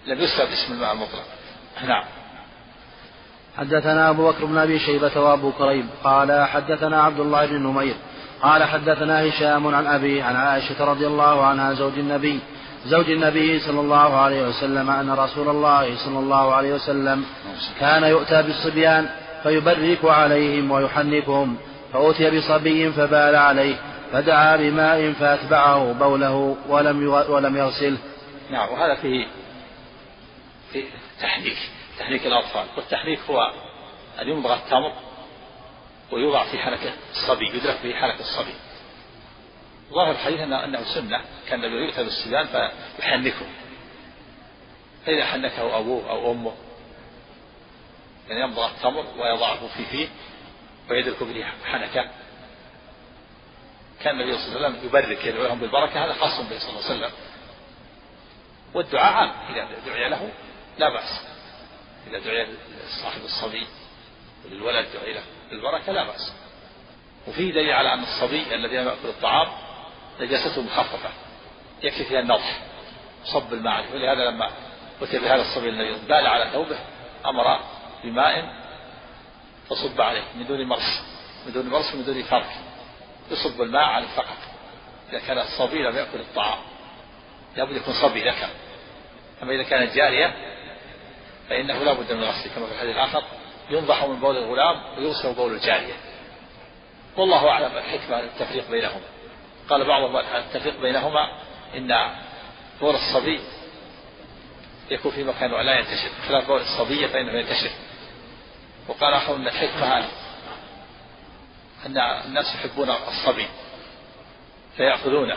لم 0.06 0.20
يسلب 0.20 0.48
اسم 0.52 0.72
الماء 0.72 0.92
المطلق 0.92 1.24
نعم. 1.84 2.04
حدثنا 3.59 4.11
أبو 4.11 4.30
بكر 4.30 4.44
بن 4.44 4.59
أبي 4.59 4.78
شيبة 4.78 5.20
وأبو 5.20 5.52
كريب 5.52 5.86
قال 6.04 6.44
حدثنا 6.48 7.02
عبد 7.02 7.20
الله 7.20 7.46
بن 7.46 7.62
نمير 7.62 7.94
قال 8.42 8.64
حدثنا 8.64 9.28
هشام 9.28 9.74
عن 9.74 9.86
أبي 9.86 10.22
عن 10.22 10.36
عائشة 10.36 10.84
رضي 10.84 11.06
الله 11.06 11.44
عنها 11.44 11.72
زوج 11.72 11.98
النبي 11.98 12.40
زوج 12.86 13.11
النبي 13.11 13.61
صلى 13.61 13.80
الله 13.80 14.16
عليه 14.16 14.48
وسلم 14.48 14.90
أن 14.90 15.11
رسول 15.11 15.48
الله 15.48 15.96
صلى 15.96 16.18
الله 16.18 16.54
عليه 16.54 16.74
وسلم 16.74 17.24
كان 17.80 18.02
يؤتى 18.02 18.42
بالصبيان 18.42 19.09
فيبرك 19.42 20.04
عليهم 20.04 20.70
ويحنكهم 20.70 21.56
فأتي 21.92 22.38
بصبي 22.38 22.92
فبال 22.92 23.36
عليه 23.36 23.76
فدعا 24.12 24.56
بماء 24.56 25.12
فأتبعه 25.12 25.92
بوله 25.92 26.56
ولم 26.68 27.09
ولم 27.28 27.56
يغسله. 27.56 27.98
نعم 28.50 28.68
وهذا 28.68 28.94
فيه 28.94 29.26
في 30.72 30.84
تحنيك 31.20 31.59
تحنيك 31.99 32.26
الأطفال 32.26 32.66
والتحنيك 32.76 33.20
هو 33.30 33.53
أن 34.20 34.28
يمضغ 34.28 34.55
التمر 34.55 34.92
ويوضع 36.12 36.44
في 36.44 36.59
حنك 36.59 36.94
الصبي 37.11 37.46
يدرك 37.46 37.78
به 37.82 37.94
حنك 37.94 38.20
الصبي. 38.20 38.55
ظاهر 39.90 40.11
الحديث 40.11 40.40
أنه 40.40 40.94
سنة 40.94 41.24
كان 41.49 41.64
النبي 41.64 41.84
يؤتى 41.84 42.05
بالصبيان 42.05 42.70
فيحنكه. 42.96 43.46
فإذا 45.07 45.26
حنكه 45.26 45.78
أبوه 45.78 46.11
أو 46.11 46.32
أمه 46.32 46.53
يعني 48.28 48.40
يمضغ 48.40 48.66
التمر 48.66 49.05
ويضعه 49.18 49.68
في 49.68 49.84
فيه 49.84 50.09
ويدرك 50.90 51.22
به 51.22 51.44
حنكة. 51.64 52.11
كان 54.01 54.20
النبي 54.20 54.38
صلى 54.38 54.57
الله 54.57 54.66
عليه 54.66 54.68
وسلم 54.68 54.86
يبرك 54.86 55.24
يدعو 55.24 55.42
لهم 55.42 55.61
بالبركة 55.61 56.05
هذا 56.05 56.12
خاص 56.12 56.40
به 56.40 56.59
صلى 56.59 56.70
الله 56.70 56.84
عليه 56.84 56.99
وسلم. 56.99 57.12
والدعاء 58.74 59.12
عام 59.12 59.30
إذا 59.51 59.68
دعي 59.86 60.09
له 60.09 60.32
لا 60.78 60.88
بأس. 60.88 61.38
إذا 62.11 62.18
دعي 62.18 62.46
صاحب 63.02 63.20
الصبي 63.24 63.66
وللولد 64.44 64.86
دعي 64.94 65.12
له 65.12 65.22
بالبركة 65.50 65.92
لا 65.92 66.04
بأس. 66.04 66.32
وفيه 67.26 67.52
دليل 67.52 67.72
على 67.72 67.94
أن 67.94 68.02
الصبي 68.02 68.54
الذي 68.54 68.76
لم 68.76 68.88
يأكل 68.88 69.09
الطعام 69.09 69.48
نجاسته 70.20 70.62
مخففة 70.62 71.11
يكفي 71.82 72.04
فيها 72.04 72.20
النضح 72.20 72.61
صب 73.24 73.52
الماء. 73.52 73.72
عليه 73.74 73.94
ولهذا 73.94 74.30
لما 74.30 74.50
أتي 75.02 75.18
بهذا 75.18 75.42
الصبي 75.42 75.68
الذي 75.68 76.06
بال 76.09 76.26
على 76.26 76.50
ثوبه 76.52 76.78
أمر 77.26 77.61
بماء 78.04 78.59
فصب 79.68 80.00
عليه 80.00 80.22
من 80.34 80.46
دون 80.46 80.66
مرس 80.66 81.02
من 81.46 81.52
دون 81.52 81.68
مرس 81.68 81.94
ومن 81.94 82.04
دون 82.04 82.22
فرق 82.22 82.50
يصب 83.30 83.62
الماء 83.62 83.82
عليه 83.82 84.06
فقط 84.06 84.36
إذا 85.11 85.18
كان 85.18 85.38
الصبي 85.38 85.82
لم 85.82 85.96
يأكل 85.96 86.20
الطعام 86.20 86.59
لابد 87.56 87.76
يكون 87.76 87.94
صبي 87.94 88.30
ذكر 88.30 88.48
أما 89.42 89.52
إذا 89.52 89.62
كانت 89.62 89.94
جارية 89.94 90.34
فإنه 91.49 91.78
لا 91.84 91.92
بد 91.92 92.12
من 92.12 92.24
غسله 92.24 92.55
كما 92.55 92.66
في 92.66 92.72
الحديث 92.72 92.96
الآخر 92.96 93.22
ينضح 93.70 94.05
من 94.05 94.20
بول 94.20 94.36
الغلام 94.36 94.99
ويغسل 94.99 95.34
بول 95.34 95.53
الجارية. 95.53 95.94
والله 97.16 97.49
أعلم 97.49 97.76
الحكمة 97.76 98.20
التفريق 98.20 98.70
بينهما. 98.70 99.07
قال 99.70 99.84
بعضهم 99.84 100.16
التفريق 100.16 100.80
بينهما 100.80 101.42
إن 101.76 102.14
بول 102.80 102.94
الصبي 102.94 103.40
يكون 104.90 105.12
في 105.12 105.24
مكان 105.24 105.53
ولا 105.53 105.78
ينتشر. 105.78 106.11
خلاف 106.28 106.46
بول 106.46 106.61
الصبية 106.61 107.07
فإنه 107.07 107.32
ينتشر. 107.32 107.70
وقال 108.88 109.14
آخر 109.14 109.36
أن 109.36 109.46
الحكمة 109.46 110.09
أن 111.86 111.99
الناس 112.26 112.55
يحبون 112.55 112.90
الصبي 112.90 113.46
فيأخذونه. 114.76 115.36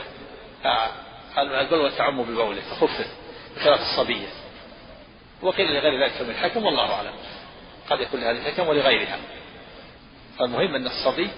البلوى 1.38 1.92
تعم 1.92 2.24
ببوله 2.24 2.62
فخفف 2.62 3.08
بخلاف 3.56 3.82
الصبية 3.82 4.28
وقيل 5.42 5.74
لغير 5.76 6.04
ذلك 6.04 6.22
من 6.22 6.30
الحكم 6.30 6.66
والله 6.66 6.94
أعلم. 6.94 7.14
قد 7.90 8.00
يكون 8.00 8.20
لهذه 8.20 8.38
الحكم 8.38 8.68
ولغيرها. 8.68 9.20
فالمهم 10.40 10.76
أن 10.76 10.88
الصبي 10.88 11.30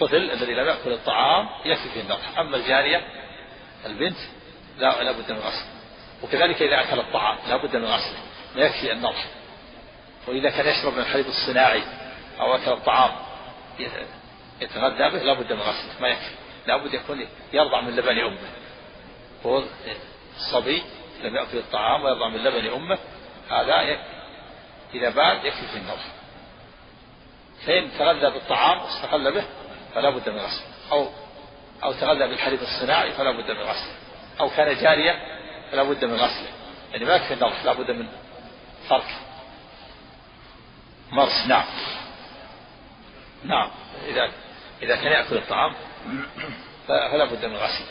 طفل 0.00 0.16
الذي 0.16 0.54
لم 0.54 0.66
يأكل 0.66 0.92
الطعام 0.92 1.48
يكفي 1.64 1.88
في 1.88 2.00
النضح. 2.00 2.38
أما 2.38 2.56
الجارية 2.56 3.00
البنت 3.86 4.18
لا 4.78 5.02
لا 5.02 5.12
بد 5.12 5.32
من 5.32 5.38
غسل. 5.38 5.64
وكذلك 6.22 6.62
إذا 6.62 6.80
أكل 6.80 7.00
الطعام 7.00 7.38
لا 7.48 7.56
بد 7.56 7.76
من 7.76 7.84
غسله 7.84 8.18
ما 8.56 8.62
يكفي 8.62 8.92
النضح. 8.92 9.24
وإذا 10.28 10.50
كان 10.50 10.66
يشرب 10.66 10.92
من 10.92 11.00
الحليب 11.00 11.26
الصناعي 11.26 11.82
أو 12.40 12.54
أكل 12.54 12.70
الطعام 12.70 13.10
يتغذى 14.60 15.10
به 15.10 15.22
لا 15.22 15.32
بد 15.32 15.52
من 15.52 15.60
غسله 15.60 16.00
ما 16.00 16.08
يكفي. 16.08 16.34
لا 16.66 16.76
بد 16.76 16.94
يكون 16.94 17.26
يرضع 17.52 17.80
من 17.80 17.96
لبن 17.96 18.18
أمه. 18.18 18.38
هو 19.46 19.62
الصبي 20.36 20.82
لم 21.22 21.36
يأكل 21.36 21.58
الطعام 21.58 22.04
ويرضع 22.04 22.28
من 22.28 22.44
لبن 22.44 22.66
أمه 22.66 22.98
هذا 23.50 23.82
يكفي. 23.82 24.20
إذا 24.94 25.10
باد 25.10 25.44
يكفي 25.44 25.66
في 25.66 25.76
النضح 25.76 26.06
فإن 27.66 27.90
تغذى 27.98 28.30
بالطعام 28.30 28.82
واستقل 28.82 29.34
به 29.34 29.44
فلا 29.94 30.10
بد 30.10 30.28
من 30.28 30.38
غسله 30.38 30.66
أو 30.92 31.08
أو 31.82 31.92
تغذى 31.92 32.28
بالحليب 32.28 32.60
الصناعي 32.62 33.12
فلا 33.12 33.30
بد 33.30 33.50
من 33.50 33.62
غسله 33.62 33.94
أو 34.40 34.50
كان 34.50 34.82
جارية 34.82 35.40
فلا 35.72 35.82
بد 35.82 36.04
من 36.04 36.14
غسله 36.14 36.48
يعني 36.92 37.04
ما 37.04 37.16
يكفي 37.16 37.34
النضح 37.34 37.64
لا 37.64 37.72
بد 37.72 37.90
من 37.90 38.08
فرق 38.88 39.06
مرس 41.12 41.46
نعم. 41.46 41.64
نعم. 43.44 43.70
إذا 44.08 44.30
إذا 44.82 44.96
كان 44.96 45.12
يأكل 45.12 45.36
الطعام 45.36 45.74
فلا 46.88 47.24
بد 47.24 47.44
من 47.44 47.56
غسله 47.56 47.86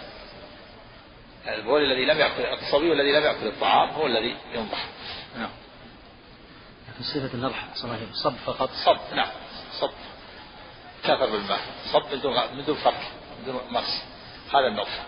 البول 1.47 1.81
الذي 1.81 2.05
لم 2.05 2.19
يأكل 2.19 2.45
الصبي 2.45 2.93
الذي 2.93 3.11
لم 3.11 3.23
يأكل 3.23 3.47
الطعام 3.47 3.89
هو 3.89 4.05
الذي 4.05 4.35
ينضح. 4.53 4.85
نعم. 5.37 5.49
لكن 6.89 7.03
صفة 7.03 7.33
النضح 7.33 7.67
صلاحي 7.75 8.05
صب 8.13 8.33
فقط. 8.45 8.69
صب 8.85 9.15
نعم 9.15 9.27
صب. 9.79 9.89
كثر 11.03 11.25
بالماء. 11.31 11.59
صب 11.93 12.13
من 12.13 12.21
دون 12.21 12.33
من 12.57 12.65
دون 12.65 12.75
فرق 12.75 13.01
من 13.39 13.45
دون 13.45 13.61
مص 13.71 14.01
هذا 14.53 14.67
النضح 14.67 15.05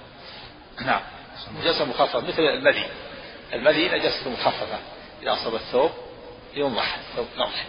نعم. 0.82 1.02
نجاسة 1.62 1.86
مخففة 1.86 2.20
مثل 2.20 2.42
المذي. 2.42 2.86
المذي 3.54 3.90
نجاسة 3.90 4.30
مخففة 4.30 4.80
إذا 5.24 5.34
أصاب 5.34 5.56
الثوب 5.56 5.92
ينضح 6.56 6.98
ثوب 7.16 7.28
نضح. 7.38 7.68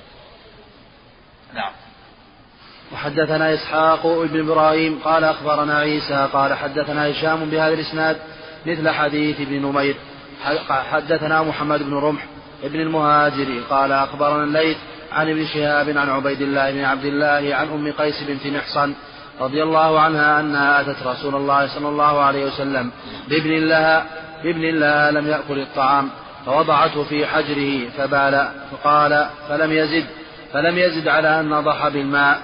نعم. 1.55 1.73
وحدثنا 2.93 3.55
إسحاق 3.55 4.07
بن 4.07 4.41
إبراهيم 4.41 5.01
قال 5.05 5.25
أخبرنا 5.25 5.79
عيسى 5.79 6.29
قال 6.33 6.55
حدثنا 6.55 7.11
هشام 7.11 7.51
بهذا 7.51 7.75
الإسناد 7.75 8.23
مثل 8.67 8.91
حديث 8.91 9.41
ابن 9.41 9.63
نمير. 9.63 9.97
حدثنا 10.71 11.43
محمد 11.43 11.83
بن 11.83 11.95
رمح 11.95 12.27
ابن 12.65 12.81
المهاجر 12.81 13.61
قال 13.71 13.93
أخبرنا 13.93 14.45
الليث 14.45 14.77
عن 15.13 15.31
ابن 15.31 15.47
شهاب 15.47 15.99
عن 15.99 16.11
عبيد 16.11 16.43
الله 16.43 16.71
بن 16.71 16.85
عبد 16.85 17.05
الله 17.05 17.55
عن 17.55 17.69
أم 17.69 17.93
قيس 17.93 18.23
بنت 18.23 18.47
محصن 18.47 18.95
رضي 19.41 19.63
الله 19.63 20.01
عنها 20.01 20.41
أنها 20.41 20.81
أتت 20.81 21.07
رسول 21.07 21.35
الله 21.35 21.67
صلى 21.67 21.89
الله 21.89 22.21
عليه 22.21 22.45
وسلم 22.47 22.91
بابن 23.29 23.51
لها 23.51 24.07
بابن 24.45 24.79
لها 24.79 25.11
لم 25.11 25.27
يأكل 25.29 25.59
الطعام 25.59 26.11
فوضعته 26.47 27.05
في 27.05 27.27
حجره 27.27 27.89
فبال 27.99 28.49
فقال 28.71 29.27
فلم 29.49 29.73
يزد 29.73 30.05
فلم 30.53 30.79
يزد 30.79 31.09
على 31.09 31.41
أن 31.41 31.49
نضح 31.49 31.89
بالماء 31.89 32.39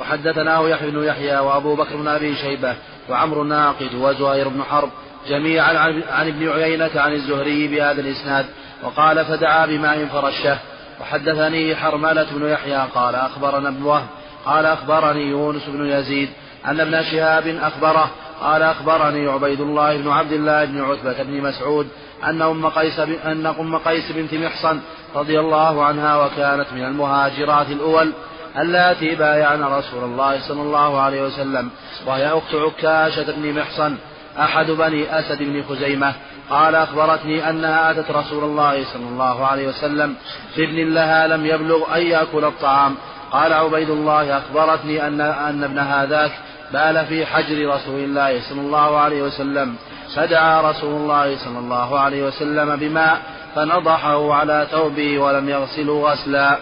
وحدثناه 0.00 0.68
يحيى 0.68 0.90
بن 0.90 1.04
يحيى 1.04 1.38
وأبو 1.38 1.74
بكر 1.74 1.96
بن 1.96 2.08
أبي 2.08 2.36
شيبة 2.36 2.74
وعمر 3.08 3.42
الناقد 3.42 3.94
وزهير 3.94 4.48
بن 4.48 4.62
حرب 4.62 4.90
جميعا 5.28 5.78
عن 6.12 6.28
ابن 6.28 6.48
عيينة 6.48 6.90
عن 6.96 7.12
الزهري 7.12 7.68
بهذا 7.68 8.00
الإسناد. 8.00 8.46
وقال 8.84 9.24
فدعا 9.24 9.66
بماء 9.66 10.06
فرشه. 10.06 10.58
وحدثني 11.00 11.76
حرملة 11.76 12.26
بن 12.30 12.48
يحيى 12.48 12.86
قال 12.94 13.14
أخبرنا 13.14 13.68
ابن 13.68 13.82
وهب. 13.82 14.06
قال 14.46 14.66
أخبرني 14.66 15.22
يونس 15.22 15.62
بن 15.68 15.86
يزيد 15.86 16.28
أن 16.66 16.80
ابن 16.80 17.02
شهاب 17.02 17.46
أخبره. 17.46 18.10
قال 18.42 18.62
أخبرني 18.62 19.28
عبيد 19.28 19.60
الله 19.60 19.96
بن 19.96 20.10
عبد 20.10 20.32
الله 20.32 20.64
بن 20.64 20.84
عتبة 20.84 21.22
بن 21.22 21.42
مسعود 21.42 21.88
أن 22.24 22.42
أم 22.42 22.66
قيس 22.66 22.98
أن 22.98 23.46
أم 23.46 23.76
قيس 23.76 24.12
بنت 24.12 24.34
محصن 24.34 24.80
رضي 25.14 25.40
الله 25.40 25.84
عنها 25.84 26.24
وكانت 26.24 26.66
من 26.72 26.84
المهاجرات 26.84 27.66
الأول 27.68 28.12
اللاتي 28.58 29.14
بايعن 29.14 29.62
رسول 29.62 30.04
الله 30.04 30.48
صلى 30.48 30.62
الله 30.62 31.00
عليه 31.00 31.22
وسلم 31.22 31.70
وهي 32.06 32.28
أخت 32.28 32.54
عكاشة 32.54 33.32
بن 33.32 33.60
محصن 33.60 33.96
أحد 34.38 34.70
بني 34.70 35.18
أسد 35.18 35.38
بن 35.42 35.64
خزيمة. 35.68 36.12
قال 36.50 36.74
أخبرتني 36.74 37.50
أنها 37.50 37.90
أتت 37.90 38.10
رسول 38.10 38.44
الله 38.44 38.84
صلى 38.84 39.08
الله 39.08 39.46
عليه 39.46 39.68
وسلم 39.68 40.14
بابن 40.56 40.94
لها 40.94 41.26
لم 41.26 41.46
يبلغ 41.46 41.96
أن 41.96 42.02
يأكل 42.02 42.44
الطعام. 42.44 42.94
قال 43.32 43.52
عبيد 43.52 43.90
الله 43.90 44.38
أخبرتني 44.38 45.06
أن 45.06 45.20
أن 45.20 45.64
ابن 45.64 45.78
هذاك 45.78 46.32
بال 46.72 47.06
في 47.06 47.26
حجر 47.26 47.74
رسول 47.74 48.00
الله 48.00 48.40
صلى 48.48 48.60
الله 48.60 48.98
عليه 48.98 49.22
وسلم. 49.22 49.76
فدعا 50.16 50.70
رسول 50.70 51.00
الله 51.00 51.36
صلى 51.36 51.58
الله 51.58 52.00
عليه 52.00 52.26
وسلم 52.26 52.76
بماء 52.76 53.18
فنضحه 53.54 54.34
على 54.34 54.66
ثوبه 54.70 55.18
ولم 55.18 55.48
يغسله 55.48 56.12
غسلا. 56.12 56.58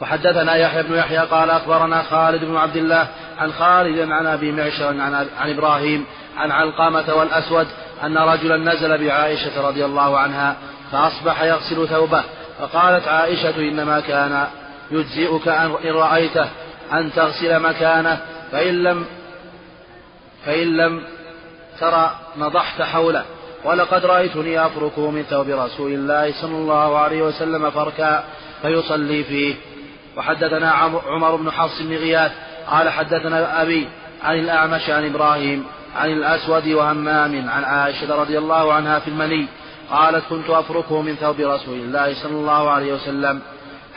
وحدثنا 0.00 0.54
يحيى 0.54 0.82
بن 0.82 0.94
يحيى 0.94 1.18
قال 1.18 1.50
أخبرنا 1.50 2.02
خالد 2.02 2.44
بن 2.44 2.56
عبد 2.56 2.76
الله 2.76 3.06
عن 3.38 3.52
خالد 3.52 4.10
عن 4.10 4.26
أبي 4.26 4.52
معشر 4.52 4.86
عن, 4.86 5.14
عن 5.40 5.50
إبراهيم 5.50 6.06
عن 6.40 6.50
علقامة 6.50 7.14
والأسود 7.14 7.66
أن 8.04 8.18
رجلا 8.18 8.56
نزل 8.56 8.98
بعائشة 8.98 9.68
رضي 9.68 9.84
الله 9.84 10.18
عنها 10.18 10.56
فأصبح 10.92 11.42
يغسل 11.42 11.88
ثوبه 11.88 12.24
فقالت 12.58 13.08
عائشة 13.08 13.56
إنما 13.56 14.00
كان 14.00 14.46
يجزئك 14.90 15.48
أن 15.48 15.72
رأيته 15.84 16.48
أن 16.92 17.12
تغسل 17.12 17.60
مكانه 17.60 18.20
فإن 18.52 18.82
لم 18.82 19.04
فإن 20.46 20.76
لم 20.76 21.02
ترى 21.80 22.10
نضحت 22.38 22.82
حوله. 22.82 23.24
ولقد 23.64 24.06
رأيتني 24.06 24.66
أفركه 24.66 25.10
من 25.10 25.22
ثوب 25.22 25.48
رسول 25.48 25.92
الله 25.92 26.32
صلى 26.40 26.56
الله 26.56 26.98
عليه 26.98 27.22
وسلم 27.22 27.70
فركا 27.70 28.24
فيصلي 28.62 29.24
فيه. 29.24 29.54
وحدثنا 30.16 30.70
عمر 31.06 31.36
بن 31.36 31.50
حفص 31.50 31.82
بن 31.82 31.96
غياث 31.96 32.32
قال 32.66 32.88
حدثنا 32.88 33.62
أبي 33.62 33.88
عن 34.22 34.38
الأعمش 34.38 34.90
عن 34.90 35.06
إبراهيم 35.06 35.66
عن 35.96 36.12
الأسود 36.12 36.68
وهمام 36.68 37.48
عن 37.50 37.64
عائشة 37.64 38.14
رضي 38.14 38.38
الله 38.38 38.72
عنها 38.72 38.98
في 38.98 39.08
المني 39.08 39.46
قالت 39.90 40.24
كنت 40.30 40.50
أفركه 40.50 41.02
من 41.02 41.14
ثوب 41.14 41.40
رسول 41.40 41.78
الله 41.78 42.14
صلى 42.14 42.32
الله 42.32 42.70
عليه 42.70 42.92
وسلم. 42.92 43.40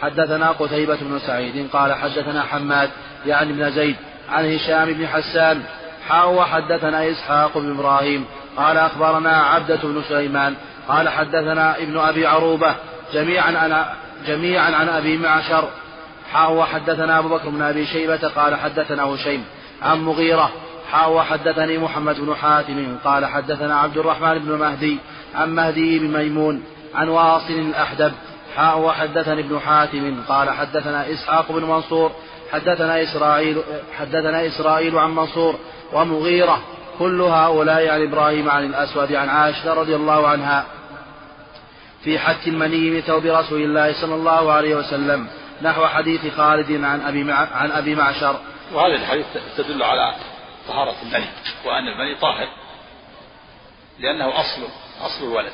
حدثنا 0.02 0.52
قتيبة 0.52 0.96
بن 1.02 1.20
سعيد 1.20 1.70
قال 1.74 1.94
حدثنا 1.94 2.42
حماد 2.42 2.90
يعني 3.26 3.54
بن 3.54 3.72
زيد 3.72 3.96
عن 4.30 4.54
هشام 4.54 4.94
بن 4.94 5.08
حسان 5.08 5.64
حاء 6.10 6.34
وحدثنا 6.34 7.12
إسحاق 7.12 7.58
بن 7.58 7.72
إبراهيم 7.72 8.26
قال 8.58 8.78
أخبرنا 8.78 9.44
عبدة 9.44 9.80
بن 9.84 10.02
سليمان 10.10 10.56
قال 10.88 11.10
حدثنا 11.10 11.78
ابن 11.78 11.98
أبي 11.98 12.28
عروبة 12.28 12.76
جميعا 13.14 13.58
عن 13.58 13.86
جميعا 14.28 14.72
عن 14.76 14.90
أبي 14.90 15.18
معشر. 15.18 15.70
حاء 16.34 16.52
وحدثنا 16.52 17.20
أبو 17.20 17.30
بكر 17.30 17.50
بن 17.50 17.62
أبي 17.62 17.86
شيبة 17.86 18.28
قال 18.36 18.56
حدثنا 18.56 19.04
هشيم 19.04 19.46
عن 19.82 20.00
مغيرة 20.00 20.52
حاء 20.94 21.12
وحدثني 21.12 21.78
محمد 21.78 22.20
بن 22.20 22.36
حاتم 22.36 22.98
قال 23.04 23.26
حدثنا 23.26 23.80
عبد 23.80 23.98
الرحمن 23.98 24.40
بن 24.40 24.52
مهدي 24.52 24.98
عن 25.36 25.56
مهدي 25.56 26.00
بن 26.00 26.18
ميمون 26.18 26.64
عن 26.96 27.10
واصل 27.10 27.54
الأحدب. 27.54 28.14
حاء 28.56 28.80
وحدثني 28.80 29.42
ابن 29.42 29.60
حاتم 29.60 30.24
قال 30.28 30.50
حدثنا 30.50 31.12
إسحاق 31.12 31.52
بن 31.52 31.64
منصور 31.64 32.12
حدثنا 32.52 33.04
إسرائيل 33.04 33.62
حدثنا 34.00 34.48
إسرائيل 34.48 34.98
عن 34.98 35.16
منصور 35.16 35.56
ومغيرة. 35.94 36.64
كل 37.00 37.22
هؤلاء 37.22 37.90
عن 37.90 38.02
إبراهيم 38.02 38.50
عن 38.50 38.66
الأسود 38.66 39.14
عن 39.14 39.30
عائشة 39.30 39.74
رضي 39.74 39.96
الله 39.96 40.28
عنها. 40.28 40.66
في 42.04 42.20
حك 42.20 42.48
المني 42.48 42.90
من 42.90 43.02
ثوب 43.02 43.26
رسول 43.26 43.62
الله 43.62 43.94
صلى 44.02 44.16
الله 44.16 44.52
عليه 44.52 44.76
وسلم. 44.76 45.28
نحو 45.62 45.86
حديث 45.86 46.22
خالد 46.38 46.84
عن 46.84 47.02
أبي 47.02 47.32
عن 47.32 47.72
أبي 47.72 47.96
معشر. 47.96 48.36
وهذا 48.74 48.96
الحديث 48.96 49.26
تدل 49.58 49.84
على 49.84 50.33
طهارة 50.68 50.96
المني 51.04 51.28
وأن 51.66 51.88
المني 51.88 52.16
طاهر. 52.16 52.48
لأنه 54.00 54.40
أصل 54.40 54.68
أصل 55.02 55.24
الولد. 55.24 55.54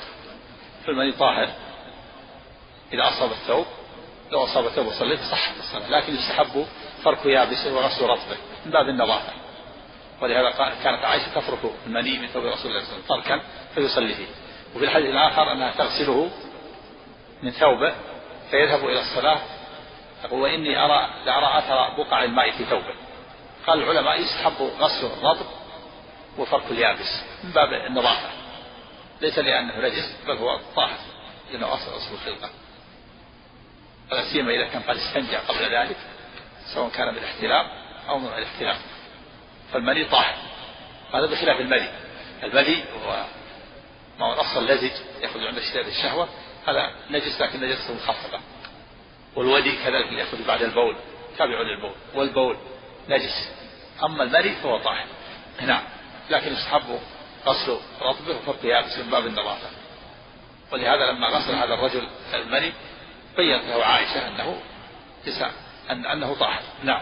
فالمني 0.86 1.12
طاهر. 1.12 1.50
إذا 2.94 3.08
أصاب 3.08 3.32
الثوب 3.32 3.66
لو 4.32 4.44
أصاب 4.44 4.66
الثوب 4.66 4.88
وصليت 4.88 5.20
صحت 5.20 5.58
الصلاة 5.60 5.90
لكن 5.90 6.16
يستحب 6.16 6.66
فرك 7.04 7.26
يابسه 7.26 7.76
وغسل 7.76 8.06
رطبه 8.06 8.38
من 8.66 8.72
باب 8.72 8.90
النظافة. 8.90 9.34
ولهذا 10.22 10.50
كانت 10.84 11.06
عائشة 11.06 11.34
تفرك 11.36 11.60
المني 11.88 12.18
من 12.20 12.28
ثوب 12.28 12.46
رسول 12.46 12.72
الله 12.72 12.84
صلى 12.86 12.98
الله 12.98 13.06
عليه 13.10 13.22
وسلم 13.22 13.22
تركا 13.22 13.42
فيصلي 13.76 14.14
فيه 14.14 14.28
وفي 14.76 14.86
الحديث 14.86 15.10
الآخر 15.10 15.52
أنها 15.52 15.72
تغسله 15.72 16.30
من 17.44 17.52
ثوبه 17.52 17.94
فيذهب 18.52 18.86
إلى 18.86 19.00
الصلاة. 19.00 19.40
يقول 20.26 20.42
وإني 20.42 20.86
أرى 20.86 21.10
لأرى 21.26 21.58
أثر 21.58 22.04
بقع 22.04 22.24
الماء 22.24 22.52
في 22.52 22.66
ثوبه. 22.66 22.94
قال 23.68 23.84
العلماء 23.84 24.22
يستحب 24.22 24.72
غسل 24.80 25.06
الرطب 25.06 25.46
وفرك 26.38 26.72
اليابس 26.72 27.24
من 27.44 27.52
باب 27.52 27.74
النظافة 27.74 28.30
ليس 29.22 29.40
لأنه 29.40 29.88
نجس 29.88 30.16
بل 30.28 30.38
هو 30.38 30.60
طاهر 30.76 30.98
لأنه 31.52 31.74
أصل 31.74 31.98
أصل 31.98 32.14
الخلقة. 32.14 32.50
ولا 34.12 34.34
سيما 34.34 34.52
إذا 34.52 34.68
كان 34.68 34.82
قد 34.82 34.96
استنجى 34.96 35.36
قبل 35.36 35.76
ذلك 35.76 35.98
سواء 36.74 36.90
كان 36.90 37.14
بالاحتلام 37.14 37.68
أو 38.10 38.20
من 38.20 38.28
الاحتلام. 38.28 38.78
فالمني 39.74 40.06
طاهر. 40.06 40.36
هذا 41.14 41.26
بخلاف 41.26 41.60
المني 41.60 41.90
المني 42.44 42.84
هو 43.06 43.26
ما 44.20 44.26
هو 44.26 44.34
الأصل 44.34 44.60
اللزج 44.60 44.92
يأخذ 45.22 45.40
عند 45.40 45.58
اشتداد 45.58 45.88
الشهوة. 45.88 46.30
هذا 46.68 46.92
نجس 47.10 47.42
لكن 47.42 47.62
نجسه 47.62 47.94
مخففة 47.94 48.40
والودي 49.36 49.76
كذلك 49.84 50.12
يأخذ 50.12 50.48
بعد 50.48 50.62
البول 50.62 50.96
تابع 51.38 51.62
للبول. 51.62 51.96
والبول 52.16 52.58
نجس. 53.10 53.50
أما 54.04 54.24
المني 54.24 54.56
فهو 54.56 54.78
طاهر 54.78 55.06
نعم. 55.62 55.84
لكن 56.30 56.54
يستحب 56.54 57.00
غسل 57.46 57.78
رطبه 58.02 58.36
وفرق 58.38 58.66
يابس 58.66 59.00
من 59.00 59.12
باب 59.12 59.26
النظافة. 59.26 59.68
ولهذا 60.72 61.12
لما 61.12 61.28
غسل 61.28 61.56
هذا 61.56 61.74
الرجل 61.74 62.08
المني 62.34 62.74
بينت 63.38 63.64
له 63.66 63.86
عائشة 63.86 64.28
أنه 64.28 64.56
أن 65.90 66.06
أنه 66.06 66.36
طاهر 66.36 66.62
نعم. 66.84 67.02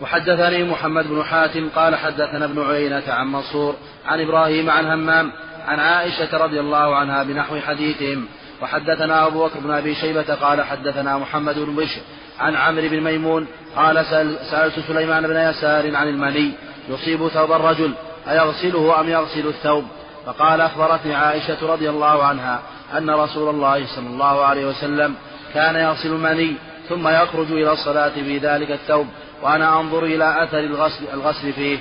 وحدثني 0.00 0.64
محمد 0.64 1.06
بن 1.08 1.24
حاتم 1.24 1.68
قال 1.68 1.96
حدثنا 1.96 2.44
ابن 2.44 2.70
عيينة 2.70 3.02
عن 3.08 3.32
منصور 3.32 3.76
عن 4.06 4.20
إبراهيم 4.20 4.70
عن 4.70 4.86
همام 4.86 5.32
عن 5.66 5.80
عائشة 5.80 6.36
رضي 6.36 6.60
الله 6.60 6.96
عنها 6.96 7.22
بنحو 7.22 7.60
حديثهم. 7.60 8.28
وحدثنا 8.62 9.26
أبو 9.26 9.46
بكر 9.46 9.60
بن 9.60 9.70
أبي 9.70 9.94
شيبة 9.94 10.34
قال 10.34 10.62
حدثنا 10.62 11.18
محمد 11.18 11.58
بن 11.58 11.76
بشر 11.76 12.00
عن 12.40 12.56
عمرو 12.56 12.88
بن 12.88 13.00
ميمون 13.00 13.46
قال 13.76 14.06
سألت 14.50 14.80
سليمان 14.88 15.26
بن 15.26 15.36
يسار 15.36 15.96
عن 15.96 16.08
المني 16.08 16.52
يصيب 16.88 17.28
ثوب 17.28 17.52
الرجل 17.52 17.94
أيغسله 18.28 19.00
أم 19.00 19.08
يغسل 19.08 19.46
الثوب؟ 19.46 19.84
فقال 20.26 20.60
أخبرتني 20.60 21.14
عائشة 21.14 21.72
رضي 21.72 21.90
الله 21.90 22.24
عنها 22.24 22.62
أن 22.96 23.10
رسول 23.10 23.54
الله 23.54 23.86
صلى 23.86 24.06
الله 24.06 24.44
عليه 24.44 24.66
وسلم 24.66 25.14
كان 25.54 25.74
يغسل 25.74 26.08
المني 26.08 26.56
ثم 26.88 27.08
يخرج 27.08 27.52
إلى 27.52 27.72
الصلاة 27.72 28.08
في 28.08 28.38
ذلك 28.38 28.70
الثوب 28.70 29.06
وأنا 29.42 29.80
أنظر 29.80 30.04
إلى 30.04 30.42
أثر 30.42 30.58
الغسل, 30.58 31.04
الغسل 31.12 31.52
فيه. 31.52 31.78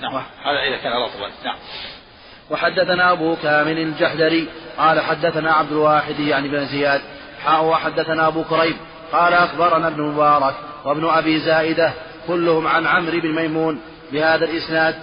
نعم 0.00 0.14
هذا 0.14 0.58
إذا 0.68 0.76
كان 0.76 0.92
رطبا 0.92 1.30
نعم. 1.44 1.56
وحدثنا 2.50 3.12
أبو 3.12 3.36
كامل 3.42 3.78
الجحدري 3.78 4.48
قال 4.78 5.00
حدثنا 5.00 5.52
عبد 5.52 5.72
الواحد 5.72 6.20
يعني 6.20 6.48
بن 6.48 6.66
زياد 6.66 7.00
حاء 7.44 7.64
وحدثنا 7.64 8.26
أبو 8.26 8.44
كريب 8.44 8.76
قال 9.14 9.34
أخبرنا 9.34 9.88
ابن 9.88 10.02
مبارك 10.02 10.54
وابن 10.84 11.08
أبي 11.08 11.40
زائدة 11.40 11.92
كلهم 12.26 12.66
عن 12.66 12.86
عمرو 12.86 13.20
بن 13.20 13.34
ميمون 13.34 13.80
بهذا 14.12 14.44
الإسناد. 14.44 14.94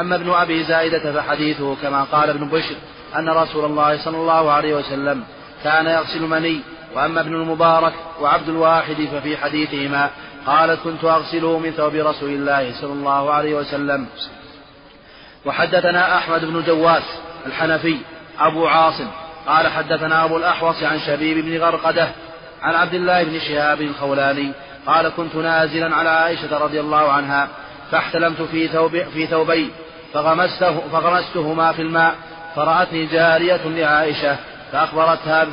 أما 0.00 0.16
ابن 0.16 0.30
أبي 0.30 0.64
زائدة 0.64 1.12
فحديثه 1.12 1.76
كما 1.82 2.04
قال 2.04 2.30
ابن 2.30 2.48
بشر 2.48 2.74
أن 3.16 3.28
رسول 3.28 3.64
الله 3.64 4.04
صلى 4.04 4.16
الله 4.16 4.50
عليه 4.50 4.74
وسلم 4.74 5.24
كان 5.64 5.86
يغسل 5.86 6.22
مني. 6.22 6.60
وأما 6.94 7.20
ابن 7.20 7.34
المبارك 7.34 7.92
وعبد 8.20 8.48
الواحد 8.48 9.08
ففي 9.12 9.36
حديثهما 9.36 10.10
قالت 10.46 10.80
كنت 10.84 11.04
أغسله 11.04 11.58
من 11.58 11.70
ثوب 11.70 11.94
رسول 11.94 12.30
الله 12.30 12.72
صلى 12.80 12.92
الله 12.92 13.32
عليه 13.32 13.54
وسلم. 13.54 14.06
وحدثنا 15.46 16.18
أحمد 16.18 16.44
بن 16.44 16.62
جواس 16.66 17.02
الحنفي 17.46 17.96
أبو 18.40 18.66
عاصم 18.66 19.06
قال 19.46 19.68
حدثنا 19.68 20.24
أبو 20.24 20.36
الأحوص 20.36 20.82
عن 20.82 21.00
شبيب 21.00 21.44
بن 21.44 21.58
غرقدة 21.58 22.08
عن 22.62 22.74
عبد 22.74 22.94
الله 22.94 23.24
بن 23.24 23.40
شهاب 23.40 23.80
الخولاني 23.80 24.52
قال 24.86 25.08
كنت 25.08 25.34
نازلا 25.34 25.96
على 25.96 26.08
عائشة 26.08 26.58
رضي 26.58 26.80
الله 26.80 27.12
عنها 27.12 27.48
فاحتلمت 27.90 28.42
في 28.42 28.68
ثوب 28.68 29.02
في 29.02 29.26
ثوبي 29.26 29.70
فغمسته 30.14 30.80
فغمستهما 30.92 31.72
في 31.72 31.82
الماء 31.82 32.14
فرأتني 32.56 33.06
جارية 33.06 33.60
لعائشة 33.64 34.36
فأخبرتها 34.72 35.46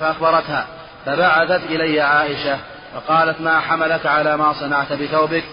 فأخبرتها 0.00 0.66
فبعثت 1.06 1.62
إلي 1.70 2.00
عائشة 2.00 2.58
فقالت 2.94 3.40
ما 3.40 3.60
حملك 3.60 4.06
على 4.06 4.36
ما 4.36 4.52
صنعت 4.52 4.92
بثوبك 4.92 5.44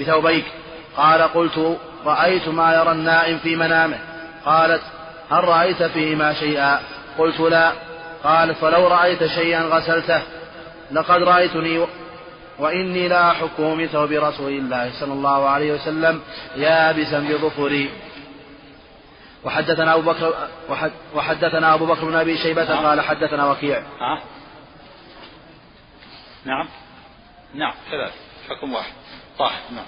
بثوبيك؟ 0.00 0.44
قال 0.96 1.22
قلت 1.22 1.78
رأيت 2.06 2.48
ما 2.48 2.74
يرى 2.74 2.92
النائم 2.92 3.38
في 3.38 3.56
منامه. 3.56 3.98
قالت 4.46 4.82
هل 5.30 5.44
رأيت 5.44 5.82
فيهما 5.82 6.34
شيئا؟ 6.34 6.80
قلت 7.18 7.40
لا. 7.40 7.72
قالت 8.24 8.56
فلو 8.58 8.86
رأيت 8.86 9.26
شيئا 9.26 9.62
غسلته. 9.62 10.22
لقد 10.92 11.22
رأيتني 11.22 11.86
وإني 12.58 13.08
لا 13.08 13.30
أحكه 13.30 13.74
من 13.74 13.86
ثوب 13.86 14.12
رسول 14.12 14.52
الله 14.52 14.90
صلى 15.00 15.12
الله 15.12 15.48
عليه 15.48 15.72
وسلم 15.72 16.20
يابسا 16.56 17.18
بظفري. 17.18 17.90
وحدثنا 19.44 19.94
أبو 19.94 20.02
بكر 20.02 20.34
وحدثنا 21.14 21.74
أبو 21.74 21.86
بكر 21.86 22.04
بن 22.04 22.14
أبي 22.14 22.38
شيبة 22.38 22.64
نعم. 22.64 22.86
قال 22.86 23.00
حدثنا 23.00 23.50
وكيع. 23.50 23.78
ها؟ 23.78 24.22
نعم. 26.44 26.68
نعم 27.54 27.72
كذلك 27.90 28.12
حكم 28.48 28.72
واحد. 28.72 28.92
طاحن 29.38 29.74
نعم. 29.74 29.84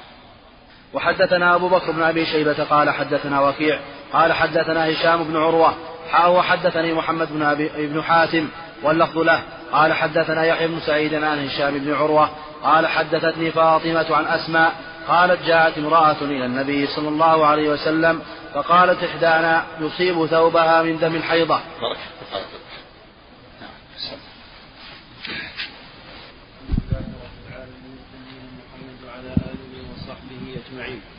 وحدثنا 0.92 1.54
أبو 1.54 1.68
بكر 1.68 1.92
بن 1.92 2.02
أبي 2.02 2.26
شيبة 2.26 2.64
قال 2.64 2.90
حدثنا 2.90 3.40
وكيع. 3.40 3.80
قال 4.12 4.32
حدثنا 4.32 4.92
هشام 4.92 5.24
بن 5.24 5.36
عروة. 5.36 5.74
حاء 6.10 6.40
حدثني 6.40 6.92
محمد 6.92 7.32
بن 7.32 7.42
أبي 7.42 7.86
بن 7.86 8.02
حاتم. 8.02 8.48
واللفظ 8.82 9.18
له. 9.18 9.42
قال 9.72 9.92
حدثنا 9.92 10.44
يحيى 10.44 10.68
بن 10.68 10.80
سعيد 10.80 11.14
عن 11.14 11.46
هشام 11.46 11.78
بن 11.78 11.94
عروة 11.94 12.30
قال 12.62 12.86
حدثتني 12.86 13.50
فاطمة 13.50 14.16
عن 14.16 14.26
أسماء 14.26 14.74
قالت 15.08 15.42
جاءت 15.46 15.78
امرأة 15.78 16.16
إلى 16.22 16.46
النبي 16.46 16.86
صلى 16.86 17.08
الله 17.08 17.46
عليه 17.46 17.68
وسلم 17.68 18.22
فقالت 18.54 19.04
إحدانا 19.04 19.64
يصيب 19.80 20.26
ثوبها 20.26 20.82
من 20.82 20.98
دم 20.98 21.16
الحيضة. 21.16 21.60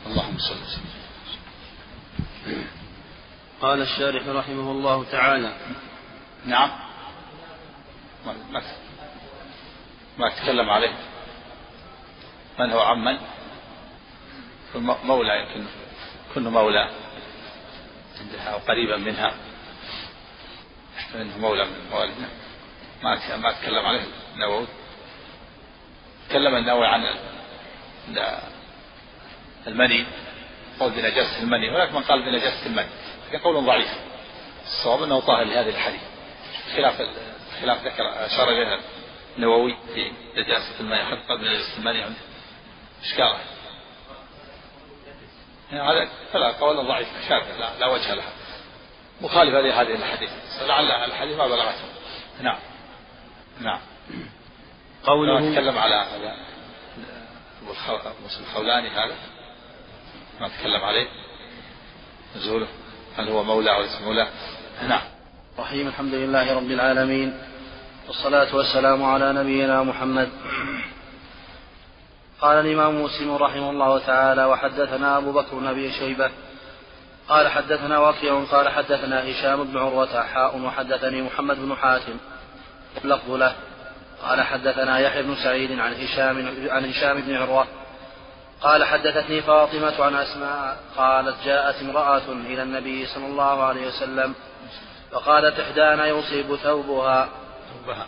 اللهم 0.06 0.38
صل 0.38 0.54
وسلم. 0.54 0.84
قال 3.62 3.82
الشارح 3.82 4.26
رحمه 4.28 4.70
الله 4.70 5.04
تعالى 5.12 5.52
نعم. 6.46 6.83
ما 8.26 8.62
ما 10.18 10.28
تكلم 10.28 10.70
عليه. 10.70 10.94
من 12.58 12.70
هو 12.70 12.80
عمن 12.80 13.18
مولى 15.04 15.40
يمكن 15.40 15.66
كل 16.34 16.40
مولى 16.40 16.90
عندها 18.20 18.48
أو 18.52 18.58
قريبا 18.58 18.96
منها. 18.96 19.34
منه 21.14 21.38
مولى 21.38 21.64
من 21.64 21.90
موالينا 21.90 22.28
ما 23.02 23.36
ما 23.36 23.52
تكلم 23.52 23.86
عليه. 23.86 24.04
النووي 24.34 24.66
تكلم 26.28 26.54
النووي 26.56 26.86
عن 26.86 27.04
المني. 29.66 30.06
قول 30.80 30.90
بنجاسة 30.92 31.42
المني. 31.42 31.70
هناك 31.70 31.92
من 31.92 32.02
قال 32.02 32.24
بنجاسة 32.24 32.66
المني. 32.66 32.88
لكن 33.28 33.38
قول 33.38 33.66
ضعيف. 33.66 33.98
الصواب 34.64 35.02
أنه 35.02 35.20
طاهر 35.20 35.44
لهذه 35.44 35.68
الحديث. 35.68 36.00
خلاف 36.76 37.00
خلاف 37.60 37.84
ذكر 37.86 38.26
أشار 38.26 38.48
إليها. 38.50 38.80
النووي 39.36 39.76
في 39.94 40.12
نجاسة 40.36 41.04
حتى 41.04 41.20
قال 41.28 41.38
بنجاسة 41.38 41.78
المني 41.78 42.02
عنده 42.02 42.18
اشكاله 43.02 43.38
يعني 45.72 45.90
هذا 45.90 46.08
فلا 46.32 46.52
قول 46.52 46.86
ضعيف 46.86 47.08
شاذ 47.28 47.58
لا, 47.60 47.78
لا 47.78 47.86
وجه 47.86 48.14
لها. 48.14 48.32
مخالفة 49.20 49.60
لهذه 49.60 49.94
الحديث 49.94 50.30
لعل 50.66 50.90
الحديث 50.90 51.36
ما 51.36 51.46
بلغته. 51.46 51.84
نعم. 52.40 52.58
نعم. 53.60 53.80
قوله 55.04 55.52
تكلم 55.52 55.78
على 55.78 55.94
هذا. 55.94 56.36
الخولاني 58.40 58.88
هذا. 58.88 59.16
ما 60.40 60.48
تكلم 60.48 60.84
عليه. 60.84 61.08
نزوله. 62.36 62.66
هل 63.16 63.28
هو 63.28 63.42
مولى 63.44 63.74
أو 63.74 63.82
ليس 63.82 64.00
مولى؟ 64.00 64.28
نعم. 64.88 65.13
رحيم 65.58 65.88
الحمد 65.88 66.14
لله 66.14 66.54
رب 66.56 66.70
العالمين 66.70 67.38
والصلاة 68.06 68.56
والسلام 68.56 69.04
على 69.04 69.32
نبينا 69.32 69.82
محمد. 69.82 70.28
قال 72.40 72.66
الإمام 72.66 73.02
مسلم 73.02 73.34
رحمه 73.34 73.70
الله 73.70 73.98
تعالى 73.98 74.44
وحدثنا 74.44 75.18
أبو 75.18 75.32
بكر 75.32 75.56
بن 75.56 75.66
أبي 75.66 75.92
شيبة 75.92 76.30
قال 77.28 77.48
حدثنا 77.48 77.98
وكيع 77.98 78.44
قال 78.52 78.68
حدثنا 78.68 79.30
هشام 79.30 79.64
بن 79.64 79.78
عروة 79.78 80.22
حاء 80.22 80.58
وحدثني 80.58 81.22
محمد 81.22 81.56
بن 81.56 81.76
حاتم. 81.76 82.16
لفظ 83.04 83.30
له. 83.30 83.54
قال 84.22 84.42
حدثنا 84.42 84.98
يحيى 84.98 85.22
بن 85.22 85.34
سعيد 85.34 85.78
عن 85.78 85.92
هشام 85.94 86.48
عن 86.70 86.84
هشام 86.84 87.20
بن 87.20 87.34
عروة 87.34 87.66
قال 88.60 88.84
حدثتني 88.84 89.42
فاطمة 89.42 90.04
عن 90.04 90.14
أسماء 90.14 90.76
قالت 90.96 91.36
جاءت 91.44 91.82
امرأة 91.82 92.32
إلى 92.46 92.62
النبي 92.62 93.06
صلى 93.06 93.26
الله 93.26 93.62
عليه 93.62 93.86
وسلم 93.88 94.34
فقالت 95.14 95.60
إحدانا 95.60 96.06
يصيب 96.06 96.56
ثوبها. 96.56 97.28
ثوبها. 97.72 98.06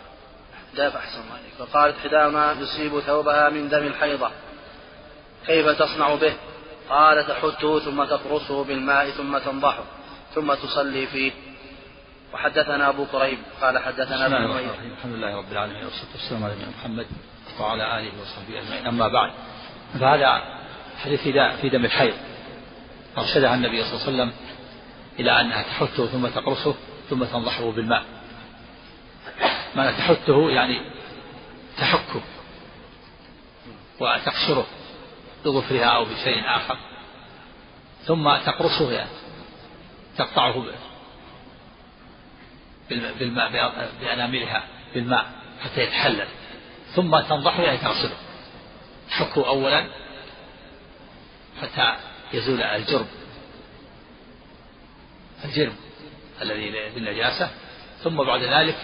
دافع 0.75 0.99
أحسن 0.99 1.19
عليك. 1.31 1.69
فقالت 1.69 1.95
إحدانا 1.97 2.51
يصيب 2.51 2.99
ثوبها 2.99 3.49
من 3.49 3.69
دم 3.69 3.87
الحيضة. 3.87 4.31
كيف 5.45 5.67
تصنع 5.67 6.15
به؟ 6.15 6.33
قال 6.89 7.27
تحته 7.27 7.79
ثم 7.79 8.03
تقرصه 8.03 8.63
بالماء 8.63 9.09
ثم 9.09 9.37
تنضحه 9.37 9.83
ثم 10.35 10.53
تصلي 10.53 11.07
فيه. 11.07 11.31
وحدثنا 12.33 12.89
أبو 12.89 13.05
كريب 13.05 13.37
قال 13.61 13.77
حدثنا 13.79 14.27
بن 14.27 14.35
الحمد 14.35 15.13
لله 15.13 15.37
رب 15.37 15.51
العالمين 15.51 15.83
والصلاة 15.83 16.11
والسلام 16.13 16.43
على 16.43 16.55
محمد 16.79 17.07
وعلى 17.59 17.99
آله 17.99 18.11
وصحبه 18.21 18.59
أجمعين. 18.59 18.87
أما 18.87 19.07
بعد 19.07 19.31
فهذا 19.99 20.41
حديث 21.03 21.21
في 21.61 21.69
دم 21.69 21.85
الحيض. 21.85 22.13
أرشدها 23.17 23.55
النبي 23.55 23.83
صلى 23.83 23.93
الله 23.93 24.03
عليه 24.03 24.13
وسلم 24.13 24.31
إلى 25.19 25.41
أنها 25.41 25.61
تحته 25.61 26.07
ثم 26.07 26.27
تقرصه. 26.27 26.75
ثم 27.09 27.23
تنضحه 27.23 27.71
بالماء. 27.71 28.05
معنى 29.75 29.91
تحته 29.91 30.51
يعني 30.51 30.81
تحكه 31.77 32.21
وتقشره 33.99 34.65
بظفرها 35.45 35.85
أو 35.85 36.05
بشيء 36.05 36.43
آخر. 36.45 36.77
ثم 38.03 38.37
تقرصه 38.37 38.91
يعني 38.91 39.09
تقطعه 40.17 40.65
بالماء 42.89 43.51
بأناملها 44.01 44.63
بالماء 44.93 45.25
حتى 45.63 45.83
يتحلل. 45.83 46.27
ثم 46.95 47.19
تنضحه 47.19 47.63
يعني 47.63 47.77
تغسله. 47.77 48.17
تحكه 49.09 49.47
أولا 49.47 49.87
حتى 51.61 51.95
يزول 52.33 52.61
الجرم. 52.61 53.07
الجرم. 55.45 55.75
الذي 56.41 56.89
بالنجاسة 56.95 57.49
ثم 58.03 58.23
بعد 58.23 58.43
ذلك 58.43 58.77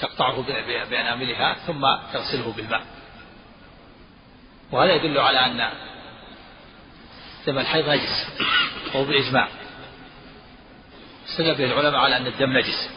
تقطعه 0.00 0.42
بأناملها 0.90 1.54
ثم 1.66 1.86
تغسله 2.12 2.52
بالماء. 2.56 2.82
وهذا 4.72 4.92
يدل 4.94 5.18
على 5.18 5.38
أن 5.38 5.70
دم 7.46 7.58
الحيض 7.58 7.88
نجس 7.88 8.26
وهو 8.94 9.04
بالإجماع 9.04 9.48
استدل 11.28 11.54
به 11.54 11.64
العلماء 11.64 12.00
على 12.00 12.16
أن 12.16 12.26
الدم 12.26 12.58
نجس. 12.58 12.90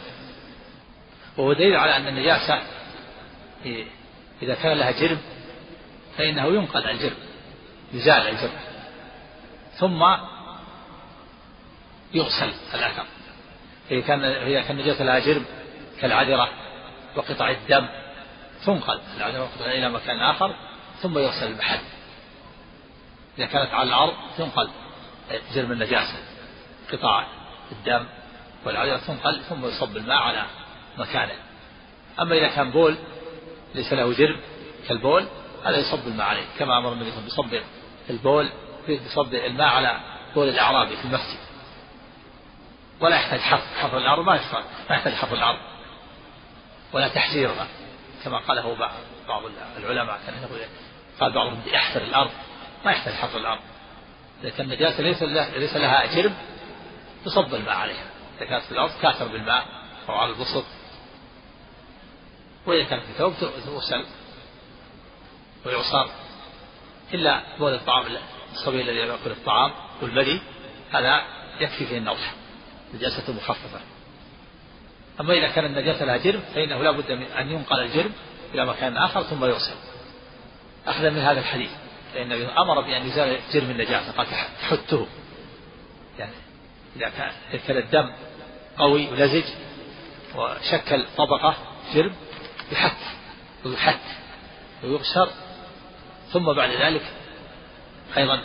وهو 1.36 1.52
دليل 1.52 1.76
على 1.76 1.96
أن 1.96 2.08
النجاسة 2.08 2.62
إذا 4.42 4.54
كان 4.54 4.78
لها 4.78 4.90
جرم 4.90 5.18
فإنه 6.18 6.46
ينقل 6.46 6.84
الجرم 6.88 7.16
يزال 7.92 8.28
الجرم. 8.28 8.60
ثم 9.78 10.04
يغسل 12.14 12.52
الأثر 12.74 13.04
إذا 13.90 14.00
كان 14.00 14.24
إذا 14.24 14.60
كان 14.60 14.76
نجاسة 14.76 15.04
لها 15.04 15.18
جرم 15.18 15.44
كالعذرة 16.00 16.48
وقطع 17.16 17.50
الدم 17.50 17.86
تنقل 18.66 19.00
العذرة 19.16 19.42
وقطع 19.42 19.66
إلى 19.66 19.90
مكان 19.90 20.20
آخر 20.20 20.54
ثم 21.02 21.18
يغسل 21.18 21.46
المحل 21.46 21.80
إذا 23.38 23.46
كانت 23.46 23.74
على 23.74 23.88
الأرض 23.88 24.14
تنقل 24.38 24.68
جرم 25.54 25.72
النجاسة 25.72 26.16
قطع 26.92 27.26
الدم 27.72 28.06
والعذرة 28.66 28.96
تنقل 28.96 29.42
ثم 29.42 29.66
يصب 29.66 29.96
الماء 29.96 30.16
على 30.16 30.42
مكانه. 30.98 31.34
أما 32.20 32.38
إذا 32.38 32.48
كان 32.48 32.70
بول 32.70 32.96
ليس 33.74 33.92
له 33.92 34.12
جرم 34.12 34.40
كالبول 34.88 35.26
هذا 35.64 35.76
يصب 35.76 36.08
الماء 36.08 36.26
عليه. 36.26 36.44
كما 36.58 36.78
أمر 36.78 36.92
النبي 36.92 37.10
صلى 37.10 37.18
الله 37.18 37.32
عليه 37.32 37.48
وسلم 37.48 37.60
بصب 37.60 37.64
البول 38.10 38.48
بصب 39.06 39.34
الماء 39.34 39.68
على 39.68 40.00
بول 40.34 40.48
الأعرابي 40.48 40.96
في 40.96 41.04
المسجد. 41.04 41.38
ولا 43.00 43.16
يحتاج 43.16 43.40
حفر 43.40 43.66
حفر 43.82 43.98
الأرض 43.98 44.24
ما 44.24 44.34
يحتاج 44.36 44.64
ما 44.90 44.96
يحتاج 44.96 45.12
حفر 45.12 45.34
الأرض. 45.34 45.58
ولا 46.92 47.08
تحجيرها 47.08 47.66
كما 48.24 48.38
قاله 48.38 48.76
بعض 49.28 49.42
العلماء 49.78 50.20
كان 50.26 50.42
يقول 50.42 50.60
قال 51.20 51.32
بعضهم 51.32 51.62
يحفر 51.66 52.02
الأرض 52.02 52.30
ما 52.84 52.92
يحتاج 52.92 53.14
حفر 53.14 53.38
الأرض. 53.38 53.60
إذا 54.42 54.50
كان 54.50 54.66
النجاسة 54.66 55.02
ليس 55.02 55.22
ليس 55.56 55.76
لها 55.76 56.06
جرم 56.14 56.34
يصب 57.26 57.54
الماء 57.54 57.74
عليها. 57.76 58.06
إذا 58.38 58.46
كانت 58.46 58.64
في 58.64 58.72
الأرض 58.72 58.90
كاثر 59.02 59.28
بالماء 59.28 59.66
أو 60.08 60.14
على 60.14 60.30
البسط 60.30 60.64
وإذا 62.66 62.84
كانت 62.84 63.02
في 63.02 63.12
ثوب 63.12 63.34
تغسل 63.40 64.04
ويعصر 65.66 66.08
إلا 67.14 67.42
بول 67.58 67.74
الطعام 67.74 68.04
الصبي 68.52 68.82
الذي 68.82 68.96
يأكل 68.96 69.30
الطعام 69.30 69.72
والبدي 70.02 70.40
هذا 70.92 71.22
يكفي 71.60 71.86
فيه 71.86 71.98
النضح 71.98 72.34
نجاسة 72.94 73.32
مخففة. 73.32 73.80
أما 75.20 75.34
إذا 75.34 75.48
كان 75.48 75.64
النجاسة 75.64 76.04
لها 76.04 76.16
جرم 76.16 76.42
فإنه 76.54 76.82
لا 76.82 76.90
بد 76.90 77.12
من 77.12 77.22
أن 77.22 77.50
ينقل 77.50 77.80
الجرم 77.80 78.12
إلى 78.54 78.66
مكان 78.66 78.96
آخر 78.96 79.22
ثم 79.22 79.44
يغسل. 79.44 79.74
أخذا 80.86 81.10
من 81.10 81.18
هذا 81.18 81.40
الحديث 81.40 81.70
النبي 82.16 82.46
أمر 82.46 82.80
بأن 82.80 83.06
يزال 83.06 83.38
جرم 83.52 83.70
النجاسة 83.70 84.12
قال 84.12 84.26
تحته. 84.60 85.06
يعني 86.18 86.32
إذا 86.96 87.08
كان 87.08 87.32
كان 87.66 87.76
الدم 87.76 88.12
قوي 88.78 89.08
ولزج 89.08 89.44
وشكل 90.34 91.06
طبقة 91.16 91.56
جرم 91.94 92.14
يحك 92.72 92.96
ويحك 93.64 94.00
ويغسر. 94.84 95.28
ثم 96.32 96.52
بعد 96.52 96.70
ذلك 96.70 97.02
أيضا 98.16 98.40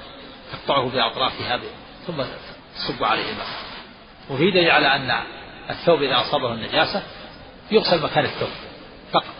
تقطعه 0.51 0.89
بأطرافها 0.89 1.59
ثم 2.07 2.23
تصب 2.75 3.03
عليه 3.03 3.31
الماء. 3.31 3.68
وفي 4.29 4.51
دليل 4.51 4.71
على 4.71 4.95
أن 4.95 5.23
الثوب 5.69 6.03
إذا 6.03 6.21
أصابه 6.21 6.53
النجاسة 6.53 7.03
يغسل 7.71 8.03
مكان 8.03 8.25
الثوب 8.25 8.49
فقط. 9.11 9.33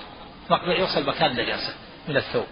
يغسل 0.68 1.06
مكان 1.06 1.32
النجاسة 1.32 1.74
من 2.08 2.18
الثوب. 2.18 2.46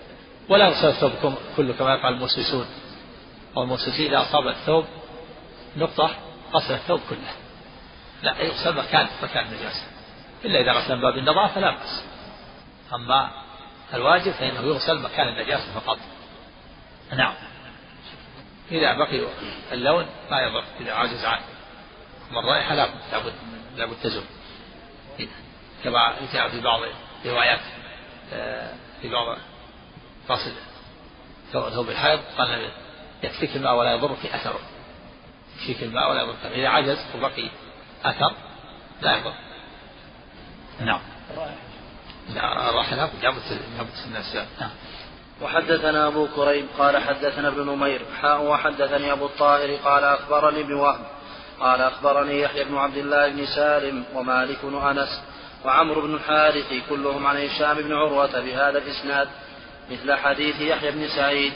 ولا 0.49 0.67
يغسل 0.67 0.87
الثوب 0.87 1.11
كله 1.57 1.73
كما 1.73 1.93
يفعل 1.93 2.13
الموسوسون. 2.13 2.65
أو 3.57 3.63
الموسوسين 3.63 4.07
إذا 4.07 4.21
أصاب 4.21 4.47
الثوب 4.47 4.85
نقطة 5.77 6.15
غسل 6.53 6.73
الثوب 6.73 7.01
كله. 7.09 7.31
لا 8.23 8.41
يغسل 8.41 8.77
مكان 8.77 9.07
مكان 9.23 9.45
النجاسة. 9.45 9.83
إلا 10.45 10.61
إذا 10.61 10.71
غسل 10.71 10.95
من 10.95 11.01
باب 11.01 11.17
النظافة 11.17 11.61
لا 11.61 11.71
بأس. 11.71 12.03
أما 12.93 13.31
الواجب 13.93 14.31
فإنه 14.31 14.61
يغسل 14.61 14.99
مكان 14.99 15.27
النجاسة 15.27 15.79
فقط. 15.79 15.97
نعم. 17.13 17.33
إذا 18.71 18.93
بقي 18.93 19.21
اللون 19.71 20.05
ما 20.31 20.41
يضر 20.41 20.63
إذا 20.79 20.93
عجز 20.93 21.25
عنه. 21.25 21.56
أما 22.31 22.39
الرائحة 22.39 22.75
لابد 22.75 22.93
لابد 23.11 23.33
لابد 23.77 23.95
تزول. 24.03 24.23
كما 25.83 26.15
جاء 26.33 26.49
في 26.49 26.61
بعض 26.61 26.79
روايات 27.25 27.59
آه، 28.33 28.73
في 29.01 29.09
بعض 29.09 29.37
فاصل 30.27 30.51
ثوب 31.51 31.89
الحيض 31.89 32.19
قال 32.37 32.69
يكفيك 33.23 33.55
الماء 33.55 33.75
ولا 33.75 33.93
يضرك 33.93 34.25
أثره 34.25 34.59
يكفيك 35.55 35.83
الماء 35.83 36.09
ولا 36.11 36.21
يضرك 36.21 36.45
إذا 36.45 36.67
عجز 36.67 37.05
وبقي 37.15 37.49
أثر 38.05 38.33
لا 39.01 39.17
يضر. 39.17 39.33
نعم. 40.79 41.01
الرائحة 42.29 42.95
لابد 42.95 43.23
لابد 43.23 43.41
لابد 43.77 43.89
الناس 44.05 44.35
نعم. 44.35 44.69
وحدثنا 45.41 46.07
أبو 46.07 46.27
كريم 46.35 46.67
قال 46.77 46.97
حدثنا 46.97 47.47
ابن 47.47 47.65
نمير 47.65 48.05
حاء 48.21 48.43
وحدثني 48.43 49.11
أبو 49.11 49.25
الطاهر 49.25 49.75
قال 49.75 50.03
أخبرني 50.03 50.61
ابن 50.61 50.73
وهب 50.73 51.05
قال 51.59 51.81
أخبرني 51.81 52.41
يحيى 52.41 52.63
بن 52.63 52.77
عبد 52.77 52.97
الله 52.97 53.29
بن 53.29 53.45
سالم 53.45 54.03
ومالك 54.13 54.57
بن 54.63 54.75
أنس 54.75 55.21
وعمرو 55.65 56.01
بن 56.01 56.15
الحارث 56.15 56.73
كلهم 56.89 57.27
عن 57.27 57.37
هشام 57.37 57.81
بن 57.81 57.93
عروة 57.93 58.39
بهذا 58.39 58.77
الإسناد 58.77 59.27
مثل 59.91 60.13
حديث 60.13 60.61
يحيى 60.61 60.91
بن 60.91 61.07
سعيد. 61.07 61.53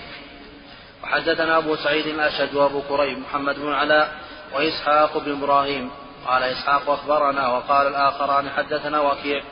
وحدثنا 1.03 1.57
أبو 1.57 1.75
سعيد 1.75 2.07
الأشد 2.07 2.55
وأبو 2.55 2.81
كريم 2.81 3.19
محمد 3.19 3.59
بن 3.59 3.73
علاء 3.73 4.15
وإسحاق 4.53 5.17
بن 5.17 5.31
إبراهيم. 5.31 5.91
قال 6.27 6.43
إسحاق 6.43 6.89
أخبرنا 6.89 7.47
وقال 7.47 7.87
الآخران 7.87 8.49
حدثنا 8.49 9.01
وكيع. 9.01 9.43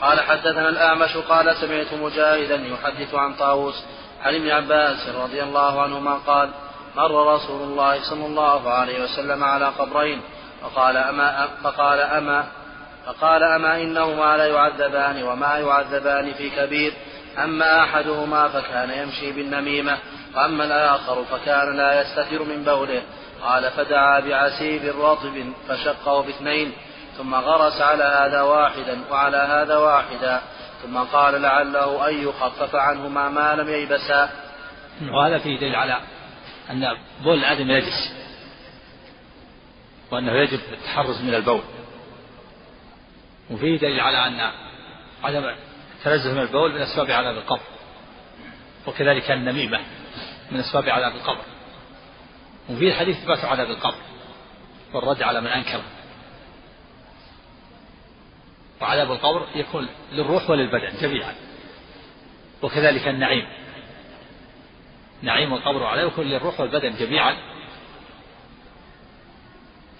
قال 0.00 0.20
حدثنا 0.20 0.68
الأعمش 0.68 1.16
قال 1.16 1.56
سمعت 1.56 1.94
مجاهدا 1.94 2.54
يحدث 2.54 3.14
عن 3.14 3.34
طاووس 3.34 3.84
عن 4.22 4.34
ابن 4.34 4.50
عباس 4.50 5.08
رضي 5.08 5.42
الله 5.42 5.82
عنهما 5.82 6.14
قال 6.14 6.50
مر 6.96 7.34
رسول 7.34 7.62
الله 7.62 8.02
صلى 8.10 8.26
الله 8.26 8.70
عليه 8.70 9.02
وسلم 9.02 9.44
على 9.44 9.66
قبرين 9.66 10.20
فقال 10.62 10.96
أما 10.96 11.48
فقال 11.62 12.00
أما 12.00 12.44
فقال 13.06 13.42
أما 13.42 13.76
إنهما 13.76 14.36
لا 14.36 14.46
يعذبان 14.46 15.22
وما 15.22 15.58
يعذبان 15.58 16.32
في 16.32 16.50
كبير 16.50 16.92
أما 17.38 17.82
أحدهما 17.82 18.48
فكان 18.48 18.90
يمشي 18.90 19.32
بالنميمة 19.32 19.98
وأما 20.36 20.64
الآخر 20.64 21.24
فكان 21.24 21.76
لا 21.76 22.00
يستتر 22.00 22.42
من 22.42 22.64
بوله 22.64 23.02
قال 23.42 23.70
فدعا 23.70 24.20
بعسيب 24.20 24.94
رطب 25.00 25.52
فشقه 25.68 26.22
باثنين 26.22 26.72
ثم 27.18 27.34
غرس 27.34 27.80
على 27.80 28.04
هذا 28.04 28.42
واحدا 28.42 29.00
وعلى 29.10 29.36
هذا 29.36 29.76
واحدا 29.76 30.40
ثم 30.82 30.98
قال 30.98 31.42
لعله 31.42 32.08
أن 32.08 32.28
يخفف 32.28 32.74
عنهما 32.74 33.28
ما 33.28 33.54
لم 33.54 33.68
ييبسا 33.68 34.28
وهذا 35.12 35.38
فيه 35.38 35.58
دليل 35.58 35.74
على 35.74 36.00
أن 36.70 36.96
بول 37.24 37.38
الآدم 37.38 37.70
يجس 37.70 38.12
وأنه 40.10 40.32
يجب 40.32 40.60
التحرز 40.72 41.22
من 41.22 41.34
البول. 41.34 41.62
وفيه 43.50 43.78
دليل 43.78 44.00
على 44.00 44.26
أن 44.26 44.52
عدم 45.22 45.54
التنزه 45.98 46.32
من 46.32 46.40
البول 46.40 46.74
من 46.74 46.80
أسباب 46.80 47.10
عذاب 47.10 47.36
القبر. 47.36 47.66
وكذلك 48.86 49.30
النميمة 49.30 49.80
من 50.50 50.60
أسباب 50.60 50.88
عذاب 50.88 51.12
القبر. 51.12 51.44
وفيه 52.70 52.94
حديث 52.94 53.16
إثبات 53.16 53.44
عذاب 53.44 53.70
القبر. 53.70 53.98
والرد 54.92 55.22
على 55.22 55.40
من 55.40 55.46
أنكره. 55.46 55.84
وعذاب 58.80 59.12
القبر 59.12 59.46
يكون 59.54 59.88
للروح 60.12 60.50
وللبدن 60.50 61.00
جميعا. 61.00 61.34
وكذلك 62.62 63.08
النعيم. 63.08 63.48
نعيم 65.22 65.54
القبر 65.54 65.82
وعذاب 65.82 66.06
يكون 66.06 66.24
للروح 66.24 66.60
والبدن 66.60 66.94
جميعا. 66.94 67.36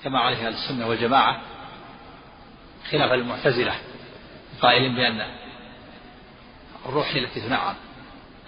كما 0.05 0.19
عليه 0.19 0.37
أهل 0.37 0.55
السنة 0.55 0.89
والجماعة 0.89 1.41
خلاف 2.91 3.13
المعتزلة 3.13 3.75
قائلين 4.63 4.95
بأن 4.95 5.27
الروح 6.87 7.15
هي 7.15 7.19
التي 7.19 7.41
تنعم. 7.41 7.75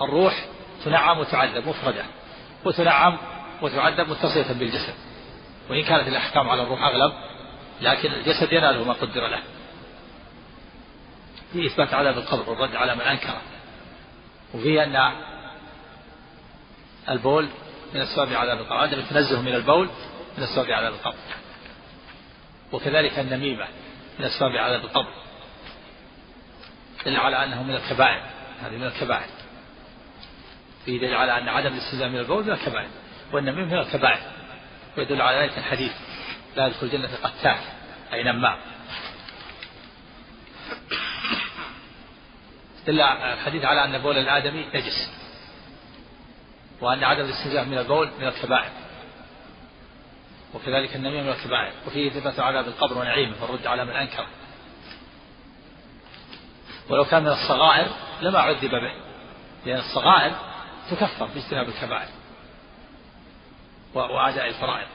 الروح 0.03 0.47
تنعم 0.85 1.19
وتعذب 1.19 1.69
مفردة 1.69 2.05
وتنعم 2.65 3.19
وتعذب 3.63 4.11
متصلة 4.11 4.53
بالجسد. 4.53 4.95
وإن 5.71 5.85
كانت 5.85 6.09
الأحكام 6.09 6.49
على 6.49 6.63
الروح 6.63 6.83
أغلب 6.83 7.13
لكن 7.81 8.13
الجسد 8.13 8.53
يناله 8.53 8.85
ما 8.85 8.93
قدر 8.93 9.27
له. 9.27 9.43
في 11.53 11.67
إثبات 11.67 11.95
عذاب 11.95 12.19
القبر 12.19 12.51
والرد 12.51 12.77
على 12.77 12.95
من 12.95 13.01
أنكره. 13.01 13.41
وفي 14.55 14.85
أن 14.85 15.13
البول 17.11 17.49
من 17.95 18.01
أسباب 18.01 18.33
عذاب 18.33 18.59
القبر 18.59 18.77
عدم 18.77 18.99
التنزه 18.99 19.43
من 19.43 19.55
البول 19.55 19.89
من 20.39 20.45
أسباب 20.45 20.71
عذاب 20.71 20.93
القبر. 20.93 21.17
وكذلك 22.73 23.19
النميمة 23.19 23.67
من 24.19 24.25
أسباب 24.25 24.57
عذاب 24.57 24.85
القبر. 24.85 25.13
دل 27.07 27.17
على 27.17 27.45
أنه 27.45 27.63
من 27.63 27.75
الكبائر 27.75 28.23
هذه 28.63 28.77
من 28.77 28.87
الكبائر. 28.87 29.29
في 30.85 30.99
دليل 30.99 31.15
على 31.15 31.39
أن 31.39 31.49
عدم 31.49 31.73
الاستزام 31.73 32.13
من 32.13 32.19
البول 32.19 32.45
من 32.45 32.51
الكبائر 32.51 32.89
والنميمة 33.33 33.67
من 33.67 33.79
الكبائر. 33.79 34.21
ويدل 34.99 35.23
على 35.23 35.39
ذلك 35.39 35.59
الحديث 35.59 35.93
لا 36.57 36.67
يدخل 36.67 36.87
الجنة 36.87 37.09
قتال 37.23 37.59
أي 38.13 38.23
نمام. 38.23 38.59
دل 42.87 43.01
الحديث 43.01 43.65
على 43.65 43.85
أن 43.85 43.99
بول 43.99 44.19
الآدمي 44.19 44.67
نجس. 44.75 45.11
وأن 46.81 47.05
عدم 47.05 47.25
الاستنزاف 47.25 47.69
من 47.69 47.79
البول 47.79 48.11
من 48.21 48.29
الكبائر. 48.29 48.71
وكذلك 50.55 50.97
النميمة 50.97 51.23
من 51.23 51.29
الكبائر. 51.29 51.73
وفيه 51.87 52.09
إثبات 52.09 52.41
عذاب 52.41 52.69
القبر 52.69 52.99
ونعيمه 52.99 53.43
والرد 53.43 53.67
على 53.67 53.85
من 53.85 53.93
أنكر. 53.93 54.27
ولو 56.89 57.05
كان 57.05 57.23
من 57.23 57.29
الصغائر 57.29 57.89
لما 58.21 58.39
عذب 58.39 58.71
به. 58.71 58.93
لأن 59.67 59.79
الصغائر 59.79 60.33
تكفر 60.91 61.27
باجتناب 61.27 61.69
الكبائر. 61.69 62.09
وأداء 63.95 64.49
الفرائض. 64.49 64.89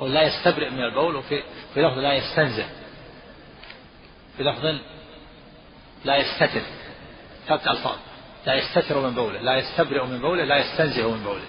لا 0.00 0.22
يستبرئ 0.22 0.70
من 0.70 0.84
البول 0.84 1.16
وفي 1.16 1.42
في 1.74 1.82
لفظ 1.82 1.98
لا 1.98 2.12
يستنزه 2.12 2.68
في 4.36 4.42
لفظ 4.42 4.80
لا 6.04 6.16
يستتر. 6.16 6.62
ثلاث 7.46 7.68
ألفاظ 7.68 7.98
لا 8.46 8.54
يستتر 8.54 9.00
من 9.00 9.14
بوله 9.14 9.40
لا 9.40 9.56
يستبرئ 9.56 10.06
من 10.06 10.18
بوله 10.18 10.44
لا 10.44 10.56
يستنزه 10.56 11.10
من 11.10 11.24
بوله. 11.24 11.44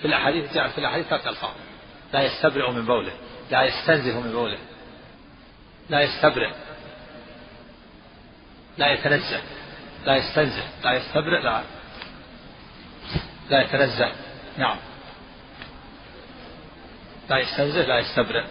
في 0.00 0.04
الأحاديث 0.04 0.54
جاء 0.54 0.68
في 0.68 0.78
الأحاديث 0.78 1.06
ثلاث 1.06 1.26
ألفاظ 1.26 1.54
لا 2.12 2.22
يستبرئ 2.22 2.70
من 2.70 2.86
بوله 2.86 3.12
لا 3.50 3.62
يستنزه 3.62 4.20
من 4.20 4.32
بوله. 4.32 4.58
لا 5.90 6.00
يستبرئ. 6.00 6.50
لا 8.78 8.92
يتنزه 8.92 9.42
لا 10.06 10.16
يستنزه. 10.16 10.64
لا 10.84 10.92
يستبرئ 10.92 11.42
لا. 11.42 11.62
لا 13.50 13.62
يتنزه. 13.62 14.12
نعم. 14.58 14.76
لا 17.30 17.38
يستنزه 17.38 17.82
لا 17.82 17.98
يستبرئ. 17.98 18.44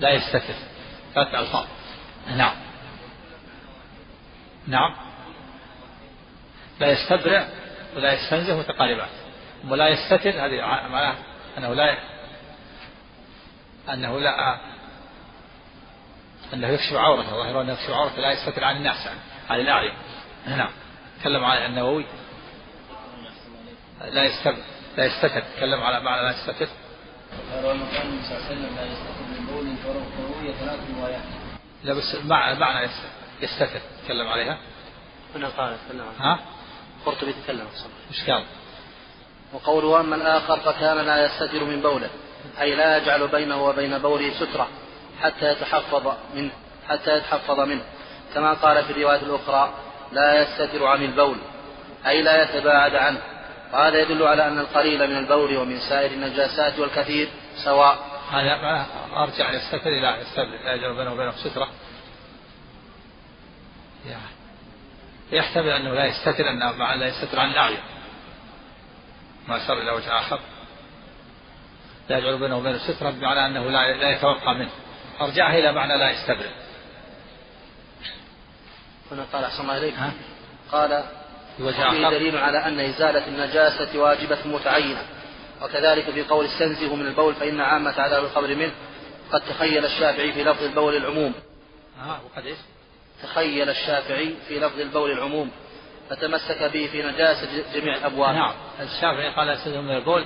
لا 0.00 0.10
يستتر. 0.10 0.54
ثلاث 1.14 1.34
ألفاظ 1.34 1.66
نعم. 2.36 2.56
نعم. 4.66 5.05
لا 6.80 6.92
يستبرئ 6.92 7.44
ولا 7.96 8.12
يستنزه 8.12 8.58
متقاربات. 8.58 9.08
ولا 9.68 9.88
يستتر 9.88 10.30
هذه 10.30 10.60
معناه 10.88 11.14
أنه 11.58 11.74
لا 11.74 11.98
أنه 13.92 14.20
لا 14.20 14.60
أنه 16.54 16.68
يكشف 16.68 16.92
عورته. 16.92 17.30
ظاهر 17.30 17.60
أنه 17.60 17.72
يكشف 17.72 17.90
عورته 17.90 18.16
لا 18.16 18.32
يستتر 18.32 18.64
عن 18.64 18.76
الناس. 18.76 19.08
عن 19.50 19.60
الأعين 19.60 19.94
نعم 20.46 20.70
تكلم 21.20 21.44
على 21.44 21.66
النووي. 21.66 22.04
لا 24.12 24.24
يستبر 24.24 24.56
لا 24.96 25.04
يستتر. 25.04 25.42
تكلم 25.56 25.82
على 25.82 26.00
معنى 26.00 26.22
لا 26.22 26.30
يستتر. 26.30 26.68
لا 31.84 31.92
يستتر 31.92 31.94
بس 31.94 32.14
معنى 32.58 32.88
يستتر. 33.40 33.80
تكلم 34.04 34.28
عليها. 34.28 34.58
هنا 35.34 35.48
قال. 35.48 35.76
ها؟ 36.18 36.38
قرطبي 37.06 37.32
تكلم 37.32 37.66
إيش 38.10 38.30
قال؟ 38.30 38.44
وقوله 39.52 40.00
أما 40.00 40.16
الآخر 40.16 40.60
فكان 40.60 40.96
لا 40.96 41.24
يستتر 41.24 41.64
من 41.64 41.82
بوله 41.82 42.10
أي 42.60 42.74
لا 42.74 42.96
يجعل 42.96 43.28
بينه 43.28 43.64
وبين 43.64 43.98
بوله 43.98 44.30
سترة 44.34 44.68
حتى 45.22 45.52
يتحفظ 45.52 46.12
منه 46.34 46.50
حتى 46.88 47.16
يتحفظ 47.16 47.60
منه. 47.60 47.82
كما 48.34 48.52
قال 48.52 48.84
في 48.84 48.90
الرواية 48.90 49.22
الأخرى 49.22 49.74
لا 50.12 50.42
يستتر 50.42 50.86
عن 50.86 51.04
البول 51.04 51.36
أي 52.06 52.22
لا 52.22 52.42
يتباعد 52.42 52.94
عنه. 52.94 53.20
وهذا 53.72 54.00
يدل 54.00 54.22
على 54.22 54.46
أن 54.46 54.58
القليل 54.58 55.10
من 55.10 55.16
البول 55.16 55.56
ومن 55.56 55.80
سائر 55.80 56.10
النجاسات 56.10 56.78
والكثير 56.78 57.28
سواء 57.64 57.98
هذا 58.30 58.86
أرجع 59.16 59.52
يستتر 59.52 59.90
إلى 59.90 60.20
يستتر 60.20 60.44
لا 60.64 60.74
يجعل 60.74 60.96
بينه 60.96 61.12
وبينه 61.12 61.32
سترة. 61.32 61.68
يحتمل 65.32 65.68
أنه 65.68 65.94
لا 65.94 66.04
يستتر 66.04 66.52
مع 66.78 66.94
لا 66.94 67.06
يستتر 67.06 67.40
عن 67.40 67.50
الأعين. 67.50 67.80
ما 69.48 69.64
أشار 69.64 69.78
إلى 69.78 69.90
وجه 69.90 70.18
آخر. 70.18 70.40
لا 72.08 72.18
يجعل 72.18 72.38
بينه 72.38 72.56
وبين 72.56 72.78
سترة 72.78 73.10
بمعنى 73.10 73.46
أنه 73.46 73.70
لا 73.70 73.92
لا 73.92 74.10
يتوقع 74.10 74.52
منه. 74.52 74.70
أرجعها 75.20 75.58
إلى 75.58 75.72
معنى 75.72 75.96
لا 75.96 76.10
يستبرئ. 76.10 76.50
هنا 79.12 79.26
قال 79.32 79.44
أحسن 79.44 79.62
الله 79.62 79.78
إليك؟ 79.78 79.94
قال 80.72 81.04
وجه 81.60 81.74
فيه 81.74 82.08
آخر. 82.08 82.18
دليل 82.18 82.38
على 82.38 82.58
أن 82.58 82.80
إزالة 82.80 83.26
النجاسة 83.26 83.98
واجبة 83.98 84.38
متعينة. 84.44 85.02
وكذلك 85.62 86.10
في 86.10 86.22
قول 86.22 86.46
استنزه 86.46 86.96
من 86.96 87.06
البول 87.06 87.34
فإن 87.34 87.60
عامة 87.60 88.00
عذاب 88.00 88.24
القبر 88.24 88.54
منه. 88.54 88.72
قد 89.32 89.40
تخيل 89.40 89.84
الشافعي 89.84 90.32
في 90.32 90.44
لفظ 90.44 90.62
البول 90.62 90.96
العموم. 90.96 91.34
ها 92.00 92.20
وقد 92.24 92.46
إيش؟ 92.46 92.58
تخيل 93.22 93.68
الشافعي 93.68 94.34
في 94.48 94.58
لفظ 94.58 94.80
البول 94.80 95.10
العموم 95.10 95.50
فتمسك 96.10 96.62
به 96.62 96.88
في 96.92 97.02
نجاسة 97.02 97.64
جميع 97.74 97.96
الأبواب. 97.96 98.34
نعم. 98.34 98.54
الشافعي 98.80 99.28
قال 99.28 99.48
استنزه 99.48 99.80
من 99.80 99.96
البول 99.96 100.24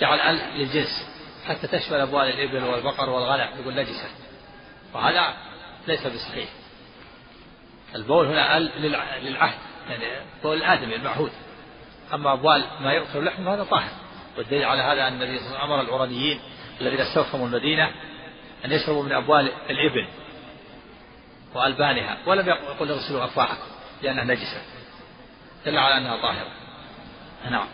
جعل 0.00 0.36
للجنس 0.56 1.08
حتى 1.46 1.66
تشمل 1.66 2.00
أبوال 2.00 2.28
الإبل 2.28 2.64
والبقر 2.64 3.10
والغنم 3.10 3.48
يقول 3.60 3.74
نجسة. 3.74 4.08
وهذا 4.94 5.36
ليس 5.86 6.06
بصحيح. 6.06 6.48
البول 7.94 8.26
هنا 8.26 8.58
للعهد 9.22 9.58
يعني 9.88 10.04
بول 10.42 10.56
الآدمي 10.56 10.96
المعهود. 10.96 11.30
أما 12.14 12.32
أبوال 12.32 12.64
ما 12.80 12.92
يؤكل 12.92 13.24
لحمه 13.24 13.54
هذا 13.54 13.64
طاهر. 13.64 13.90
والدليل 14.38 14.64
على 14.64 14.82
هذا 14.82 15.08
أن 15.08 15.12
النبي 15.12 15.38
صلى 15.38 15.46
الله 15.46 15.58
عليه 15.58 15.64
وسلم 15.64 15.72
أمر 15.72 15.80
العرنيين 15.80 16.40
الذين 16.80 17.00
استوخموا 17.00 17.46
المدينة 17.46 17.90
أن 18.64 18.72
يشربوا 18.72 19.02
من 19.02 19.12
أبوال 19.12 19.52
الإبل. 19.70 20.08
وألبانها 21.56 22.18
ولم 22.26 22.48
يقل 22.48 22.90
اغسلوا 22.90 23.24
أفواهكم 23.24 23.66
لأنها 24.02 24.24
نجسة. 24.24 24.62
دل 25.66 25.78
على 25.78 25.96
أنها 25.96 26.22
طاهرة. 26.22 26.50
نعم. 27.50 27.68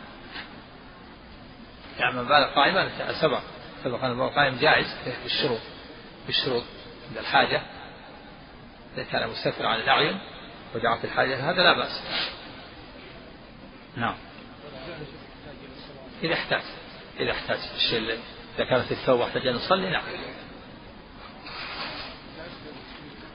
يعني 1.98 2.16
من 2.16 2.24
بالغ 2.24 2.54
قائما؟ 2.54 3.12
سبق. 3.20 3.40
سبق 3.84 4.04
أن 4.04 4.10
البول 4.10 4.28
قائم 4.28 4.58
جائز 4.58 4.86
بالشروط. 5.22 5.60
بالشروط. 6.26 6.64
عند 7.08 7.18
الحاجة. 7.18 7.62
إذا 8.94 9.04
كان 9.04 9.28
مستتر 9.28 9.66
عن 9.66 9.80
الأعين 9.80 10.18
ودعت 10.74 11.04
الحاجة 11.04 11.50
هذا 11.50 11.62
لا 11.62 11.72
بأس. 11.72 12.02
نعم. 13.96 14.14
إذا 16.22 16.34
احتاج. 16.34 16.62
إذا 17.20 17.32
احتاج. 17.32 17.58
الشيء 17.76 18.18
إذا 18.56 18.64
كانت 18.64 18.92
الثوب 18.92 19.20
واحتاج 19.20 19.46
أن 19.46 19.54
نصلي 19.54 19.90
نعم. 19.90 20.02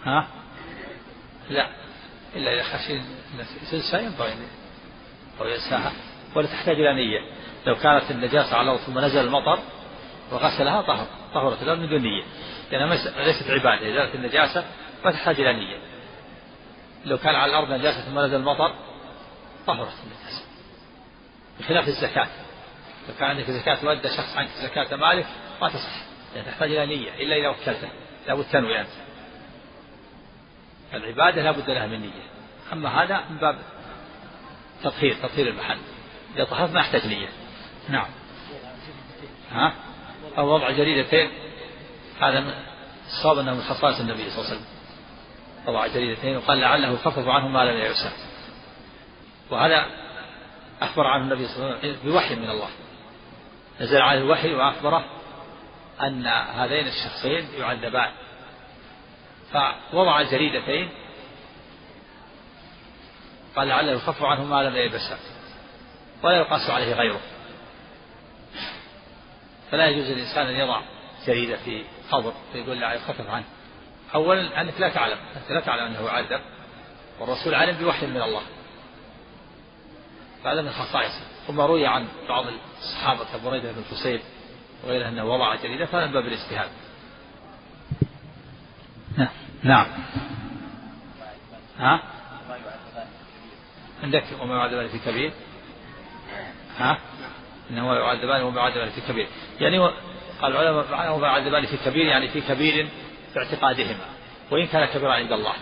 ها؟ 0.03 0.27
لا. 1.49 1.69
إلا 2.35 2.53
إذا 2.53 2.63
خشي 2.63 3.01
سلسة 3.71 3.99
ينبغي 3.99 4.33
أو 5.41 5.47
ينساها 5.47 5.91
ولا 6.35 6.47
تحتاج 6.47 6.75
إلى 6.75 6.93
نية. 6.93 7.19
لو 7.65 7.75
كانت 7.75 8.11
النجاسة 8.11 8.55
على 8.55 8.61
الأرض 8.61 8.79
ثم 8.79 8.99
نزل 8.99 9.19
المطر 9.19 9.59
وغسلها 10.31 10.81
طهر 10.81 11.07
طهرت 11.33 11.61
الأرض 11.61 11.79
من 11.79 11.89
دون 11.89 12.01
نية. 12.01 12.23
لأنها 12.71 12.95
ليست 13.25 13.49
عبادة. 13.49 13.81
إزالة 13.81 14.13
النجاسة 14.13 14.65
ما 15.05 15.11
تحتاج 15.11 15.41
إلى 15.41 15.53
نية. 15.53 15.77
لو 17.05 17.17
كان 17.17 17.35
على 17.35 17.49
الأرض 17.49 17.71
نجاسة 17.71 18.01
ثم 18.01 18.19
نزل 18.19 18.35
المطر 18.35 18.75
طهرت 19.67 19.93
النجاسة 20.03 20.43
بخلاف 21.59 21.87
الزكاة. 21.87 22.27
لو 23.09 23.15
كان 23.19 23.29
عندك 23.29 23.51
زكاة 23.51 23.85
ودى 23.85 24.09
شخص 24.09 24.37
عنك 24.37 24.49
زكاة 24.49 24.95
مالك 24.95 25.25
ما 25.61 25.69
تصح. 25.69 26.01
يعني 26.35 26.47
تحتاج 26.47 26.71
إلى 26.71 26.85
نية. 26.85 27.13
إلا 27.23 27.35
إذا 27.35 27.47
وكلته. 27.47 27.89
لابد 28.27 28.45
تنوي 28.51 28.81
أنت 28.81 28.89
العبادة 30.93 31.41
لابد 31.41 31.69
لها 31.69 31.87
من 31.87 31.99
نية. 32.01 32.27
أما 32.73 33.03
هذا 33.03 33.23
من 33.29 33.37
باب 33.37 33.59
تطهير 34.83 35.13
تطهير 35.23 35.47
المحل. 35.47 35.77
إذا 36.35 36.43
طهرت 36.43 36.71
ما 36.71 36.79
يحتاج 36.79 37.07
نية. 37.07 37.29
نعم. 37.89 38.07
ها؟ 39.51 39.73
أو 40.37 40.53
وضع 40.53 40.71
جريدتين 40.71 41.31
هذا 42.21 42.43
الصواب 43.07 43.37
أنه 43.37 43.53
من 43.53 43.61
خصائص 43.61 43.99
النبي 43.99 44.29
صلى 44.29 44.39
الله 44.39 44.49
عليه 44.49 44.55
وسلم. 44.55 44.65
وضع 45.67 45.87
جريدتين 45.87 46.37
وقال 46.37 46.59
لعله 46.59 46.91
يخفف 46.91 47.27
عنه 47.27 47.47
ما 47.47 47.65
لم 47.65 47.77
يعسر 47.77 48.11
وهذا 49.49 49.85
أخبر 50.81 51.07
عنه 51.07 51.23
النبي 51.23 51.47
صلى 51.47 51.55
الله 51.55 51.77
عليه 51.77 51.91
وسلم 51.91 52.11
بوحي 52.11 52.35
من 52.35 52.49
الله. 52.49 52.69
نزل 53.81 54.01
عليه 54.01 54.19
الوحي 54.19 54.53
وأخبره 54.53 55.05
أن 56.01 56.27
هذين 56.27 56.87
الشخصين 56.87 57.47
يعذبان. 57.59 58.11
فوضع 59.91 60.21
الجريدتين 60.21 60.89
قال 63.55 63.67
لعله 63.67 63.91
يخفف 63.91 64.23
عنه 64.23 64.43
ما 64.43 64.63
لم 64.63 64.75
يلبسا 64.75 65.17
ولا 66.23 66.37
يقاس 66.37 66.69
عليه 66.69 66.93
غيره. 66.93 67.19
فلا 69.71 69.87
يجوز 69.87 70.11
للإنسان 70.11 70.47
أن 70.47 70.55
يضع 70.55 70.81
جريدة 71.27 71.57
في 71.57 71.83
قبر 72.11 72.33
فيقول 72.53 72.79
لا 72.79 72.93
يخفف 72.93 73.29
عنه. 73.29 73.45
أولا 74.15 74.61
أنك 74.61 74.79
لا 74.79 74.89
تعلم. 74.89 75.17
أنت 75.35 75.51
لا 75.51 75.59
تعلم 75.59 75.85
أنه 75.85 76.07
يعذب 76.07 76.41
والرسول 77.19 77.55
علم 77.55 77.77
بوحي 77.77 78.05
من 78.05 78.21
الله. 78.21 78.41
هذا 80.45 80.61
من 80.61 80.69
خصائصه 80.69 81.21
ثم 81.47 81.61
روي 81.61 81.87
عن 81.87 82.07
بعض 82.29 82.45
الصحابة 82.79 83.25
كبريدة 83.33 83.71
بن 83.71 83.83
حسين 83.91 84.19
وغيره 84.83 85.07
أنه 85.07 85.25
وضع 85.25 85.55
جريدة 85.55 85.85
فهذا 85.85 86.05
من 86.05 86.13
باب 86.13 86.25
الاجتهاد. 86.25 86.69
نعم. 89.67 89.85
ها؟ 91.79 92.01
عندك 94.03 94.23
وما 94.41 94.57
يعذبان 94.57 94.87
في 94.87 94.99
كبير؟ 94.99 95.31
ها؟ 96.77 96.97
إنه 97.69 97.93
يعذبان 97.93 98.41
وما 98.41 98.61
يعذبان 98.61 98.89
في 98.89 99.01
كبير. 99.01 99.27
يعني 99.59 99.79
قال 100.41 100.51
العلماء 100.51 100.91
معناه 100.91 101.13
وما 101.13 101.27
يعذبان 101.27 101.65
في 101.65 101.77
كبير 101.77 102.05
يعني 102.05 102.27
في 102.27 102.41
كبير 102.41 102.87
في 103.33 103.39
اعتقادهما. 103.39 104.05
وإن 104.51 104.67
كان 104.67 104.85
كبيرا 104.85 105.13
عند 105.13 105.31
الله. 105.31 105.53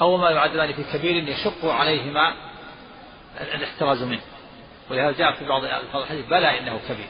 أو 0.00 0.16
ما 0.16 0.30
يعذبان 0.30 0.72
في 0.72 0.98
كبير 0.98 1.28
يشق 1.28 1.64
عليهما 1.64 2.34
الاحتراز 3.40 4.02
منه. 4.02 4.22
ولهذا 4.90 5.12
جاء 5.12 5.32
في 5.32 5.44
بعض 5.44 5.64
الحديث 5.94 6.26
بلى 6.26 6.58
إنه 6.58 6.80
كبير. 6.88 7.08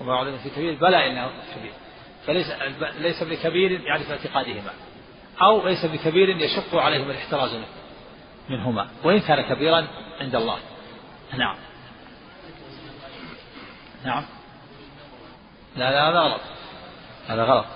وما 0.00 0.14
يعذبان 0.14 0.38
في 0.38 0.50
كبير 0.50 0.74
بلى 0.74 1.10
إنه 1.10 1.30
كبير. 1.56 1.72
فليس 2.26 2.52
ليس 2.98 3.22
بكبير 3.22 3.80
يعني 3.80 4.04
في 4.04 4.12
اعتقادهما. 4.12 4.70
أو 5.42 5.68
ليس 5.68 5.84
بكبير 5.86 6.28
يشق 6.28 6.74
عليهم 6.74 7.10
الاحتراز 7.10 7.54
منه. 7.54 7.66
منهما. 8.48 8.88
وإن 9.04 9.20
كان 9.20 9.40
كبيرا 9.40 9.86
عند 10.20 10.34
الله. 10.34 10.58
نعم. 11.32 11.56
نعم. 14.04 14.24
لا 15.76 15.90
لا 15.90 16.10
هذا 16.10 16.20
غلط. 16.20 16.40
هذا 17.28 17.44
غلط. 17.44 17.66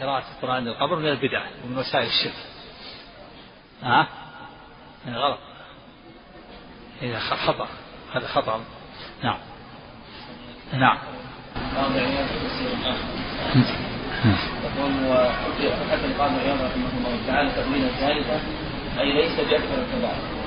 قراءة 0.00 0.24
القرآن 0.36 0.64
للقبر 0.64 0.96
من 0.96 1.08
البدع 1.08 1.42
ومن 1.64 1.78
وسائل 1.78 2.06
الشرك. 2.06 2.46
ها؟ 3.82 4.08
من 5.06 5.16
غلط. 5.16 5.38
إذا 7.02 7.18
خطأ. 7.18 7.68
هذا 8.14 8.26
خطأ. 8.26 8.64
نعم. 9.22 9.38
نعم. 10.72 10.98
يقول 14.24 14.92
وحتى 15.10 16.06
القاضي 16.06 16.34
عياض 16.40 16.58
رحمة 16.58 16.92
الله 16.98 17.18
تعالى 17.26 17.50
تأويلا 17.50 17.88
ثالثا 17.88 18.40
أي 19.00 19.12
ليس 19.12 19.36
بأكثر 19.36 19.78
الكبائر 19.82 20.38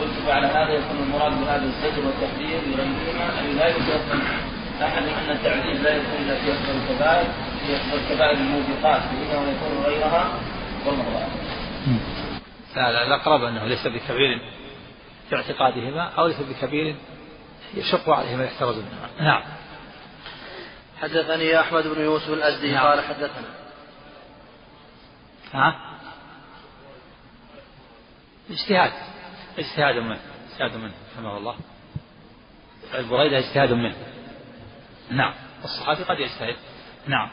قلت 0.00 0.12
فعلى 0.26 0.46
هذا 0.46 0.72
يكون 0.72 0.96
المراد 1.02 1.32
بهذا 1.40 1.64
الزجر 1.64 2.06
والتحذير 2.06 2.60
لغيرهما 2.66 3.40
أي 3.40 3.52
لا 3.52 3.68
يتيقن 3.68 4.20
أحد 4.82 5.02
أن 5.02 5.30
التعذيب 5.30 5.82
لا 5.82 5.96
يكون 5.96 6.14
إلا 6.24 6.34
في 6.34 6.52
أكثر 6.52 6.72
الكبائر 6.72 7.28
في 7.66 7.76
أكثر 7.76 7.96
الكبائر 7.96 8.38
الموبقات 8.38 9.02
فإنه 9.02 9.50
يكون 9.50 9.84
غيرها 9.84 10.28
والله 10.86 11.04
أعلم. 11.04 12.00
لا 12.76 12.92
لا 12.92 13.06
الأقرب 13.06 13.44
أنه 13.44 13.64
ليس 13.64 13.86
بكبير 13.86 14.40
في 15.30 15.36
اعتقادهما 15.36 16.02
أو 16.02 16.26
ليس 16.26 16.40
بكبير 16.40 16.96
يشق 17.74 18.10
عليهما 18.10 18.44
يحترزون 18.44 18.84
نعم. 19.20 19.42
حدثني 21.00 21.60
أحمد 21.60 21.86
بن 21.86 22.00
يوسف 22.00 22.28
الأزدي 22.28 22.72
نعم. 22.72 22.86
قال 22.86 23.04
حدثنا. 23.04 23.54
ها؟ 25.52 25.98
اجتهاد. 28.50 28.92
اجتهاد 29.58 29.96
منه 29.96 30.20
اجتهاد 30.52 30.76
منه 30.76 30.94
رحمه 31.16 31.36
الله. 31.36 31.56
البريدة 32.94 33.38
اجتهاد 33.38 33.72
منه. 33.72 33.96
نعم. 35.10 35.34
الصحابي 35.64 36.02
قد 36.02 36.20
يجتهد. 36.20 36.56
نعم. 37.06 37.30